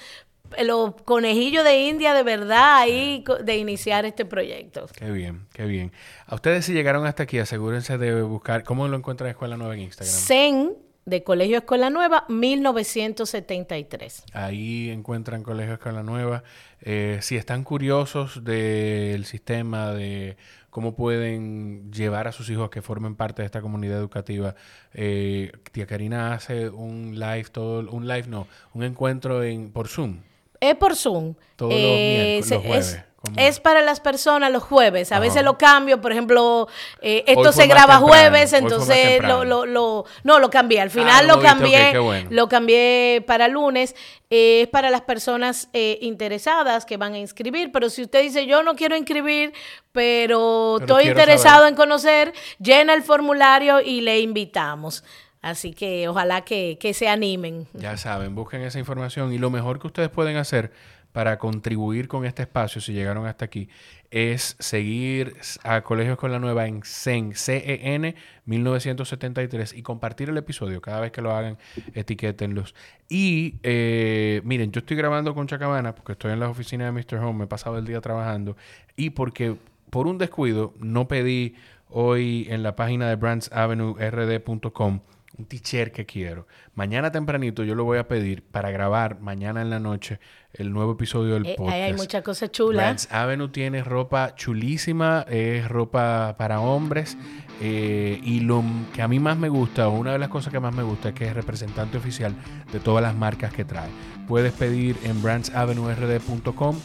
los 0.63 0.95
conejillos 1.05 1.65
de 1.65 1.81
India 1.83 2.15
de 2.15 2.23
verdad 2.23 2.77
ahí 2.77 3.25
de 3.45 3.57
iniciar 3.57 4.05
este 4.05 4.25
proyecto. 4.25 4.87
Qué 4.97 5.11
bien, 5.11 5.47
qué 5.53 5.65
bien. 5.65 5.93
A 6.27 6.37
ustedes 6.37 6.65
si 6.65 6.73
llegaron 6.73 7.05
hasta 7.07 7.25
aquí, 7.25 7.39
asegúrense 7.41 7.99
de 7.99 8.23
buscar, 8.23 8.63
¿cómo 8.65 8.87
lo 8.89 8.97
encuentran 8.97 9.27
en 9.27 9.33
Escuela 9.33 9.57
Nueva 9.57 9.75
en 9.75 9.81
Instagram? 9.81 10.15
CEN 10.17 10.73
de 11.07 11.25
Colegio 11.25 11.59
Escuela 11.59 11.91
Nueva, 11.91 12.25
1973. 12.29 14.25
Ahí 14.33 14.91
encuentran 14.91 15.43
Colegio 15.43 15.75
Escuela 15.75 16.03
Nueva. 16.03 16.43
Eh, 16.83 17.19
si 17.23 17.37
están 17.37 17.65
curiosos 17.65 18.43
del 18.45 19.25
sistema, 19.27 19.93
de 19.93 20.37
cómo 20.71 20.95
pueden 20.95 21.93
llevar 21.93 22.29
a 22.29 22.33
sus 22.33 22.49
hijos 22.51 22.67
a 22.67 22.71
que 22.71 22.83
formen 22.83 23.17
parte 23.17 23.43
de 23.43 23.47
esta 23.47 23.61
comunidad 23.61 23.99
educativa, 23.99 24.55
eh, 24.95 25.53
tía 25.73 25.87
Karina 25.87 26.35
hace 26.35 26.71
un 26.71 27.19
live, 27.19 27.47
todo, 27.53 27.91
un 27.91 28.09
live 28.09 28.29
no, 28.29 28.47
un 28.73 28.85
encuentro 28.85 29.43
en, 29.43 29.73
por 29.73 29.89
Zoom. 29.89 30.21
Es 30.61 30.75
por 30.77 30.95
Zoom. 30.97 31.35
Todos 31.57 31.73
Eh, 31.75 32.37
los 32.41 32.61
jueves, 32.63 32.87
Es, 32.93 33.05
¿cómo 33.17 33.37
es 33.39 33.61
para 33.61 33.83
las 33.83 34.01
personas 34.01 34.51
los 34.51 34.63
jueves. 34.63 35.11
A 35.13 35.17
Ajá. 35.17 35.23
veces 35.23 35.43
lo 35.43 35.57
cambio. 35.59 36.01
Por 36.01 36.13
ejemplo, 36.13 36.69
eh, 37.03 37.25
esto 37.27 37.53
se 37.53 37.67
graba 37.67 37.95
temprano, 37.99 38.07
jueves, 38.09 38.53
entonces 38.53 39.23
lo, 39.23 39.45
lo, 39.45 39.67
lo- 39.67 40.05
no 40.25 40.39
lo 40.39 40.51
cambié. 40.51 40.81
Al 40.81 40.91
final 40.91 41.27
lo 41.27 41.41
cambié. 41.41 41.99
bueno. 41.99 42.29
Lo 42.31 42.49
cambié 42.49 43.23
para 43.27 43.49
lunes. 43.49 43.95
Eh, 44.31 44.63
es 44.63 44.69
para 44.69 44.91
las 44.91 45.01
personas 45.03 45.69
eh, 45.73 45.99
interesadas 46.03 46.85
que 46.87 46.97
van 46.97 47.15
a 47.15 47.19
inscribir. 47.19 47.73
Pero 47.73 47.89
si 47.91 48.03
usted 48.03 48.23
dice 48.23 48.47
yo 48.47 48.63
no 48.63 48.75
quiero 48.75 48.97
inscribir, 48.97 49.53
pero, 49.93 50.77
Pero 50.79 50.79
estoy 50.81 51.09
interesado 51.11 51.57
saber. 51.61 51.69
en 51.71 51.75
conocer, 51.77 52.33
llena 52.59 52.95
el 52.95 53.03
formulario 53.03 53.81
y 53.81 54.01
le 54.03 54.21
invitamos. 54.21 55.05
Así 55.43 55.73
que 55.73 56.07
ojalá 56.09 56.43
que, 56.43 56.77
que 56.81 56.93
se 56.93 57.09
animen. 57.09 57.67
Ya 57.73 57.97
saben, 57.97 58.35
busquen 58.35 58.63
esa 58.63 58.79
información 58.79 59.33
y 59.33 59.39
lo 59.39 59.51
mejor 59.51 59.79
que 59.79 59.87
ustedes 59.87 60.11
pueden 60.11 60.37
hacer 60.37 60.73
para 61.13 61.39
contribuir 61.39 62.09
con 62.09 62.25
este 62.25 62.43
espacio, 62.43 62.81
si 62.81 62.93
llegaron 62.93 63.27
hasta 63.27 63.45
aquí, 63.45 63.69
es 64.11 64.57
seguir 64.59 65.37
a 65.65 65.83
Colegio 65.83 66.13
Escuela 66.13 66.39
Nueva 66.39 66.67
en 66.67 66.83
CEN, 66.85 67.35
CEN 67.35 68.15
1973 68.45 69.73
y 69.75 69.83
compartir 69.83 70.29
el 70.29 70.37
episodio. 70.37 70.81
Cada 70.81 71.01
vez 71.01 71.11
que 71.11 71.21
lo 71.21 71.35
hagan, 71.35 71.59
etiquétenlos. 71.95 72.75
Y 73.09 73.57
eh, 73.63 74.41
miren, 74.45 74.71
yo 74.73 74.81
estoy 74.81 74.97
grabando 74.97 75.35
con 75.35 75.47
Chacabana 75.47 75.95
porque 75.95 76.13
estoy 76.13 76.33
en 76.33 76.41
la 76.41 76.49
oficina 76.49 76.85
de 76.85 76.93
Mr. 76.93 77.17
Home, 77.19 77.39
me 77.41 77.45
he 77.45 77.49
pasado 77.49 77.79
el 77.79 77.87
día 77.87 78.01
trabajando 78.01 78.57
y 78.97 79.11
porque 79.11 79.57
por 79.91 80.07
un 80.07 80.19
descuido 80.19 80.75
no 80.79 81.09
pedí 81.09 81.57
hoy 81.89 82.47
en 82.51 82.63
la 82.63 82.77
página 82.77 83.09
de 83.09 83.17
brandsavenuerd.com 83.17 85.01
un 85.41 85.47
t-shirt 85.47 85.93
que 85.93 86.05
quiero. 86.07 86.47
Mañana 86.75 87.11
tempranito 87.11 87.65
yo 87.65 87.75
lo 87.75 87.85
voy 87.85 87.99
a 87.99 88.07
pedir 88.07 88.43
para 88.43 88.71
grabar 88.71 89.21
mañana 89.21 89.63
en 89.63 89.71
la 89.71 89.81
noche 89.81 90.21
el 90.53 90.73
nuevo 90.73 90.93
episodio 90.93 91.35
del 91.35 91.47
Eh, 91.47 91.55
podcast. 91.57 91.77
hay 91.77 91.93
muchas 91.95 92.23
cosas 92.23 92.51
chulas. 92.53 92.77
Brands 92.85 93.09
Avenue 93.13 93.49
tiene 93.49 93.83
ropa 93.83 94.35
chulísima, 94.35 95.25
es 95.29 95.67
ropa 95.69 96.37
para 96.39 96.61
hombres 96.61 97.17
eh, 97.61 98.21
y 98.23 98.41
lo 98.41 98.63
que 98.95 99.03
a 99.03 99.09
mí 99.09 99.19
más 99.19 99.37
me 99.39 99.49
gusta, 99.49 99.89
o 99.89 99.93
una 99.99 100.13
de 100.13 100.19
las 100.19 100.29
cosas 100.29 100.53
que 100.53 100.61
más 100.61 100.75
me 100.75 100.83
gusta 100.83 101.11
es 101.11 101.15
que 101.15 101.27
es 101.27 101.35
representante 101.35 101.97
oficial 101.99 102.35
de 102.73 102.81
todas 102.81 103.03
las 103.03 103.15
marcas 103.15 103.53
que 103.53 103.65
trae. 103.65 103.89
Puedes 104.29 104.53
pedir 104.53 104.97
en 105.05 105.23
brandsavenuerd.com 105.23 106.77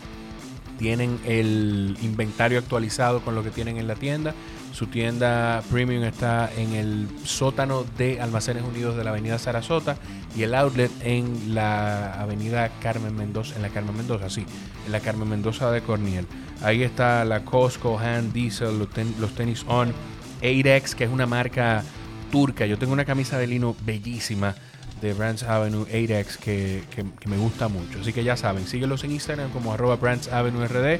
tienen 0.77 1.17
el 1.25 1.97
inventario 2.01 2.59
actualizado 2.59 3.21
con 3.21 3.33
lo 3.33 3.43
que 3.43 3.49
tienen 3.49 3.77
en 3.77 3.87
la 3.87 3.95
tienda. 3.95 4.33
Su 4.75 4.87
tienda 4.87 5.63
premium 5.71 6.03
está 6.03 6.51
en 6.53 6.73
el 6.73 7.07
sótano 7.23 7.85
de 7.97 8.19
Almacenes 8.19 8.61
Unidos 8.61 8.97
de 8.97 9.05
la 9.05 9.11
Avenida 9.11 9.39
Sarasota 9.39 9.95
y 10.35 10.43
el 10.43 10.53
outlet 10.53 10.91
en 10.99 11.55
la 11.55 12.19
Avenida 12.21 12.69
Carmen 12.81 13.15
Mendoza, 13.15 13.55
en 13.55 13.61
la 13.61 13.69
Carmen 13.69 13.95
Mendoza, 13.95 14.29
sí, 14.29 14.45
en 14.85 14.91
la 14.91 14.99
Carmen 14.99 15.29
Mendoza 15.29 15.71
de 15.71 15.79
Corniel. 15.79 16.27
Ahí 16.61 16.83
está 16.83 17.23
la 17.23 17.45
Costco, 17.45 17.97
Hand 17.97 18.33
Diesel, 18.33 18.77
los, 18.77 19.33
tenis 19.33 19.63
On, 19.69 19.93
8X, 20.41 20.93
que 20.93 21.05
es 21.05 21.09
una 21.09 21.25
marca 21.25 21.81
turca. 22.29 22.65
Yo 22.65 22.77
tengo 22.77 22.91
una 22.91 23.05
camisa 23.05 23.37
de 23.37 23.47
lino 23.47 23.77
bellísima 23.85 24.55
de 25.01 25.13
Brands 25.13 25.43
Avenue 25.43 25.85
8X 25.85 26.35
que, 26.35 26.83
que, 26.89 27.29
me 27.29 27.37
gusta 27.37 27.69
mucho. 27.69 28.01
Así 28.01 28.11
que 28.11 28.25
ya 28.25 28.35
saben, 28.35 28.67
síguelos 28.67 29.05
en 29.05 29.11
Instagram 29.11 29.51
como 29.51 29.71
arroba 29.71 29.95
Brands 29.95 30.27
Avenue 30.27 30.67
RD 30.67 30.99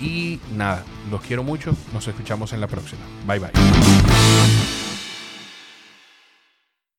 y 0.00 0.40
nada, 0.56 0.84
los 1.10 1.20
quiero 1.20 1.42
mucho. 1.42 1.74
Nos 1.92 2.06
escuchamos 2.08 2.52
en 2.52 2.60
la 2.60 2.66
próxima. 2.66 3.02
Bye 3.26 3.38
bye. 3.38 3.50